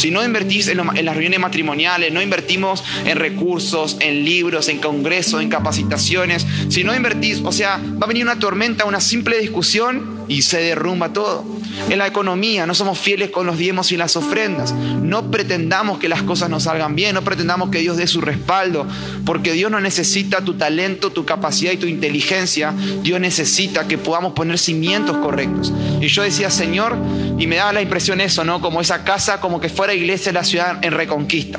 Si 0.00 0.10
no 0.10 0.24
invertís 0.24 0.66
en, 0.68 0.78
las 0.78 1.14
reuniones 1.14 1.40
matrimoniales, 1.40 2.10
no 2.10 2.22
invertimos 2.22 2.82
en 3.04 3.18
recursos, 3.18 3.98
en 4.00 4.24
libros, 4.24 4.70
en 4.70 4.78
congresos, 4.78 5.42
en 5.42 5.50
capacitaciones, 5.50 6.46
si 6.70 6.84
no 6.84 6.94
invertís, 6.94 7.42
o 7.44 7.52
sea, 7.52 7.76
va 7.76 8.06
a 8.06 8.08
venir 8.08 8.24
una 8.24 8.38
tormenta, 8.38 8.86
una 8.86 9.02
simple 9.02 9.38
discusión 9.38 10.19
y 10.30 10.42
se 10.42 10.62
derrumba 10.62 11.12
todo. 11.12 11.44
En 11.88 11.98
la 11.98 12.06
economía 12.06 12.64
no 12.64 12.74
somos 12.74 12.98
fieles 12.98 13.30
con 13.30 13.46
los 13.46 13.58
diezmos 13.58 13.90
y 13.90 13.96
las 13.96 14.16
ofrendas. 14.16 14.72
No 14.72 15.28
pretendamos 15.28 15.98
que 15.98 16.08
las 16.08 16.22
cosas 16.22 16.48
nos 16.48 16.62
salgan 16.62 16.94
bien, 16.94 17.14
no 17.14 17.22
pretendamos 17.22 17.70
que 17.70 17.80
Dios 17.80 17.96
dé 17.96 18.06
su 18.06 18.20
respaldo, 18.20 18.86
porque 19.26 19.52
Dios 19.52 19.72
no 19.72 19.80
necesita 19.80 20.44
tu 20.44 20.54
talento, 20.54 21.10
tu 21.10 21.24
capacidad 21.24 21.72
y 21.72 21.78
tu 21.78 21.88
inteligencia. 21.88 22.72
Dios 23.02 23.20
necesita 23.20 23.88
que 23.88 23.98
podamos 23.98 24.32
poner 24.32 24.56
cimientos 24.56 25.16
correctos. 25.16 25.72
Y 26.00 26.06
yo 26.06 26.22
decía, 26.22 26.48
Señor, 26.48 26.96
y 27.36 27.48
me 27.48 27.56
daba 27.56 27.72
la 27.72 27.82
impresión 27.82 28.20
eso, 28.20 28.44
¿no? 28.44 28.60
Como 28.60 28.80
esa 28.80 29.02
casa, 29.02 29.40
como 29.40 29.60
que 29.60 29.68
fuera 29.68 29.94
iglesia 29.94 30.30
de 30.30 30.38
la 30.38 30.44
ciudad 30.44 30.78
en 30.84 30.92
reconquista 30.92 31.58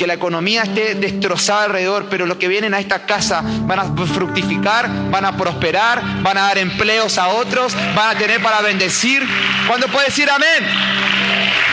que 0.00 0.06
la 0.06 0.14
economía 0.14 0.62
esté 0.62 0.94
destrozada 0.94 1.64
alrededor, 1.64 2.06
pero 2.08 2.24
los 2.24 2.38
que 2.38 2.48
vienen 2.48 2.72
a 2.72 2.80
esta 2.80 3.04
casa 3.04 3.42
van 3.44 3.80
a 3.80 3.84
fructificar, 3.84 4.88
van 5.10 5.26
a 5.26 5.36
prosperar, 5.36 6.22
van 6.22 6.38
a 6.38 6.44
dar 6.44 6.56
empleos 6.56 7.18
a 7.18 7.28
otros, 7.28 7.74
van 7.94 8.16
a 8.16 8.18
tener 8.18 8.42
para 8.42 8.62
bendecir. 8.62 9.22
¿Cuándo 9.68 9.88
puede 9.88 10.06
decir 10.06 10.30
amén? 10.30 10.66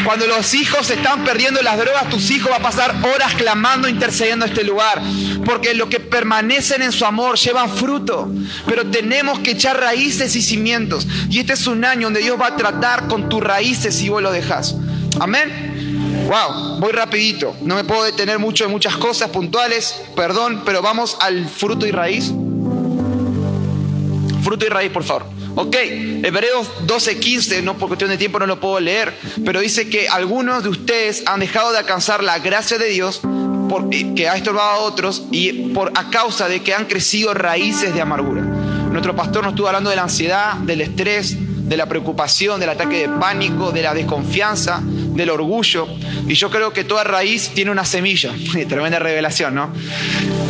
Cuando 0.04 0.28
los 0.28 0.54
hijos 0.56 0.90
están 0.90 1.24
perdiendo 1.24 1.62
las 1.62 1.78
drogas, 1.78 2.10
tus 2.10 2.30
hijos 2.32 2.52
van 2.52 2.60
a 2.60 2.64
pasar 2.64 2.96
horas 3.02 3.34
clamando, 3.36 3.88
intercediendo 3.88 4.44
a 4.44 4.50
este 4.50 4.66
lugar. 4.66 5.02
Porque 5.46 5.74
los 5.74 5.88
que 5.88 6.02
permanecen 6.02 6.82
en 6.82 6.92
su 6.92 7.06
amor 7.06 7.38
llevan 7.38 7.70
fruto. 7.70 8.30
Pero 8.66 8.88
tenemos 8.88 9.40
que 9.40 9.52
echar 9.52 9.80
raíces 9.80 10.36
y 10.36 10.42
cimientos. 10.42 11.08
Y 11.30 11.40
este 11.40 11.54
es 11.54 11.66
un 11.66 11.86
año 11.86 12.08
donde 12.08 12.20
Dios 12.20 12.38
va 12.38 12.48
a 12.48 12.56
tratar 12.58 13.08
con 13.08 13.30
tus 13.30 13.42
raíces 13.42 13.96
si 13.96 14.10
vos 14.10 14.22
lo 14.22 14.34
dejas. 14.34 14.76
Amén. 15.20 16.26
Wow, 16.28 16.80
voy 16.80 16.92
rapidito. 16.92 17.56
No 17.62 17.76
me 17.76 17.84
puedo 17.84 18.04
detener 18.04 18.40
mucho 18.40 18.66
en 18.66 18.72
muchas 18.72 18.98
cosas 18.98 19.30
puntuales, 19.30 20.02
perdón, 20.16 20.64
pero 20.66 20.82
vamos 20.82 21.18
al 21.22 21.48
fruto 21.48 21.86
y 21.86 21.92
raíz. 21.92 22.34
Fruto 24.44 24.66
y 24.66 24.70
raíz, 24.70 24.92
por 24.92 25.04
favor. 25.04 25.26
Ok, 25.56 25.76
Hebreos 25.76 26.68
12:15, 26.86 27.64
no 27.64 27.78
por 27.78 27.88
cuestión 27.88 28.12
de 28.12 28.18
tiempo 28.18 28.38
no 28.38 28.46
lo 28.46 28.60
puedo 28.60 28.80
leer, 28.80 29.18
pero 29.44 29.60
dice 29.60 29.90
que 29.90 30.08
algunos 30.08 30.64
de 30.64 30.70
ustedes 30.70 31.24
han 31.26 31.40
dejado 31.40 31.72
de 31.72 31.80
alcanzar 31.80 32.24
la 32.24 32.38
gracia 32.40 32.78
de 32.78 32.90
Dios 32.90 33.22
por, 33.68 33.90
que 33.90 34.30
ha 34.30 34.36
estorbado 34.36 34.70
a 34.70 34.78
otros 34.80 35.24
y 35.32 35.74
por 35.74 35.92
a 35.96 36.10
causa 36.12 36.48
de 36.48 36.62
que 36.62 36.76
han 36.76 36.86
crecido 36.86 37.34
raíces 37.34 37.94
de 37.94 38.02
amargura. 38.02 38.42
Nuestro 38.42 39.16
pastor 39.16 39.44
nos 39.44 39.54
estuvo 39.54 39.68
hablando 39.68 39.90
de 39.90 39.96
la 39.96 40.04
ansiedad, 40.04 40.54
del 40.56 40.82
estrés, 40.82 41.36
de 41.68 41.76
la 41.76 41.88
preocupación, 41.88 42.60
del 42.60 42.70
ataque 42.70 43.08
de 43.08 43.10
pánico, 43.10 43.72
de 43.72 43.82
la 43.82 43.94
desconfianza, 43.94 44.82
del 45.14 45.30
orgullo. 45.30 45.88
Y 46.28 46.34
yo 46.34 46.50
creo 46.50 46.74
que 46.74 46.84
toda 46.84 47.04
raíz 47.04 47.52
tiene 47.54 47.72
una 47.72 47.86
semilla. 47.86 48.34
Tremenda 48.70 49.00
revelación, 49.00 49.56
¿no? 49.56 49.72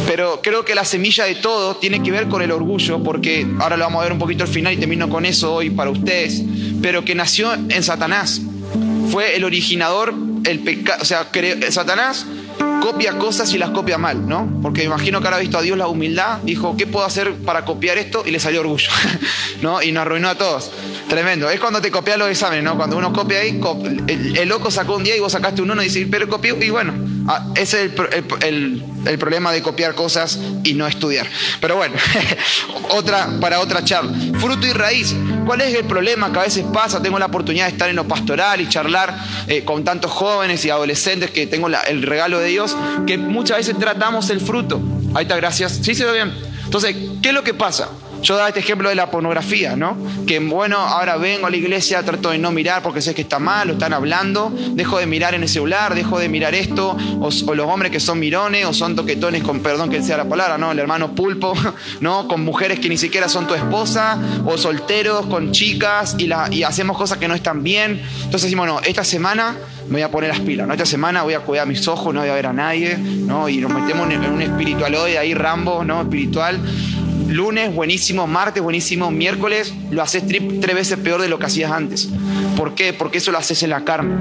Pero 0.07 0.41
creo 0.41 0.63
que 0.63 0.73
la 0.73 0.85
semilla 0.85 1.25
de 1.25 1.35
todo 1.35 1.75
tiene 1.75 2.01
que 2.01 2.11
ver 2.11 2.27
con 2.27 2.41
el 2.41 2.51
orgullo, 2.51 3.03
porque 3.03 3.45
ahora 3.59 3.77
lo 3.77 3.83
vamos 3.83 4.01
a 4.01 4.03
ver 4.03 4.13
un 4.13 4.19
poquito 4.19 4.43
al 4.43 4.49
final 4.49 4.73
y 4.73 4.77
termino 4.77 5.09
con 5.09 5.25
eso 5.25 5.53
hoy 5.53 5.69
para 5.69 5.89
ustedes. 5.89 6.41
Pero 6.81 7.03
que 7.03 7.15
nació 7.15 7.53
en 7.53 7.83
Satanás. 7.83 8.41
Fue 9.11 9.35
el 9.35 9.43
originador, 9.43 10.13
el 10.45 10.59
pecado. 10.59 11.01
O 11.01 11.05
sea, 11.05 11.27
Satanás 11.69 12.25
copia 12.81 13.17
cosas 13.17 13.53
y 13.53 13.57
las 13.57 13.71
copia 13.71 13.97
mal, 13.97 14.27
¿no? 14.27 14.59
Porque 14.61 14.83
imagino 14.83 15.19
que 15.19 15.27
ahora 15.27 15.39
visto 15.39 15.57
a 15.57 15.61
Dios 15.61 15.77
la 15.77 15.87
humildad, 15.87 16.37
dijo, 16.43 16.75
¿qué 16.77 16.87
puedo 16.87 17.05
hacer 17.05 17.33
para 17.33 17.65
copiar 17.65 17.97
esto? 17.97 18.23
Y 18.25 18.31
le 18.31 18.39
salió 18.39 18.61
orgullo, 18.61 18.89
¿no? 19.61 19.81
Y 19.81 19.91
nos 19.91 20.01
arruinó 20.01 20.29
a 20.29 20.35
todos. 20.35 20.71
Tremendo. 21.07 21.49
Es 21.49 21.59
cuando 21.59 21.81
te 21.81 21.89
copias 21.89 22.17
los 22.17 22.29
exámenes, 22.29 22.65
¿no? 22.65 22.75
Cuando 22.75 22.97
uno 22.97 23.13
copia 23.13 23.39
ahí, 23.39 23.61
el, 24.07 24.49
loco 24.49 24.69
sacó 24.69 24.97
un 24.97 25.03
día 25.03 25.15
y 25.15 25.19
vos 25.19 25.31
sacaste 25.31 25.61
un 25.61 25.71
uno 25.71 25.81
y 25.81 25.85
dices, 25.85 26.05
pero 26.11 26.27
copió, 26.27 26.61
y 26.61 26.69
bueno, 26.69 26.93
ah, 27.27 27.47
ese 27.55 27.85
es 27.85 27.91
el, 28.41 28.83
el, 29.05 29.17
problema 29.17 29.53
de 29.53 29.61
copiar 29.61 29.95
cosas 29.95 30.37
y 30.65 30.73
no 30.73 30.85
estudiar. 30.85 31.25
Pero 31.61 31.77
bueno, 31.77 31.95
otra, 32.89 33.29
para 33.39 33.61
otra 33.61 33.85
charla. 33.85 34.11
Fruto 34.37 34.67
y 34.67 34.73
raíz. 34.73 35.15
¿Cuál 35.45 35.61
es 35.61 35.73
el 35.73 35.85
problema 35.85 36.31
que 36.33 36.39
a 36.39 36.43
veces 36.43 36.65
pasa? 36.73 37.01
Tengo 37.01 37.17
la 37.17 37.27
oportunidad 37.27 37.67
de 37.67 37.71
estar 37.71 37.89
en 37.89 37.95
lo 37.95 38.05
pastoral 38.05 38.59
y 38.59 38.67
charlar 38.67 39.17
eh, 39.47 39.63
con 39.63 39.85
tantos 39.85 40.11
jóvenes 40.11 40.65
y 40.65 40.69
adolescentes 40.69 41.31
que 41.31 41.47
tengo 41.47 41.69
el 41.69 42.03
regalo 42.03 42.39
de 42.39 42.49
Dios 42.49 42.75
que 43.05 43.17
muchas 43.17 43.57
veces 43.57 43.79
tratamos 43.79 44.29
el 44.29 44.41
fruto. 44.41 44.81
Ahí 45.15 45.23
está, 45.23 45.37
gracias. 45.37 45.79
Sí, 45.81 45.95
se 45.95 46.03
ve 46.03 46.11
bien. 46.11 46.33
Entonces, 46.65 46.97
¿qué 47.21 47.29
es 47.29 47.33
lo 47.33 47.43
que 47.43 47.53
pasa? 47.53 47.87
Yo 48.21 48.35
daba 48.35 48.47
este 48.47 48.59
ejemplo 48.59 48.89
de 48.89 48.95
la 48.95 49.09
pornografía, 49.11 49.75
¿no? 49.75 49.97
Que 50.25 50.39
bueno, 50.39 50.77
ahora 50.77 51.17
vengo 51.17 51.47
a 51.47 51.49
la 51.49 51.57
iglesia, 51.57 52.03
trato 52.03 52.31
de 52.31 52.37
no 52.37 52.51
mirar 52.51 52.81
porque 52.81 53.01
sé 53.01 53.13
que 53.13 53.21
está 53.21 53.39
mal, 53.39 53.67
lo 53.67 53.73
están 53.73 53.93
hablando, 53.93 54.51
dejo 54.71 54.97
de 54.97 55.05
mirar 55.05 55.35
en 55.35 55.43
el 55.43 55.49
celular, 55.49 55.95
dejo 55.95 56.19
de 56.19 56.29
mirar 56.29 56.55
esto, 56.55 56.97
o, 57.19 57.55
los 57.55 57.67
hombres 57.67 57.91
que 57.91 57.99
son 57.99 58.19
mirones 58.19 58.65
o 58.65 58.73
son 58.73 58.95
toquetones, 58.95 59.43
con 59.43 59.61
perdón 59.61 59.89
que 59.89 60.01
sea 60.01 60.17
la 60.17 60.27
palabra, 60.27 60.57
¿no? 60.57 60.71
El 60.71 60.79
hermano 60.79 61.13
pulpo, 61.13 61.53
¿no? 62.01 62.27
Con 62.27 62.43
mujeres 62.43 62.79
que 62.79 62.89
ni 62.89 62.97
siquiera 62.97 63.29
son 63.29 63.47
tu 63.47 63.53
esposa, 63.53 64.17
o 64.45 64.57
solteros 64.57 65.27
con 65.27 65.51
chicas 65.51 66.15
y, 66.17 66.31
hacemos 66.63 66.97
cosas 66.97 67.17
que 67.17 67.27
no 67.27 67.35
están 67.35 67.63
bien. 67.63 68.01
Entonces 68.17 68.43
decimos, 68.43 68.67
no, 68.67 68.79
esta 68.81 69.03
semana 69.03 69.55
me 69.87 69.93
voy 69.93 70.01
a 70.01 70.11
poner 70.11 70.29
las 70.29 70.41
pilas. 70.41 70.67
¿no? 70.67 70.73
Esta 70.73 70.85
semana 70.85 71.23
voy 71.23 71.33
a 71.33 71.39
cuidar 71.39 71.67
mis 71.67 71.87
ojos, 71.87 72.13
no 72.13 72.19
voy 72.19 72.29
a 72.29 72.33
ver 72.33 72.47
a 72.47 72.53
nadie, 72.53 72.97
¿no? 72.97 73.47
Y 73.47 73.57
nos 73.57 73.71
metemos 73.71 74.09
en 74.11 74.25
un 74.25 74.41
espiritualoide 74.41 75.17
ahí, 75.17 75.33
Rambo, 75.33 75.83
¿no? 75.83 76.01
Espiritual. 76.01 76.59
Lunes, 77.27 77.73
buenísimo, 77.73 78.25
martes, 78.25 78.63
buenísimo, 78.63 79.11
miércoles, 79.11 79.73
lo 79.91 80.01
haces 80.01 80.23
tres 80.27 80.75
veces 80.75 80.97
peor 80.97 81.21
de 81.21 81.27
lo 81.27 81.37
que 81.39 81.45
hacías 81.45 81.71
antes. 81.71 82.09
¿Por 82.55 82.73
qué? 82.73 82.93
Porque 82.93 83.17
eso 83.17 83.31
lo 83.31 83.37
haces 83.37 83.61
en 83.63 83.71
la 83.71 83.83
carne. 83.83 84.15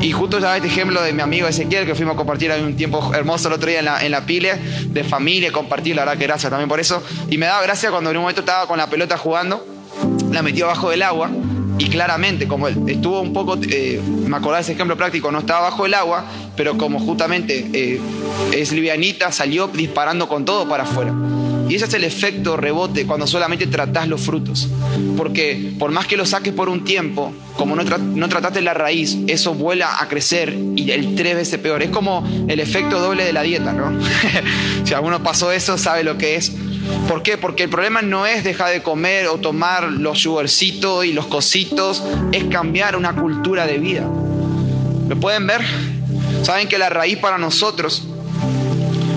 Y 0.00 0.12
justo 0.12 0.38
ya 0.38 0.56
este 0.56 0.68
ejemplo 0.68 1.02
de 1.02 1.12
mi 1.12 1.22
amigo 1.22 1.48
Ezequiel, 1.48 1.86
que 1.86 1.94
fuimos 1.94 2.14
a 2.14 2.16
compartir 2.16 2.52
un 2.52 2.76
tiempo 2.76 3.12
hermoso 3.14 3.48
el 3.48 3.54
otro 3.54 3.68
día 3.68 3.80
en 3.80 3.84
la, 3.84 4.04
en 4.04 4.26
pile, 4.26 4.54
de 4.86 5.04
familia, 5.04 5.50
compartir, 5.52 5.96
la 5.96 6.02
verdad 6.02 6.18
que 6.18 6.26
gracias 6.26 6.50
también 6.50 6.68
por 6.68 6.80
eso. 6.80 7.02
Y 7.30 7.38
me 7.38 7.46
daba 7.46 7.62
gracia 7.62 7.90
cuando 7.90 8.10
en 8.10 8.16
un 8.16 8.22
momento 8.22 8.40
estaba 8.40 8.66
con 8.66 8.78
la 8.78 8.88
pelota 8.88 9.16
jugando, 9.16 9.64
la 10.30 10.42
metió 10.42 10.66
abajo 10.66 10.90
del 10.90 11.02
agua 11.02 11.30
y 11.78 11.88
claramente, 11.88 12.48
como 12.48 12.68
él 12.68 12.76
estuvo 12.88 13.20
un 13.20 13.32
poco, 13.32 13.56
eh, 13.70 14.00
me 14.04 14.36
acordaba 14.36 14.56
de 14.56 14.62
ese 14.62 14.72
ejemplo 14.72 14.96
práctico, 14.96 15.30
no 15.30 15.40
estaba 15.40 15.62
bajo 15.62 15.86
el 15.86 15.94
agua, 15.94 16.24
pero 16.56 16.76
como 16.76 16.98
justamente 16.98 17.68
eh, 17.72 18.00
es 18.52 18.72
livianita, 18.72 19.30
salió 19.30 19.68
disparando 19.68 20.28
con 20.28 20.44
todo 20.44 20.68
para 20.68 20.82
afuera. 20.82 21.12
Y 21.68 21.74
ese 21.74 21.84
es 21.84 21.94
el 21.94 22.04
efecto 22.04 22.56
rebote 22.56 23.06
cuando 23.06 23.26
solamente 23.26 23.66
tratás 23.66 24.08
los 24.08 24.20
frutos. 24.20 24.68
Porque 25.16 25.72
por 25.78 25.90
más 25.90 26.06
que 26.06 26.16
lo 26.16 26.24
saques 26.24 26.52
por 26.52 26.68
un 26.68 26.84
tiempo, 26.84 27.32
como 27.56 27.76
no, 27.76 27.82
no 27.82 28.28
trataste 28.28 28.62
la 28.62 28.74
raíz, 28.74 29.18
eso 29.26 29.54
vuela 29.54 30.00
a 30.00 30.08
crecer 30.08 30.56
y 30.76 30.90
el 30.90 31.14
tres 31.14 31.34
veces 31.36 31.58
peor. 31.60 31.82
Es 31.82 31.90
como 31.90 32.26
el 32.48 32.60
efecto 32.60 33.00
doble 33.00 33.24
de 33.24 33.32
la 33.32 33.42
dieta, 33.42 33.72
¿no? 33.72 33.98
si 34.84 34.94
alguno 34.94 35.22
pasó 35.22 35.52
eso, 35.52 35.76
sabe 35.76 36.04
lo 36.04 36.16
que 36.16 36.36
es. 36.36 36.52
¿Por 37.06 37.22
qué? 37.22 37.36
Porque 37.36 37.64
el 37.64 37.68
problema 37.68 38.02
no 38.02 38.26
es 38.26 38.44
dejar 38.44 38.72
de 38.72 38.82
comer 38.82 39.26
o 39.26 39.38
tomar 39.38 39.84
los 39.84 40.20
sugarcitos 40.20 41.04
y 41.04 41.12
los 41.12 41.26
cositos, 41.26 42.02
es 42.32 42.44
cambiar 42.44 42.96
una 42.96 43.14
cultura 43.14 43.66
de 43.66 43.78
vida. 43.78 44.08
¿Lo 45.08 45.18
pueden 45.20 45.46
ver? 45.46 45.62
Saben 46.42 46.68
que 46.68 46.78
la 46.78 46.88
raíz 46.88 47.18
para 47.18 47.38
nosotros 47.38 48.06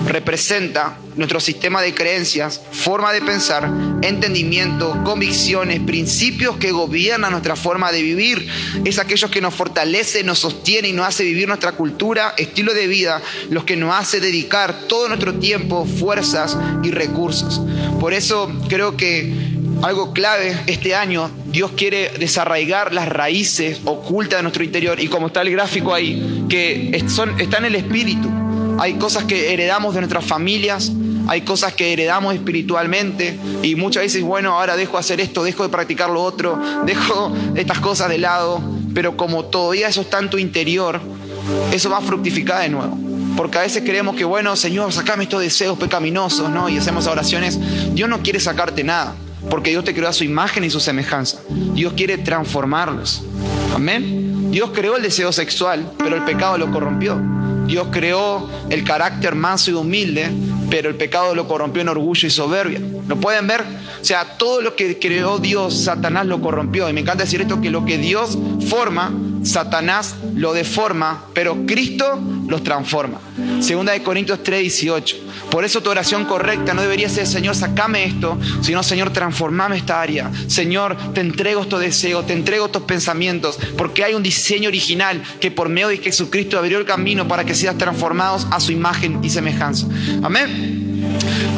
representa 0.06 0.98
nuestro 1.16 1.40
sistema 1.40 1.82
de 1.82 1.94
creencias, 1.94 2.60
forma 2.72 3.12
de 3.12 3.20
pensar, 3.20 3.70
entendimiento, 4.02 4.98
convicciones, 5.04 5.80
principios 5.80 6.56
que 6.56 6.72
gobiernan 6.72 7.32
nuestra 7.32 7.56
forma 7.56 7.92
de 7.92 8.02
vivir. 8.02 8.48
Es 8.84 8.98
aquellos 8.98 9.30
que 9.30 9.40
nos 9.40 9.54
fortalece, 9.54 10.24
nos 10.24 10.38
sostiene 10.38 10.88
y 10.88 10.92
nos 10.92 11.06
hace 11.06 11.24
vivir 11.24 11.48
nuestra 11.48 11.72
cultura, 11.72 12.34
estilo 12.36 12.74
de 12.74 12.86
vida, 12.86 13.20
los 13.50 13.64
que 13.64 13.76
nos 13.76 13.94
hace 13.94 14.20
dedicar 14.20 14.86
todo 14.88 15.08
nuestro 15.08 15.34
tiempo, 15.34 15.86
fuerzas 15.86 16.56
y 16.82 16.90
recursos. 16.90 17.60
Por 18.00 18.14
eso 18.14 18.50
creo 18.68 18.96
que 18.96 19.52
algo 19.82 20.12
clave 20.12 20.56
este 20.66 20.94
año, 20.94 21.30
Dios 21.46 21.72
quiere 21.76 22.10
desarraigar 22.18 22.94
las 22.94 23.08
raíces 23.08 23.80
ocultas 23.84 24.38
de 24.38 24.42
nuestro 24.42 24.64
interior 24.64 25.00
y 25.00 25.08
como 25.08 25.26
está 25.26 25.42
el 25.42 25.50
gráfico 25.50 25.92
ahí, 25.92 26.44
que 26.48 27.04
son, 27.08 27.40
está 27.40 27.58
en 27.58 27.66
el 27.66 27.74
espíritu. 27.74 28.41
Hay 28.78 28.94
cosas 28.94 29.24
que 29.24 29.52
heredamos 29.52 29.94
de 29.94 30.00
nuestras 30.00 30.24
familias, 30.24 30.92
hay 31.28 31.42
cosas 31.42 31.72
que 31.74 31.92
heredamos 31.92 32.34
espiritualmente 32.34 33.38
y 33.62 33.74
muchas 33.74 34.02
veces, 34.02 34.22
bueno, 34.22 34.52
ahora 34.52 34.76
dejo 34.76 34.94
de 34.94 34.98
hacer 34.98 35.20
esto, 35.20 35.44
dejo 35.44 35.62
de 35.62 35.68
practicar 35.68 36.10
lo 36.10 36.22
otro, 36.22 36.60
dejo 36.86 37.32
estas 37.54 37.78
cosas 37.80 38.08
de 38.08 38.18
lado, 38.18 38.60
pero 38.94 39.16
como 39.16 39.44
todavía 39.44 39.88
eso 39.88 40.00
está 40.00 40.18
en 40.18 40.30
tu 40.30 40.38
interior, 40.38 41.00
eso 41.72 41.90
va 41.90 41.98
a 41.98 42.02
fructificar 42.02 42.62
de 42.62 42.68
nuevo. 42.68 42.98
Porque 43.36 43.58
a 43.58 43.62
veces 43.62 43.82
creemos 43.82 44.14
que, 44.14 44.24
bueno, 44.24 44.54
Señor, 44.56 44.92
sacame 44.92 45.24
estos 45.24 45.40
deseos 45.40 45.78
pecaminosos, 45.78 46.50
¿no? 46.50 46.68
Y 46.68 46.76
hacemos 46.76 47.06
oraciones. 47.06 47.58
Dios 47.94 48.06
no 48.08 48.20
quiere 48.22 48.38
sacarte 48.38 48.84
nada. 48.84 49.14
Porque 49.48 49.70
Dios 49.70 49.84
te 49.84 49.94
creó 49.94 50.08
a 50.08 50.12
su 50.12 50.24
imagen 50.24 50.64
y 50.64 50.70
su 50.70 50.80
semejanza. 50.80 51.38
Dios 51.48 51.94
quiere 51.94 52.18
transformarlos. 52.18 53.22
Amén. 53.74 54.50
Dios 54.50 54.70
creó 54.74 54.96
el 54.96 55.02
deseo 55.02 55.32
sexual, 55.32 55.90
pero 55.98 56.16
el 56.16 56.24
pecado 56.24 56.58
lo 56.58 56.70
corrompió. 56.70 57.20
Dios 57.66 57.88
creó 57.90 58.48
el 58.70 58.84
carácter 58.84 59.34
manso 59.34 59.70
y 59.70 59.74
humilde, 59.74 60.30
pero 60.70 60.88
el 60.88 60.96
pecado 60.96 61.34
lo 61.34 61.46
corrompió 61.48 61.82
en 61.82 61.88
orgullo 61.88 62.26
y 62.26 62.30
soberbia. 62.30 62.80
¿Lo 63.08 63.16
pueden 63.16 63.46
ver? 63.46 63.62
O 64.00 64.04
sea, 64.04 64.36
todo 64.38 64.60
lo 64.60 64.74
que 64.76 64.98
creó 64.98 65.38
Dios, 65.38 65.84
Satanás 65.84 66.26
lo 66.26 66.40
corrompió. 66.40 66.88
Y 66.88 66.92
me 66.92 67.00
encanta 67.00 67.24
decir 67.24 67.40
esto, 67.40 67.60
que 67.60 67.70
lo 67.70 67.84
que 67.84 67.98
Dios 67.98 68.38
forma, 68.68 69.12
Satanás 69.42 70.14
lo 70.34 70.52
deforma, 70.52 71.26
pero 71.34 71.66
Cristo 71.66 72.20
los 72.48 72.62
transforma. 72.62 73.20
Segunda 73.60 73.92
de 73.92 74.02
Corintios 74.02 74.42
3, 74.42 74.60
18. 74.60 75.16
Por 75.50 75.64
eso 75.64 75.82
tu 75.82 75.90
oración 75.90 76.24
correcta 76.24 76.74
no 76.74 76.82
debería 76.82 77.08
ser, 77.08 77.26
Señor, 77.26 77.54
sacame 77.54 78.04
esto, 78.04 78.38
sino, 78.62 78.82
Señor, 78.82 79.12
transformame 79.12 79.76
esta 79.76 80.00
área. 80.00 80.30
Señor, 80.46 80.96
te 81.12 81.20
entrego 81.20 81.62
estos 81.62 81.80
deseos, 81.80 82.26
te 82.26 82.32
entrego 82.32 82.66
estos 82.66 82.82
pensamientos, 82.82 83.58
porque 83.76 84.04
hay 84.04 84.14
un 84.14 84.22
diseño 84.22 84.68
original 84.68 85.22
que 85.40 85.50
por 85.50 85.68
medio 85.68 85.88
de 85.88 85.98
Jesucristo 85.98 86.58
abrió 86.58 86.78
el 86.78 86.84
camino 86.84 87.28
para 87.28 87.44
que 87.44 87.54
seas 87.54 87.76
transformados 87.76 88.46
a 88.50 88.60
su 88.60 88.72
imagen 88.72 89.20
y 89.22 89.30
semejanza. 89.30 89.86
Amén. 90.22 90.82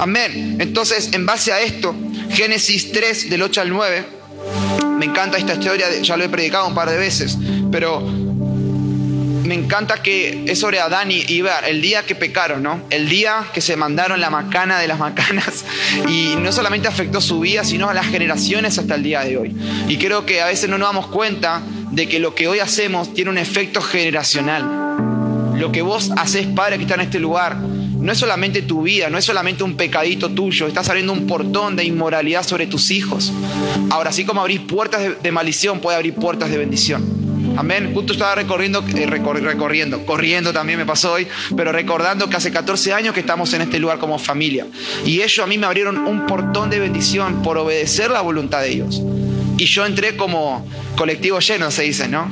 Amén. 0.00 0.56
Entonces, 0.58 1.10
en 1.12 1.26
base 1.26 1.52
a 1.52 1.60
esto, 1.60 1.94
Génesis 2.30 2.92
3, 2.92 3.30
del 3.30 3.42
8 3.42 3.60
al 3.60 3.70
9, 3.70 4.04
me 4.98 5.06
encanta 5.06 5.38
esta 5.38 5.54
historia, 5.54 5.86
ya 6.02 6.16
lo 6.16 6.24
he 6.24 6.28
predicado 6.28 6.66
un 6.66 6.74
par 6.74 6.90
de 6.90 6.96
veces, 6.96 7.36
pero 7.70 8.00
me 9.44 9.54
encanta 9.54 10.02
que 10.02 10.44
es 10.46 10.58
sobre 10.58 10.80
Adán 10.80 11.10
y 11.10 11.24
Eva, 11.28 11.58
el 11.60 11.82
día 11.82 12.04
que 12.04 12.14
pecaron, 12.14 12.62
¿no? 12.62 12.80
El 12.90 13.08
día 13.08 13.46
que 13.52 13.60
se 13.60 13.76
mandaron 13.76 14.20
la 14.20 14.30
macana 14.30 14.78
de 14.78 14.88
las 14.88 14.98
macanas 14.98 15.64
y 16.08 16.34
no 16.36 16.50
solamente 16.50 16.88
afectó 16.88 17.20
su 17.20 17.40
vida, 17.40 17.64
sino 17.64 17.88
a 17.88 17.94
las 17.94 18.06
generaciones 18.06 18.78
hasta 18.78 18.94
el 18.94 19.02
día 19.02 19.20
de 19.20 19.36
hoy. 19.36 19.56
Y 19.88 19.98
creo 19.98 20.24
que 20.24 20.40
a 20.40 20.46
veces 20.46 20.70
no 20.70 20.78
nos 20.78 20.88
damos 20.88 21.08
cuenta 21.08 21.62
de 21.90 22.08
que 22.08 22.18
lo 22.18 22.34
que 22.34 22.48
hoy 22.48 22.60
hacemos 22.60 23.12
tiene 23.14 23.30
un 23.30 23.38
efecto 23.38 23.80
generacional. 23.80 24.64
Lo 25.56 25.70
que 25.70 25.82
vos 25.82 26.10
haces, 26.16 26.46
padre, 26.46 26.76
que 26.76 26.82
está 26.82 26.94
en 26.94 27.02
este 27.02 27.20
lugar, 27.20 27.56
no 28.04 28.12
es 28.12 28.18
solamente 28.18 28.60
tu 28.60 28.82
vida, 28.82 29.08
no 29.08 29.16
es 29.16 29.24
solamente 29.24 29.64
un 29.64 29.76
pecadito 29.76 30.28
tuyo, 30.28 30.66
estás 30.66 30.90
abriendo 30.90 31.14
un 31.14 31.26
portón 31.26 31.74
de 31.74 31.84
inmoralidad 31.84 32.46
sobre 32.46 32.66
tus 32.66 32.90
hijos. 32.90 33.32
Ahora, 33.88 34.10
así 34.10 34.26
como 34.26 34.42
abrís 34.42 34.60
puertas 34.60 35.00
de, 35.00 35.14
de 35.14 35.32
maldición, 35.32 35.80
puede 35.80 35.96
abrir 35.96 36.14
puertas 36.14 36.50
de 36.50 36.58
bendición. 36.58 37.24
Amén. 37.56 37.92
Justo 37.94 38.12
estaba 38.12 38.34
recorriendo, 38.34 38.84
eh, 38.94 39.06
recorriendo, 39.06 40.04
corriendo 40.04 40.52
también 40.52 40.78
me 40.78 40.84
pasó 40.84 41.14
hoy, 41.14 41.26
pero 41.56 41.72
recordando 41.72 42.28
que 42.28 42.36
hace 42.36 42.52
14 42.52 42.92
años 42.92 43.14
que 43.14 43.20
estamos 43.20 43.54
en 43.54 43.62
este 43.62 43.78
lugar 43.78 43.98
como 43.98 44.18
familia. 44.18 44.66
Y 45.06 45.22
ellos 45.22 45.38
a 45.38 45.46
mí 45.46 45.56
me 45.56 45.64
abrieron 45.64 45.96
un 45.98 46.26
portón 46.26 46.68
de 46.68 46.80
bendición 46.80 47.42
por 47.42 47.56
obedecer 47.56 48.10
la 48.10 48.20
voluntad 48.20 48.60
de 48.60 48.68
Dios. 48.68 49.00
Y 49.56 49.64
yo 49.64 49.86
entré 49.86 50.14
como 50.16 50.68
colectivo 50.96 51.38
lleno, 51.38 51.70
se 51.70 51.84
dice, 51.84 52.06
¿no? 52.06 52.28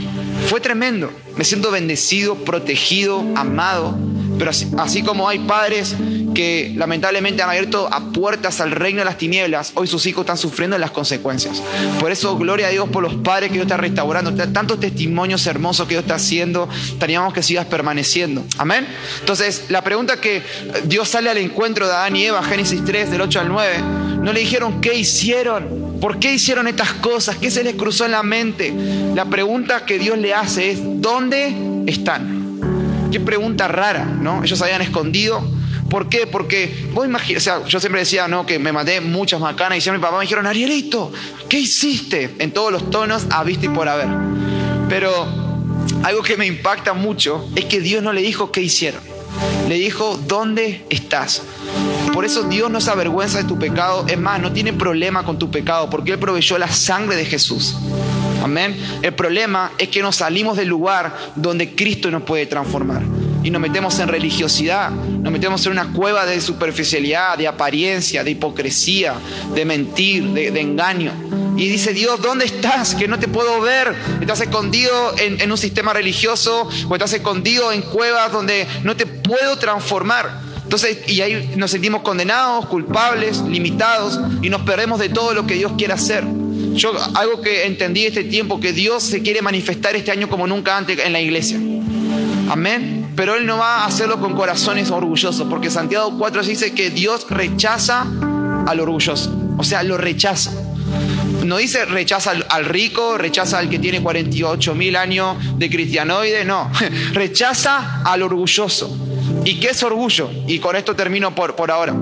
Fue 0.49 0.61
tremendo. 0.61 1.11
Me 1.37 1.45
siento 1.45 1.71
bendecido, 1.71 2.35
protegido, 2.35 3.25
amado. 3.37 3.97
Pero 4.43 4.83
así, 4.83 5.05
como 5.05 5.29
hay 5.29 5.39
padres 5.39 5.95
que 6.35 6.73
lamentablemente 6.75 7.45
han 7.45 7.51
abierto 7.51 7.89
a 7.93 8.11
puertas 8.11 8.61
al 8.61 8.73
reino 8.73 8.99
de 8.99 9.05
las 9.05 9.17
tinieblas, 9.17 9.71
hoy 9.77 9.87
sus 9.87 10.05
hijos 10.07 10.23
están 10.23 10.37
sufriendo 10.37 10.77
las 10.79 10.91
consecuencias. 10.91 11.63
Por 12.01 12.11
eso, 12.11 12.37
gloria 12.37 12.67
a 12.67 12.71
Dios 12.71 12.89
por 12.89 13.05
los 13.05 13.15
padres 13.15 13.51
que 13.51 13.55
Dios 13.55 13.67
está 13.67 13.77
restaurando, 13.77 14.35
tantos 14.53 14.81
testimonios 14.81 15.47
hermosos 15.47 15.87
que 15.87 15.95
Dios 15.95 16.03
está 16.03 16.17
haciendo, 16.17 16.69
teníamos 16.99 17.33
que 17.33 17.41
sigas 17.45 17.67
permaneciendo. 17.67 18.45
Amén. 18.59 18.85
Entonces, 19.21 19.67
la 19.69 19.85
pregunta 19.85 20.21
que 20.21 20.43
Dios 20.87 21.09
sale 21.09 21.31
al 21.31 21.39
encuentro 21.39 21.87
de 21.87 21.93
Adán 21.93 22.17
y 22.17 22.25
Eva, 22.25 22.43
Génesis 22.43 22.85
3, 22.85 23.13
del 23.13 23.21
8 23.21 23.43
al 23.43 23.49
9, 23.49 23.79
no 24.23 24.33
le 24.33 24.41
dijeron 24.41 24.81
qué 24.81 24.95
hicieron, 24.95 25.99
por 26.01 26.19
qué 26.19 26.35
hicieron 26.35 26.67
estas 26.67 26.95
cosas, 26.95 27.37
qué 27.37 27.49
se 27.49 27.63
les 27.63 27.77
cruzó 27.77 28.07
en 28.07 28.11
la 28.11 28.25
mente. 28.25 28.75
La 29.15 29.25
pregunta 29.27 29.87
que 29.87 30.01
Dios 30.01 30.19
le 30.19 30.35
hace 30.35 30.73
es, 30.73 30.81
¿dónde 30.83 31.55
están? 31.87 32.42
Qué 33.13 33.21
pregunta 33.21 33.69
rara, 33.69 34.07
¿no? 34.07 34.43
Ellos 34.43 34.61
habían 34.63 34.81
escondido. 34.81 35.47
¿Por 35.91 36.09
qué? 36.09 36.27
Porque 36.27 36.89
vos 36.95 37.05
imaginas, 37.05 37.43
o 37.43 37.45
sea, 37.45 37.67
yo 37.67 37.79
siempre 37.79 38.01
decía, 38.01 38.27
¿no? 38.27 38.47
Que 38.47 38.59
me 38.59 38.73
mandé 38.73 39.03
muchas 39.03 39.39
macanas 39.39 39.77
y 39.77 39.81
siempre 39.83 39.99
mi 39.99 40.03
papá 40.03 40.17
me 40.17 40.23
dijeron, 40.23 40.47
Arielito, 40.47 41.13
¿qué 41.51 41.59
hiciste? 41.59 42.35
En 42.39 42.53
todos 42.53 42.73
los 42.73 42.91
tonos, 42.91 43.27
a 43.29 43.45
vista 43.45 43.67
y 43.67 43.69
por 43.69 43.87
haber. 43.87 44.09
Pero 44.89 45.27
algo 46.03 46.23
que 46.23 46.39
me 46.39 46.47
impacta 46.47 46.95
mucho 46.95 47.47
es 47.55 47.67
que 47.67 47.83
Dios 47.83 48.03
no 48.03 48.15
le 48.15 48.23
dijo 48.23 48.51
qué 48.51 48.63
hicieron. 48.63 49.03
Le 49.69 49.75
dijo, 49.75 50.19
¿dónde 50.27 50.87
estás? 50.89 51.43
Por 52.15 52.25
eso 52.25 52.45
Dios 52.45 52.71
no 52.71 52.81
se 52.81 52.91
avergüenza 52.91 53.39
de 53.39 53.45
tu 53.45 53.59
pecado. 53.59 54.07
Es 54.09 54.19
más, 54.19 54.41
no 54.41 54.53
tiene 54.53 54.73
problema 54.73 55.25
con 55.25 55.39
tu 55.39 55.51
pecado 55.51 55.91
porque 55.91 56.13
Él 56.13 56.19
proveyó 56.19 56.57
la 56.57 56.69
sangre 56.69 57.17
de 57.17 57.27
Jesús. 57.27 57.77
Amén. 58.43 58.77
El 59.03 59.15
problema 59.15 59.73
es 59.79 59.89
que 59.89 60.03
nos 60.03 60.17
salimos 60.17 60.57
del 60.57 60.69
lugar 60.69 61.15
donde 61.37 61.75
Cristo 61.75 62.11
nos 62.11 62.23
puede 62.23 62.47
transformar. 62.47 63.03
Y 63.45 63.51
nos 63.51 63.61
metemos 63.61 63.99
en 63.99 64.09
religiosidad, 64.09 64.91
nos 64.91 65.33
metemos 65.33 65.65
en 65.67 65.73
una 65.73 65.93
cueva 65.93 66.27
de 66.27 66.41
superficialidad, 66.41 67.37
de 67.37 67.49
apariencia, 67.49 68.23
de 68.23 68.31
hipocresía, 68.33 69.15
de 69.55 69.65
mentir, 69.65 70.29
de, 70.29 70.61
engaño. 70.61 71.13
Y 71.57 71.69
dice 71.69 71.93
Dios, 71.93 72.21
¿dónde 72.23 72.45
estás? 72.45 72.95
Que 72.95 73.09
no 73.09 73.19
te 73.19 73.29
puedo 73.29 73.61
ver. 73.61 73.95
Estás 74.21 74.41
escondido 74.41 75.15
en, 75.19 75.41
en 75.41 75.51
un 75.51 75.59
sistema 75.59 75.93
religioso 75.93 76.69
o 76.89 76.95
estás 76.95 77.13
escondido 77.13 77.73
en 77.73 77.83
cuevas 77.83 78.31
donde 78.31 78.67
no 78.85 78.97
te 78.97 79.07
puedo 79.07 79.57
transformar. 79.57 80.41
Entonces, 80.63 80.99
y 81.09 81.21
ahí 81.21 81.53
nos 81.57 81.71
sentimos 81.71 82.03
condenados, 82.03 82.67
culpables, 82.67 83.41
limitados 83.43 84.19
y 84.41 84.51
nos 84.51 84.63
perdemos 84.63 84.99
de 84.99 85.09
todo 85.09 85.35
lo 85.35 85.47
que 85.47 85.55
Dios 85.55 85.73
quiere 85.77 85.93
hacer. 85.93 86.25
Yo 86.75 86.93
algo 87.15 87.41
que 87.41 87.67
entendí 87.67 88.07
este 88.07 88.25
tiempo, 88.25 88.61
que 88.61 88.73
Dios 88.73 89.03
se 89.03 89.23
quiere 89.23 89.43
manifestar 89.43 89.95
este 89.97 90.11
año 90.11 90.29
como 90.29 90.47
nunca 90.47 90.77
antes 90.77 90.99
en 90.99 91.13
la 91.13 91.21
iglesia. 91.21 91.59
Amén. 92.49 93.13
Pero 93.15 93.37
Él 93.37 93.47
no 93.47 93.59
va 93.59 93.83
a 93.83 93.87
hacerlo 93.87 94.21
con 94.21 94.35
corazones 94.35 94.91
orgullosos, 94.91 95.47
porque 95.49 95.71
Santiago 95.71 96.17
4 96.19 96.43
dice 96.43 96.73
que 96.73 96.91
Dios 96.91 97.27
rechaza 97.29 98.07
al 98.67 98.81
orgulloso. 98.81 99.33
O 99.59 99.65
sea, 99.65 99.83
lo 99.83 99.99
rechaza. 99.99 100.53
No 101.45 101.57
dice 101.57 101.85
rechaza 101.85 102.33
al, 102.49 102.65
rico, 102.65 103.19
rechaza 103.19 103.59
al 103.59 103.69
que 103.69 103.79
tiene 103.79 104.01
48 104.01 104.75
mil 104.75 104.97
años 104.97 105.37
de 105.59 105.69
cristianoide, 105.69 106.45
no. 106.45 106.71
rechaza 107.13 108.03
al 108.05 108.23
orgulloso. 108.23 108.97
¿Y 109.45 109.59
qué 109.61 109.71
es 109.71 109.83
orgullo? 109.83 110.31
Y 110.47 110.59
con 110.59 110.77
esto 110.77 110.95
termino 110.95 111.35
por, 111.35 111.57
por 111.57 111.71
ahora. 111.71 111.95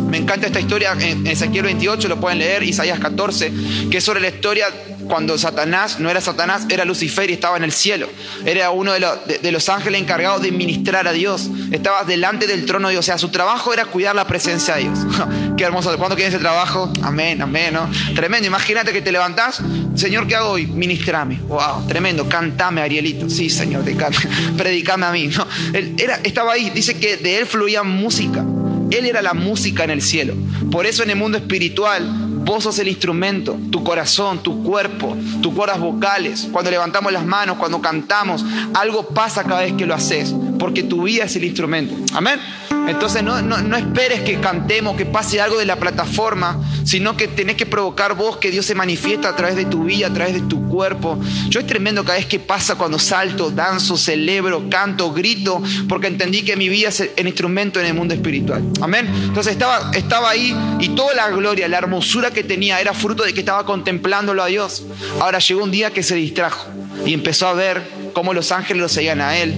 Me 0.00 0.18
encanta 0.18 0.46
esta 0.46 0.60
historia 0.60 0.96
en 0.98 1.26
Ezequiel 1.26 1.64
28, 1.64 2.08
lo 2.08 2.20
pueden 2.20 2.38
leer, 2.38 2.62
Isaías 2.62 2.98
14, 2.98 3.52
que 3.90 3.98
es 3.98 4.04
sobre 4.04 4.20
la 4.20 4.28
historia 4.28 4.66
cuando 5.06 5.38
Satanás, 5.38 6.00
no 6.00 6.10
era 6.10 6.20
Satanás, 6.20 6.66
era 6.68 6.84
Lucifer 6.84 7.30
y 7.30 7.34
estaba 7.34 7.56
en 7.56 7.64
el 7.64 7.72
cielo. 7.72 8.08
Era 8.44 8.70
uno 8.70 8.92
de 8.92 9.00
los, 9.00 9.18
de, 9.26 9.52
los 9.52 9.68
ángeles 9.68 10.00
encargados 10.00 10.42
de 10.42 10.52
ministrar 10.52 11.06
a 11.06 11.12
Dios. 11.12 11.48
Estaba 11.70 12.04
delante 12.04 12.46
del 12.46 12.66
trono 12.66 12.88
de 12.88 12.94
Dios. 12.94 13.04
O 13.04 13.06
sea, 13.06 13.18
su 13.18 13.28
trabajo 13.30 13.72
era 13.72 13.84
cuidar 13.84 14.14
la 14.14 14.26
presencia 14.26 14.76
de 14.76 14.82
Dios. 14.82 14.98
Qué 15.56 15.64
hermoso. 15.64 15.96
¿Cuándo 15.96 16.16
quieres 16.16 16.34
ese 16.34 16.42
trabajo? 16.42 16.92
Amén, 17.02 17.40
amén, 17.40 17.74
¿no? 17.74 17.88
Tremendo. 18.14 18.46
Imagínate 18.46 18.92
que 18.92 19.02
te 19.02 19.12
levantás. 19.12 19.60
Señor, 19.94 20.26
¿qué 20.26 20.36
hago 20.36 20.50
hoy? 20.50 20.66
Ministrame. 20.66 21.40
Wow, 21.46 21.86
tremendo. 21.86 22.28
Cantame, 22.28 22.82
Arielito. 22.82 23.30
Sí, 23.30 23.48
Señor, 23.48 23.84
te 23.84 23.96
canto. 23.96 24.18
Predicame 24.56 25.06
a 25.06 25.12
mí. 25.12 25.28
¿no? 25.28 25.46
Era, 25.72 26.20
estaba 26.22 26.52
ahí. 26.52 26.70
Dice 26.70 26.98
que 26.98 27.16
de 27.16 27.38
él 27.38 27.46
fluía 27.46 27.82
música. 27.82 28.44
Él 28.90 29.06
era 29.06 29.22
la 29.22 29.34
música 29.34 29.84
en 29.84 29.90
el 29.90 30.02
cielo. 30.02 30.34
Por 30.70 30.86
eso 30.86 31.02
en 31.02 31.10
el 31.10 31.16
mundo 31.16 31.38
espiritual, 31.38 32.08
vos 32.44 32.64
sos 32.64 32.78
el 32.78 32.88
instrumento, 32.88 33.58
tu 33.70 33.82
corazón, 33.82 34.42
tu 34.42 34.62
cuerpo, 34.62 35.16
tus 35.42 35.52
cuerdas 35.52 35.80
vocales. 35.80 36.48
Cuando 36.52 36.70
levantamos 36.70 37.12
las 37.12 37.26
manos, 37.26 37.56
cuando 37.56 37.80
cantamos, 37.80 38.44
algo 38.74 39.08
pasa 39.08 39.44
cada 39.44 39.62
vez 39.62 39.72
que 39.72 39.86
lo 39.86 39.94
haces, 39.94 40.34
porque 40.58 40.82
tu 40.82 41.02
vida 41.02 41.24
es 41.24 41.36
el 41.36 41.44
instrumento. 41.44 41.94
Amén. 42.14 42.38
Entonces 42.86 43.22
no, 43.22 43.40
no, 43.42 43.76
esperes 43.76 44.20
que 44.20 44.40
cantemos, 44.40 44.96
que 44.96 45.06
pase 45.06 45.40
algo 45.40 45.58
de 45.58 45.66
la 45.66 45.76
plataforma, 45.76 46.60
sino 46.84 47.16
que 47.16 47.28
tenés 47.28 47.56
que 47.56 47.66
provocar 47.66 48.14
vos 48.14 48.36
que 48.36 48.50
Dios 48.50 48.64
se 48.66 48.74
manifiesta 48.74 49.28
a 49.28 49.36
través 49.36 49.56
de 49.56 49.64
tu 49.64 49.84
vida, 49.84 50.06
a 50.06 50.12
través 50.12 50.34
de 50.34 50.40
tu 50.42 50.68
cuerpo. 50.68 51.18
Yo 51.48 51.60
es 51.60 51.66
tremendo 51.66 52.04
cada 52.04 52.18
vez 52.18 52.26
que 52.26 52.38
pasa 52.38 52.76
cuando 52.76 52.98
salto, 52.98 53.50
danzo, 53.50 53.96
celebro, 53.96 54.68
canto, 54.70 55.12
grito, 55.12 55.62
porque 55.88 56.06
entendí 56.06 56.42
que 56.42 56.56
mi 56.56 56.68
vida 56.68 56.88
es 56.88 57.00
el 57.16 57.26
instrumento 57.26 57.80
en 57.80 57.86
el 57.86 57.94
mundo 57.94 58.14
espiritual. 58.14 58.62
Amén. 58.80 59.06
Entonces 59.24 59.52
estaba, 59.52 59.90
estaba 59.92 60.30
ahí 60.30 60.56
y 60.80 60.90
toda 60.90 61.14
la 61.14 61.28
gloria, 61.30 61.68
la 61.68 61.78
hermosura 61.78 62.30
que 62.30 62.44
tenía 62.44 62.80
era 62.80 62.94
fruto 62.94 63.24
de 63.24 63.34
que 63.34 63.40
estaba 63.40 63.64
contemplándolo 63.64 64.42
a 64.42 64.46
Dios. 64.46 64.84
Ahora 65.20 65.38
llegó 65.38 65.62
un 65.62 65.70
día 65.70 65.90
que 65.92 66.02
se 66.02 66.14
distrajo 66.14 66.68
y 67.04 67.14
empezó 67.14 67.48
a 67.48 67.54
ver 67.54 67.82
cómo 68.12 68.32
los 68.32 68.52
ángeles 68.52 68.80
lo 68.80 68.88
seguían 68.88 69.20
a 69.20 69.36
él, 69.36 69.54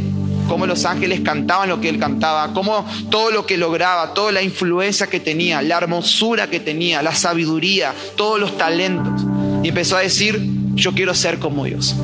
cómo 0.49 0.67
los 0.67 0.85
ángeles 0.85 1.21
cantaban 1.21 1.69
lo 1.69 1.81
que 1.81 1.89
él 1.89 1.99
cantaba, 1.99 2.53
cómo 2.55 2.85
todo 3.11 3.31
lo 3.31 3.47
que 3.47 3.57
lograba, 3.57 4.15
toda 4.15 4.33
la 4.33 4.43
influencia 4.43 5.07
que 5.07 5.21
tenía, 5.21 5.63
la 5.63 5.77
hermosura 5.77 6.49
que 6.49 6.59
tenía, 6.59 7.03
la 7.03 7.15
sabiduría, 7.15 7.95
todos 8.17 8.41
los 8.41 8.57
talentos. 8.57 9.23
Y 9.63 9.69
empezó 9.69 9.97
a 9.97 10.01
decir, 10.01 10.41
yo 10.75 10.95
quiero 10.95 11.15
ser 11.15 11.39
como 11.39 11.65
Dios. 11.65 11.95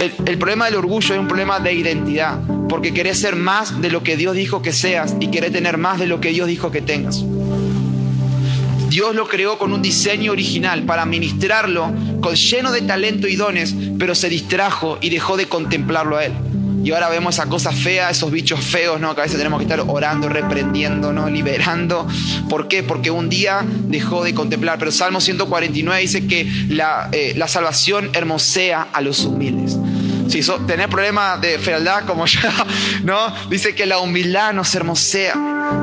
El, 0.00 0.38
problema 0.38 0.64
del 0.64 0.76
orgullo 0.76 1.14
es 1.14 1.20
un 1.20 1.28
problema 1.28 1.60
de 1.60 1.74
identidad, 1.74 2.38
porque 2.68 2.94
querés 2.94 3.18
ser 3.18 3.36
más 3.36 3.82
de 3.82 3.90
lo 3.90 4.02
que 4.02 4.16
Dios 4.16 4.34
dijo 4.34 4.62
que 4.62 4.72
seas 4.72 5.14
y 5.20 5.28
querés 5.28 5.52
tener 5.52 5.76
más 5.76 5.98
de 5.98 6.06
lo 6.06 6.20
que 6.20 6.30
Dios 6.30 6.48
dijo 6.48 6.70
que 6.70 6.80
tengas. 6.80 7.22
Dios 8.88 9.14
lo 9.14 9.28
creó 9.28 9.58
con 9.58 9.72
un 9.72 9.82
diseño 9.82 10.32
original 10.32 10.84
para 10.84 11.04
ministrarlo, 11.04 11.92
con, 12.20 12.34
lleno 12.34 12.72
de 12.72 12.82
talento 12.82 13.28
y 13.28 13.36
dones, 13.36 13.74
pero 13.98 14.14
se 14.14 14.28
distrajo 14.28 14.98
y 15.00 15.10
dejó 15.10 15.36
de 15.36 15.46
contemplarlo 15.46 16.16
a 16.16 16.24
Él. 16.24 16.32
Y 16.82 16.92
ahora 16.92 17.08
vemos 17.08 17.34
esa 17.34 17.46
cosa 17.46 17.72
fea, 17.72 18.10
esos 18.10 18.30
bichos 18.30 18.60
feos, 18.60 19.00
¿no? 19.00 19.14
Que 19.14 19.20
a 19.20 19.24
veces 19.24 19.36
tenemos 19.36 19.58
que 19.58 19.64
estar 19.64 19.80
orando, 19.86 20.28
reprendiendo, 20.28 21.12
¿no? 21.12 21.28
Liberando. 21.28 22.06
¿Por 22.48 22.68
qué? 22.68 22.82
Porque 22.82 23.10
un 23.10 23.28
día 23.28 23.64
dejó 23.66 24.24
de 24.24 24.34
contemplar. 24.34 24.78
Pero 24.78 24.90
Salmo 24.90 25.20
149 25.20 26.00
dice 26.00 26.26
que 26.26 26.50
la, 26.68 27.08
eh, 27.12 27.34
la 27.36 27.48
salvación 27.48 28.10
hermosea 28.14 28.88
a 28.92 29.00
los 29.00 29.24
humildes. 29.24 29.76
Si 30.30 30.44
so, 30.44 30.60
problemas 30.88 31.40
de 31.40 31.58
fealdad 31.58 32.04
como 32.06 32.24
yo, 32.26 32.48
¿no? 33.02 33.34
Dice 33.48 33.74
que 33.74 33.84
la 33.84 33.98
humildad 33.98 34.52
nos 34.52 34.72
hermosea. 34.76 35.34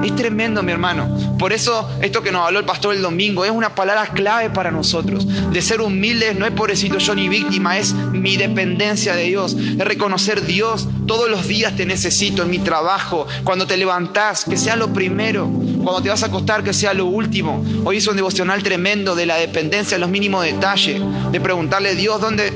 Es 0.06 0.16
tremendo, 0.16 0.64
mi 0.64 0.72
hermano. 0.72 1.36
Por 1.38 1.52
eso, 1.52 1.90
esto 2.02 2.22
que 2.22 2.32
nos 2.32 2.46
habló 2.46 2.60
el 2.60 2.66
pastor 2.66 2.96
el 2.96 3.02
domingo 3.02 3.44
es 3.44 3.52
una 3.52 3.76
palabra 3.76 4.08
clave 4.08 4.50
para 4.50 4.72
nosotros. 4.72 5.28
De 5.52 5.62
ser 5.62 5.82
humildes 5.82 6.38
no 6.38 6.46
es 6.46 6.54
pobrecito 6.54 6.98
yo 6.98 7.14
ni 7.14 7.28
víctima, 7.28 7.78
es 7.78 7.94
mi 7.94 8.38
dependencia 8.38 9.16
de 9.16 9.24
Dios. 9.24 9.54
Es 9.54 9.80
reconocer 9.80 10.46
Dios. 10.46 10.88
Todos 11.06 11.30
los 11.30 11.46
días 11.48 11.76
te 11.76 11.86
necesito 11.86 12.44
en 12.44 12.50
mi 12.50 12.60
trabajo. 12.60 13.28
Cuando 13.44 13.68
te 13.68 13.76
levantás, 13.76 14.46
que 14.46 14.56
sea 14.56 14.78
lo 14.78 14.94
primero. 14.94 15.50
Cuando 15.84 16.02
te 16.02 16.10
vas 16.10 16.24
a 16.24 16.28
acostar, 16.28 16.64
que 16.64 16.74
sea 16.74 16.94
lo 16.94 17.06
último. 17.06 17.66
Hoy 17.84 17.98
hice 17.98 18.10
un 18.10 18.16
devocional 18.16 18.64
tremendo 18.64 19.14
de 19.14 19.26
la 19.26 19.36
dependencia 19.36 19.96
en 19.96 20.02
los 20.02 20.10
mínimos 20.10 20.46
detalles. 20.46 21.02
De 21.32 21.42
preguntarle, 21.42 21.96
Dios, 21.96 22.22
¿dónde, 22.22 22.54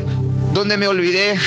¿Dónde 0.53 0.77
me 0.77 0.87
olvidé? 0.87 1.31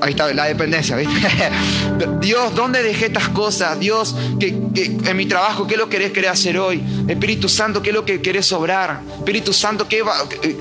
ahí 0.00 0.10
está 0.10 0.32
la 0.32 0.44
dependencia, 0.44 0.96
¿viste? 0.96 1.14
Dios, 2.20 2.54
¿dónde 2.54 2.82
dejé 2.82 3.06
estas 3.06 3.28
cosas? 3.30 3.78
Dios, 3.78 4.14
que, 4.38 4.48
en 4.48 5.16
mi 5.16 5.26
trabajo, 5.26 5.66
¿qué 5.66 5.74
es 5.74 5.80
lo 5.80 5.88
que 5.88 6.12
querés, 6.12 6.30
hacer 6.30 6.58
hoy? 6.58 6.82
Espíritu 7.08 7.48
Santo, 7.48 7.82
¿qué 7.82 7.90
es 7.90 7.94
lo 7.94 8.04
que 8.04 8.20
querés 8.20 8.52
obrar? 8.52 9.00
Espíritu 9.18 9.52
Santo, 9.52 9.88
¿qué 9.88 10.02
va? 10.02 10.14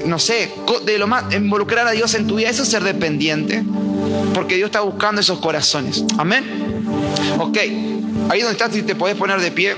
No 0.06 0.20
sé, 0.20 0.52
de 0.86 0.98
lo 0.98 1.08
más, 1.08 1.34
involucrar 1.34 1.88
a 1.88 1.92
Dios 1.92 2.14
en 2.14 2.28
tu 2.28 2.36
vida, 2.36 2.50
eso 2.50 2.64
es 2.64 2.70
ser 2.70 2.84
dependiente. 2.84 3.64
Porque 4.34 4.56
Dios 4.56 4.68
está 4.68 4.82
buscando 4.82 5.22
esos 5.22 5.40
corazones. 5.40 6.04
Amén. 6.18 6.44
Ok, 7.40 7.58
ahí 8.30 8.42
donde 8.42 8.52
estás, 8.52 8.74
si 8.74 8.84
te 8.84 8.96
podés 8.96 9.16
poner 9.16 9.40
de 9.40 9.52
pie. 9.52 9.76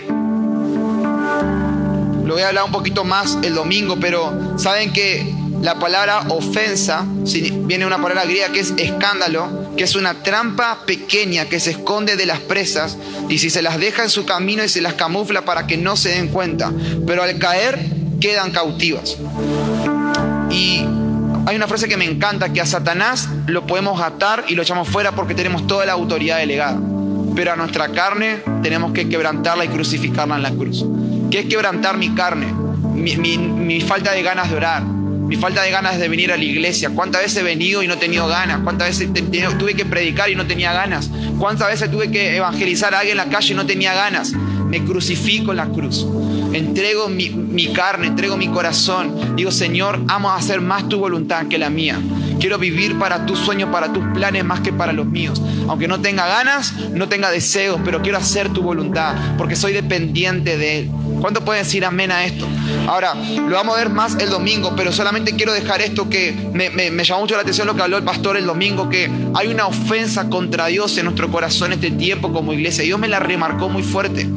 Lo 2.26 2.34
voy 2.34 2.42
a 2.42 2.48
hablar 2.48 2.64
un 2.64 2.72
poquito 2.72 3.04
más 3.04 3.38
el 3.44 3.54
domingo, 3.54 3.98
pero 4.00 4.58
saben 4.58 4.92
que 4.92 5.32
la 5.66 5.80
palabra 5.80 6.26
ofensa 6.30 7.04
viene 7.64 7.88
una 7.88 8.00
palabra 8.00 8.24
griega 8.26 8.50
que 8.50 8.60
es 8.60 8.76
escándalo, 8.78 9.74
que 9.76 9.84
es 9.84 9.96
una 9.96 10.22
trampa 10.22 10.84
pequeña 10.86 11.46
que 11.46 11.60
se 11.60 11.72
esconde 11.72 12.16
de 12.16 12.28
las 12.28 12.40
presas 12.40 12.98
y 13.30 13.40
si 13.40 13.50
se 13.50 13.64
las 13.64 13.80
deja 13.80 14.04
en 14.04 14.12
su 14.12 14.26
camino 14.26 14.64
y 14.64 14.70
se 14.70 14.80
las 14.80 14.94
camufla 14.94 15.42
para 15.42 15.66
que 15.66 15.76
no 15.76 15.96
se 15.96 16.10
den 16.10 16.28
cuenta, 16.28 16.72
pero 17.08 17.24
al 17.24 17.40
caer 17.40 17.84
quedan 18.22 18.52
cautivas. 18.52 19.18
Y 20.52 20.86
hay 21.48 21.56
una 21.56 21.68
frase 21.68 21.88
que 21.88 21.98
me 21.98 22.06
encanta, 22.06 22.54
que 22.54 22.62
a 22.62 22.68
Satanás 22.68 23.28
lo 23.48 23.66
podemos 23.66 24.00
atar 24.02 24.46
y 24.48 24.54
lo 24.54 24.62
echamos 24.62 24.88
fuera 24.88 25.14
porque 25.14 25.34
tenemos 25.34 25.66
toda 25.66 25.84
la 25.88 25.94
autoridad 25.94 26.38
delegada, 26.38 26.80
pero 27.36 27.54
a 27.54 27.56
nuestra 27.56 27.90
carne 27.90 28.44
tenemos 28.62 28.92
que 28.92 29.10
quebrantarla 29.10 29.66
y 29.66 29.70
crucificarla 29.70 30.36
en 30.36 30.44
la 30.44 30.52
cruz. 30.52 30.86
¿Qué 31.32 31.40
es 31.40 31.46
quebrantar 31.48 31.98
mi 31.98 32.14
carne? 32.14 32.54
mi 32.96 33.82
falta 33.82 34.12
de 34.14 34.24
ganas 34.24 34.50
de 34.50 34.56
orar, 34.56 34.95
mi 35.28 35.36
falta 35.38 35.64
de 35.64 35.72
ganas 35.72 35.98
de 35.98 36.08
venir 36.08 36.32
a 36.32 36.38
la 36.38 36.44
iglesia. 36.44 36.92
¿Cuántas 36.92 37.22
veces 37.22 37.38
he 37.40 37.44
venido 37.44 37.82
y 37.82 37.88
no 37.88 37.96
he 37.96 37.98
tenido 37.98 38.28
ganas? 38.28 38.62
¿Cuántas 38.64 38.90
veces 38.90 39.10
tuve 39.58 39.74
que 39.74 39.86
predicar 39.86 40.30
y 40.30 40.36
no 40.36 40.46
tenía 40.46 40.72
ganas? 40.74 41.10
¿Cuántas 41.40 41.68
veces 41.70 41.90
tuve 41.90 42.12
que 42.12 42.38
evangelizar 42.38 42.94
a 42.94 43.00
alguien 43.00 43.20
en 43.20 43.26
la 43.26 43.32
calle 43.32 43.54
y 43.54 43.56
no 43.56 43.66
tenía 43.66 43.94
ganas? 43.94 44.34
Me 44.34 44.84
crucifico 44.84 45.52
en 45.52 45.58
la 45.58 45.68
cruz. 45.68 46.06
Entrego 46.54 47.10
mi, 47.10 47.30
mi 47.30 47.74
carne, 47.74 48.08
entrego 48.08 48.38
mi 48.38 48.48
corazón. 48.50 49.36
Digo, 49.36 49.52
Señor, 49.52 50.00
amo 50.08 50.32
hacer 50.32 50.62
más 50.62 50.88
tu 50.88 51.00
voluntad 51.00 51.48
que 51.48 51.58
la 51.58 51.70
mía. 51.70 52.00
Quiero 52.40 52.58
vivir 52.58 52.98
para 53.00 53.26
tus 53.26 53.40
sueños, 53.40 53.70
para 53.72 53.92
tus 53.92 54.04
planes 54.14 54.44
más 54.44 54.60
que 54.62 54.74
para 54.74 54.94
los 54.94 55.06
míos. 55.06 55.42
Aunque 55.68 55.88
no 55.88 56.02
tenga 56.02 56.28
ganas, 56.28 56.74
no 56.92 57.08
tenga 57.08 57.32
deseos, 57.32 57.80
pero 57.84 58.02
quiero 58.02 58.18
hacer 58.18 58.50
tu 58.50 58.62
voluntad 58.62 59.16
porque 59.38 59.56
soy 59.56 59.74
dependiente 59.74 60.58
de 60.58 60.80
Él. 60.80 60.92
¿Cuánto 61.22 61.44
pueden 61.44 61.64
decir 61.64 61.86
amén 61.86 62.12
a 62.12 62.26
esto? 62.26 62.48
Ahora, 62.88 63.16
lo 63.16 63.56
vamos 63.56 63.76
a 63.76 63.80
ver 63.80 63.90
más 63.90 64.16
el 64.20 64.30
domingo, 64.30 64.74
pero 64.76 64.92
solamente 64.92 65.36
quiero 65.36 65.54
dejar 65.54 65.82
esto 65.82 66.10
que 66.10 66.36
me, 66.54 66.70
me, 66.70 67.04
llamó 67.04 67.22
mucho 67.22 67.36
la 67.36 67.42
atención 67.42 67.68
lo 67.68 67.76
que 67.76 67.82
habló 67.82 67.98
el 67.98 68.04
pastor 68.04 68.38
el 68.38 68.46
domingo, 68.46 68.90
que 68.90 69.10
hay 69.34 69.48
una 69.48 69.68
ofensa 69.68 70.30
contra 70.30 70.68
Dios 70.68 70.98
en 70.98 71.06
nuestro 71.06 71.32
corazón 71.32 71.74
este 71.74 71.92
tiempo 71.92 72.32
como 72.32 72.54
iglesia. 72.54 72.84
Dios 72.84 73.00
me 73.00 73.08
la 73.08 73.20
remarcó 73.20 73.70
muy 73.70 73.84
fuerte. 73.84 74.28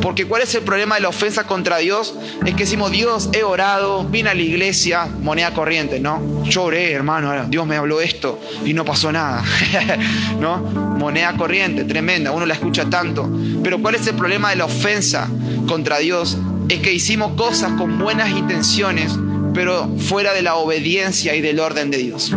Porque 0.00 0.26
¿cuál 0.26 0.42
es 0.42 0.54
el 0.54 0.62
problema 0.62 0.94
de 0.94 1.02
la 1.02 1.08
ofensa 1.08 1.46
contra 1.46 1.78
Dios? 1.78 2.14
Es 2.46 2.54
que 2.54 2.64
decimos, 2.64 2.90
Dios, 2.90 3.28
he 3.32 3.42
orado, 3.42 4.04
vine 4.04 4.30
a 4.30 4.34
la 4.34 4.40
iglesia, 4.40 5.06
moneda 5.06 5.52
corriente, 5.52 6.00
¿no? 6.00 6.42
Yo 6.44 6.64
oré, 6.64 6.92
hermano, 6.92 7.46
Dios 7.48 7.66
me 7.66 7.76
habló 7.76 8.00
esto 8.00 8.40
y 8.64 8.72
no 8.72 8.84
pasó 8.84 9.12
nada, 9.12 9.44
¿no? 10.40 10.58
Moneda 10.58 11.36
corriente, 11.36 11.84
tremenda, 11.84 12.32
uno 12.32 12.46
la 12.46 12.54
escucha 12.54 12.88
tanto. 12.88 13.28
Pero 13.62 13.80
¿cuál 13.80 13.94
es 13.94 14.06
el 14.06 14.14
problema 14.14 14.50
de 14.50 14.56
la 14.56 14.64
ofensa 14.64 15.28
contra 15.68 15.98
Dios? 15.98 16.38
Es 16.68 16.80
que 16.80 16.92
hicimos 16.92 17.32
cosas 17.32 17.72
con 17.72 17.98
buenas 17.98 18.30
intenciones, 18.30 19.12
pero 19.52 19.88
fuera 19.98 20.32
de 20.32 20.42
la 20.42 20.54
obediencia 20.54 21.34
y 21.34 21.40
del 21.40 21.60
orden 21.60 21.90
de 21.90 21.98
Dios. 21.98 22.32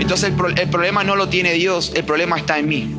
Entonces 0.00 0.32
el, 0.56 0.68
problema 0.70 1.04
no 1.04 1.16
lo 1.16 1.28
tiene 1.28 1.52
Dios, 1.54 1.92
el 1.94 2.04
problema 2.04 2.36
está 2.36 2.58
en 2.58 2.68
mí. 2.68 2.94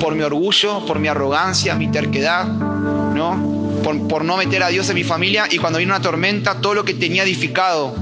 Por 0.00 0.14
mi 0.14 0.22
orgullo, 0.22 0.84
por 0.86 0.98
mi 0.98 1.08
arrogancia, 1.08 1.74
mi 1.74 1.88
terquedad, 1.88 2.46
¿no? 2.46 3.80
Por, 3.84 4.08
por 4.08 4.24
no 4.24 4.36
meter 4.36 4.62
a 4.62 4.68
Dios 4.68 4.88
en 4.88 4.94
mi 4.94 5.04
familia 5.04 5.46
y 5.50 5.58
cuando 5.58 5.78
vino 5.78 5.94
una 5.94 6.02
tormenta, 6.02 6.60
todo 6.60 6.74
lo 6.74 6.84
que 6.84 6.94
tenía 6.94 7.22
edificado 7.24 7.94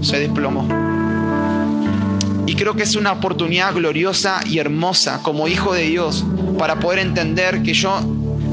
se 0.00 0.18
desplomó. 0.20 0.68
Y 2.46 2.54
creo 2.54 2.74
que 2.74 2.82
es 2.82 2.96
una 2.96 3.12
oportunidad 3.12 3.74
gloriosa 3.74 4.40
y 4.46 4.58
hermosa 4.58 5.20
como 5.22 5.48
hijo 5.48 5.74
de 5.74 5.82
Dios 5.82 6.24
para 6.58 6.78
poder 6.80 7.00
entender 7.00 7.62
que 7.62 7.74
yo, 7.74 8.00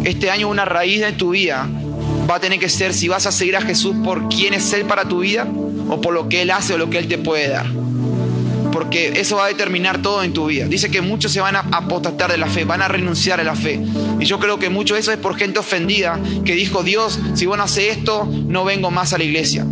este 0.03 0.29
año 0.29 0.49
una 0.49 0.65
raíz 0.65 1.01
de 1.01 1.13
tu 1.13 1.31
vida 1.31 1.67
va 2.29 2.35
a 2.35 2.39
tener 2.39 2.59
que 2.59 2.69
ser 2.69 2.93
si 2.93 3.07
vas 3.07 3.25
a 3.25 3.31
seguir 3.31 3.55
a 3.55 3.61
Jesús 3.61 3.95
por 4.03 4.27
quién 4.29 4.53
es 4.53 4.73
Él 4.73 4.85
para 4.85 5.05
tu 5.05 5.19
vida 5.19 5.47
o 5.89 6.01
por 6.01 6.13
lo 6.13 6.29
que 6.29 6.41
Él 6.41 6.51
hace 6.51 6.73
o 6.73 6.77
lo 6.77 6.89
que 6.89 6.97
Él 6.97 7.07
te 7.07 7.17
puede 7.17 7.49
dar 7.49 7.84
porque 8.75 9.21
eso 9.21 9.37
va 9.37 9.45
a 9.45 9.47
determinar 9.47 10.01
todo 10.01 10.21
en 10.21 10.33
tu 10.33 10.47
vida. 10.47 10.67
Dice 10.67 10.91
que 10.91 10.99
muchos 10.99 11.31
se 11.31 11.39
van 11.39 11.55
a 11.55 11.59
apostatar 11.59 12.29
de 12.29 12.37
la 12.37 12.47
fe, 12.47 12.65
van 12.65 12.81
a 12.81 12.89
renunciar 12.89 13.39
a 13.39 13.43
la 13.45 13.55
fe. 13.55 13.81
Y 14.19 14.25
yo 14.25 14.37
creo 14.37 14.59
que 14.59 14.69
mucho 14.69 14.95
de 14.95 14.99
eso 14.99 15.13
es 15.13 15.17
por 15.17 15.37
gente 15.37 15.59
ofendida 15.59 16.19
que 16.43 16.55
dijo, 16.55 16.83
Dios, 16.83 17.17
si 17.35 17.45
vos 17.45 17.55
no 17.57 17.63
haces 17.63 17.95
esto, 17.95 18.29
no 18.29 18.65
vengo 18.65 18.91
más 18.91 19.13
a 19.13 19.17
la 19.17 19.23
iglesia. 19.23 19.65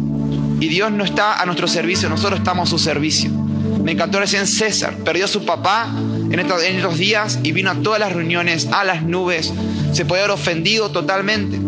Y 0.62 0.70
Dios 0.70 0.90
no 0.94 1.04
está 1.04 1.42
a 1.42 1.46
nuestro 1.46 1.68
servicio, 1.68 2.08
nosotros 2.08 2.40
estamos 2.40 2.70
a 2.70 2.72
su 2.72 2.80
servicio. 2.80 3.30
Me 3.30 3.92
encantó 3.92 4.22
recién 4.22 4.48
César, 4.48 4.96
perdió 5.04 5.26
a 5.26 5.28
su 5.28 5.44
papá 5.44 5.90
en 6.32 6.40
estos, 6.40 6.64
en 6.64 6.78
estos 6.78 6.98
días 6.98 7.42
y 7.44 7.52
vino 7.52 7.72
a 7.72 7.76
todas 7.76 8.00
las 8.00 8.14
reuniones, 8.14 8.70
a 8.72 8.86
las 8.86 9.04
nubes. 9.04 9.52
Se 9.92 10.06
puede 10.06 10.22
haber 10.22 10.32
ofendido 10.32 10.92
totalmente. 10.92 11.60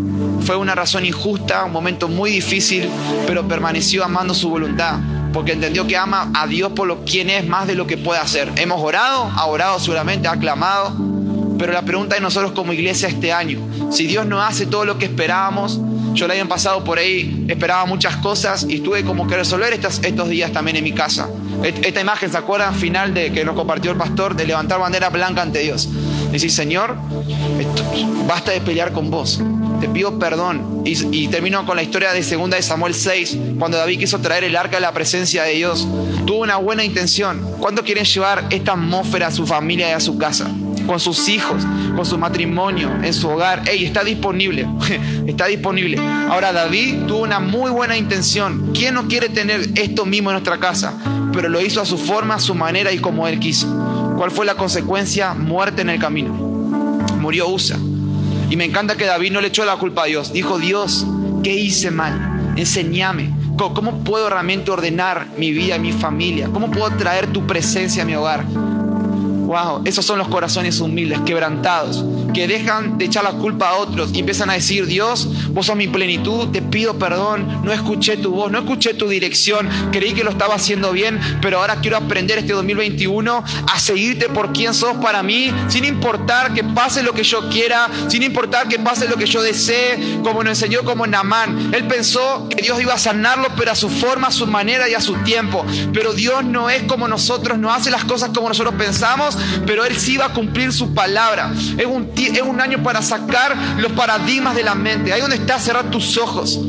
Fue 0.45 0.55
una 0.55 0.73
razón 0.73 1.05
injusta, 1.05 1.65
un 1.65 1.73
momento 1.73 2.07
muy 2.07 2.31
difícil, 2.31 2.87
pero 3.27 3.45
permaneció 3.45 4.05
amando 4.05 4.33
su 4.33 4.49
voluntad 4.49 5.01
porque 5.35 5.51
entendió 5.51 5.85
que 5.85 5.97
ama 5.97 6.31
a 6.33 6.47
Dios 6.47 6.71
por 6.71 6.87
lo 6.87 7.03
quien 7.03 7.29
es 7.29 7.45
más 7.45 7.67
de 7.67 7.75
lo 7.75 7.85
que 7.85 7.97
puede 7.97 8.21
hacer. 8.21 8.49
Hemos 8.55 8.81
orado, 8.81 9.29
ha 9.35 9.45
orado 9.47 9.81
seguramente, 9.81 10.29
ha 10.29 10.37
clamado, 10.37 10.95
pero 11.59 11.73
la 11.73 11.81
pregunta 11.81 12.15
de 12.15 12.21
nosotros 12.21 12.53
como 12.53 12.71
iglesia 12.71 13.09
este 13.09 13.33
año, 13.33 13.59
si 13.91 14.07
Dios 14.07 14.25
no 14.25 14.41
hace 14.41 14.65
todo 14.65 14.85
lo 14.85 14.97
que 14.97 15.03
esperábamos, 15.03 15.81
yo 16.13 16.27
el 16.27 16.31
año 16.31 16.47
pasado 16.47 16.85
por 16.85 16.99
ahí 16.99 17.45
esperaba 17.49 17.85
muchas 17.85 18.15
cosas 18.15 18.65
y 18.69 18.79
tuve 18.79 19.03
como 19.03 19.27
que 19.27 19.35
resolver 19.35 19.73
estos, 19.73 19.99
estos 20.05 20.29
días 20.29 20.53
también 20.53 20.77
en 20.77 20.85
mi 20.85 20.93
casa. 20.93 21.27
Esta 21.63 21.99
imagen, 21.99 22.31
¿se 22.31 22.37
acuerdan? 22.37 22.73
Final 22.73 23.13
de 23.13 23.33
que 23.33 23.43
nos 23.43 23.55
compartió 23.55 23.91
el 23.91 23.97
pastor 23.97 24.37
de 24.37 24.45
levantar 24.47 24.79
bandera 24.79 25.09
blanca 25.09 25.41
ante 25.41 25.59
Dios. 25.59 25.89
Decís, 26.31 26.55
Señor, 26.55 26.95
basta 28.25 28.51
de 28.51 28.61
pelear 28.61 28.93
con 28.93 29.11
vos. 29.11 29.41
Te 29.85 29.91
pido 29.91 30.17
perdón. 30.17 30.81
Y, 30.83 31.27
termino 31.27 31.63
con 31.63 31.75
la 31.75 31.83
historia 31.83 32.11
de 32.11 32.23
2 32.23 32.49
de 32.49 32.61
Samuel 32.63 32.95
6, 32.95 33.37
cuando 33.59 33.77
David 33.77 33.99
quiso 33.99 34.19
traer 34.19 34.43
el 34.43 34.55
arca 34.55 34.77
de 34.77 34.81
la 34.81 34.91
presencia 34.93 35.43
de 35.43 35.53
Dios. 35.53 35.87
Tuvo 36.25 36.39
una 36.39 36.57
buena 36.57 36.83
intención. 36.83 37.39
¿Cuándo 37.59 37.83
quieren 37.83 38.03
llevar 38.03 38.47
esta 38.49 38.71
atmósfera 38.71 39.27
a 39.27 39.31
su 39.31 39.45
familia 39.45 39.89
y 39.89 39.91
a 39.91 39.99
su 39.99 40.17
casa? 40.17 40.49
Con 40.87 40.99
sus 40.99 41.29
hijos, 41.29 41.63
con 41.95 42.03
su 42.03 42.17
matrimonio, 42.17 42.91
en 43.03 43.13
su 43.13 43.29
hogar. 43.29 43.69
Ey, 43.69 43.85
está 43.85 44.03
disponible. 44.03 44.67
está 45.27 45.45
disponible. 45.45 45.99
Ahora, 46.31 46.51
David 46.51 47.03
tuvo 47.07 47.19
una 47.19 47.39
muy 47.39 47.69
buena 47.69 47.95
intención. 47.95 48.71
¿Quién 48.73 48.95
no 48.95 49.07
quiere 49.07 49.29
tener 49.29 49.69
esto 49.75 50.07
mismo 50.07 50.31
en 50.31 50.33
nuestra 50.33 50.57
casa? 50.57 50.95
Pero 51.31 51.47
lo 51.47 51.61
hizo 51.61 51.79
a 51.79 51.85
su 51.85 51.99
forma, 51.99 52.33
a 52.33 52.39
su 52.39 52.55
manera 52.55 52.91
y 52.91 52.97
como 52.97 53.27
él 53.27 53.39
quiso. 53.39 53.67
¿Cuál 54.17 54.31
fue 54.31 54.47
la 54.47 54.55
consecuencia? 54.55 55.35
Muerte 55.35 55.83
en 55.83 55.91
el 55.91 55.99
camino. 55.99 56.33
Murió 57.19 57.49
Usa. 57.49 57.77
Y 58.49 58.55
me 58.57 58.65
encanta 58.65 58.95
que 58.95 59.05
David 59.05 59.31
no 59.31 59.41
le 59.41 59.47
echó 59.47 59.65
la 59.65 59.77
culpa 59.77 60.03
a 60.03 60.05
Dios. 60.05 60.31
Dijo, 60.31 60.59
Dios, 60.59 61.05
¿qué 61.43 61.53
hice 61.53 61.91
mal? 61.91 62.53
Enséñame. 62.55 63.31
¿Cómo 63.57 64.03
puedo 64.03 64.29
realmente 64.29 64.69
ordenar 64.71 65.27
mi 65.37 65.51
vida, 65.51 65.77
mi 65.77 65.93
familia? 65.93 66.49
¿Cómo 66.51 66.69
puedo 66.69 66.89
traer 66.97 67.27
tu 67.27 67.47
presencia 67.47 68.03
a 68.03 68.05
mi 68.05 68.15
hogar? 68.15 68.45
Wow, 69.45 69.83
esos 69.85 70.03
son 70.03 70.17
los 70.17 70.27
corazones 70.27 70.79
humildes, 70.79 71.19
quebrantados, 71.23 72.03
que 72.33 72.47
dejan 72.47 72.97
de 72.97 73.05
echar 73.05 73.23
la 73.23 73.33
culpa 73.33 73.69
a 73.69 73.75
otros 73.75 74.09
y 74.11 74.19
empiezan 74.19 74.49
a 74.49 74.53
decir, 74.53 74.87
Dios, 74.87 75.29
vos 75.51 75.67
sos 75.67 75.75
mi 75.75 75.87
plenitud, 75.87 76.47
te 76.47 76.63
pido 76.63 76.97
perdón, 76.97 77.61
no 77.63 77.71
escuché 77.71 78.17
tu 78.17 78.31
voz, 78.31 78.51
no 78.51 78.57
escuché 78.57 78.95
tu 78.95 79.07
dirección, 79.07 79.69
creí 79.91 80.13
que 80.13 80.23
lo 80.23 80.31
estaba 80.31 80.55
haciendo 80.55 80.91
bien, 80.91 81.19
pero 81.43 81.59
ahora 81.59 81.75
quiero 81.75 81.95
aprender 81.95 82.39
este 82.39 82.53
2021 82.53 83.43
a 83.71 83.79
seguirte 83.79 84.29
por 84.29 84.51
quien 84.51 84.73
sos 84.73 84.97
para 84.97 85.21
mí, 85.21 85.53
sin 85.67 85.85
importar 85.85 86.55
que 86.55 86.63
pase 86.63 87.03
lo 87.03 87.13
que 87.13 87.23
yo 87.23 87.47
quiera, 87.49 87.87
sin 88.07 88.23
importar 88.23 88.67
que 88.67 88.79
pase 88.79 89.07
lo 89.07 89.15
que 89.15 89.27
yo 89.27 89.43
desee, 89.43 90.21
como 90.23 90.43
nos 90.43 90.59
enseñó 90.59 90.83
como 90.83 91.05
Namán. 91.05 91.71
Él 91.71 91.85
pensó 91.85 92.49
que 92.49 92.63
Dios 92.63 92.81
iba 92.81 92.95
a 92.95 92.99
sanarlo, 92.99 93.49
pero 93.55 93.71
a 93.71 93.75
su 93.75 93.89
forma, 93.89 94.29
a 94.29 94.31
su 94.31 94.47
manera 94.47 94.89
y 94.89 94.95
a 94.95 95.01
su 95.01 95.13
tiempo. 95.17 95.63
Pero 95.93 96.13
Dios 96.13 96.43
no 96.43 96.71
es 96.71 96.81
como 96.83 97.07
nosotros, 97.07 97.59
no 97.59 97.71
hace 97.71 97.91
las 97.91 98.05
cosas 98.05 98.31
como 98.33 98.49
nosotros 98.49 98.73
pensamos 98.75 99.34
pero 99.65 99.85
Él 99.85 99.95
sí 99.97 100.17
va 100.17 100.25
a 100.25 100.33
cumplir 100.33 100.71
su 100.71 100.93
palabra. 100.93 101.51
Es 101.77 101.85
un, 101.85 102.11
es 102.15 102.41
un 102.41 102.61
año 102.61 102.81
para 102.83 103.01
sacar 103.01 103.55
los 103.77 103.91
paradigmas 103.93 104.55
de 104.55 104.63
la 104.63 104.75
mente. 104.75 105.13
Ahí 105.13 105.21
donde 105.21 105.37
está, 105.37 105.59
cerrar 105.59 105.89
tus 105.91 106.17
ojos. 106.17 106.59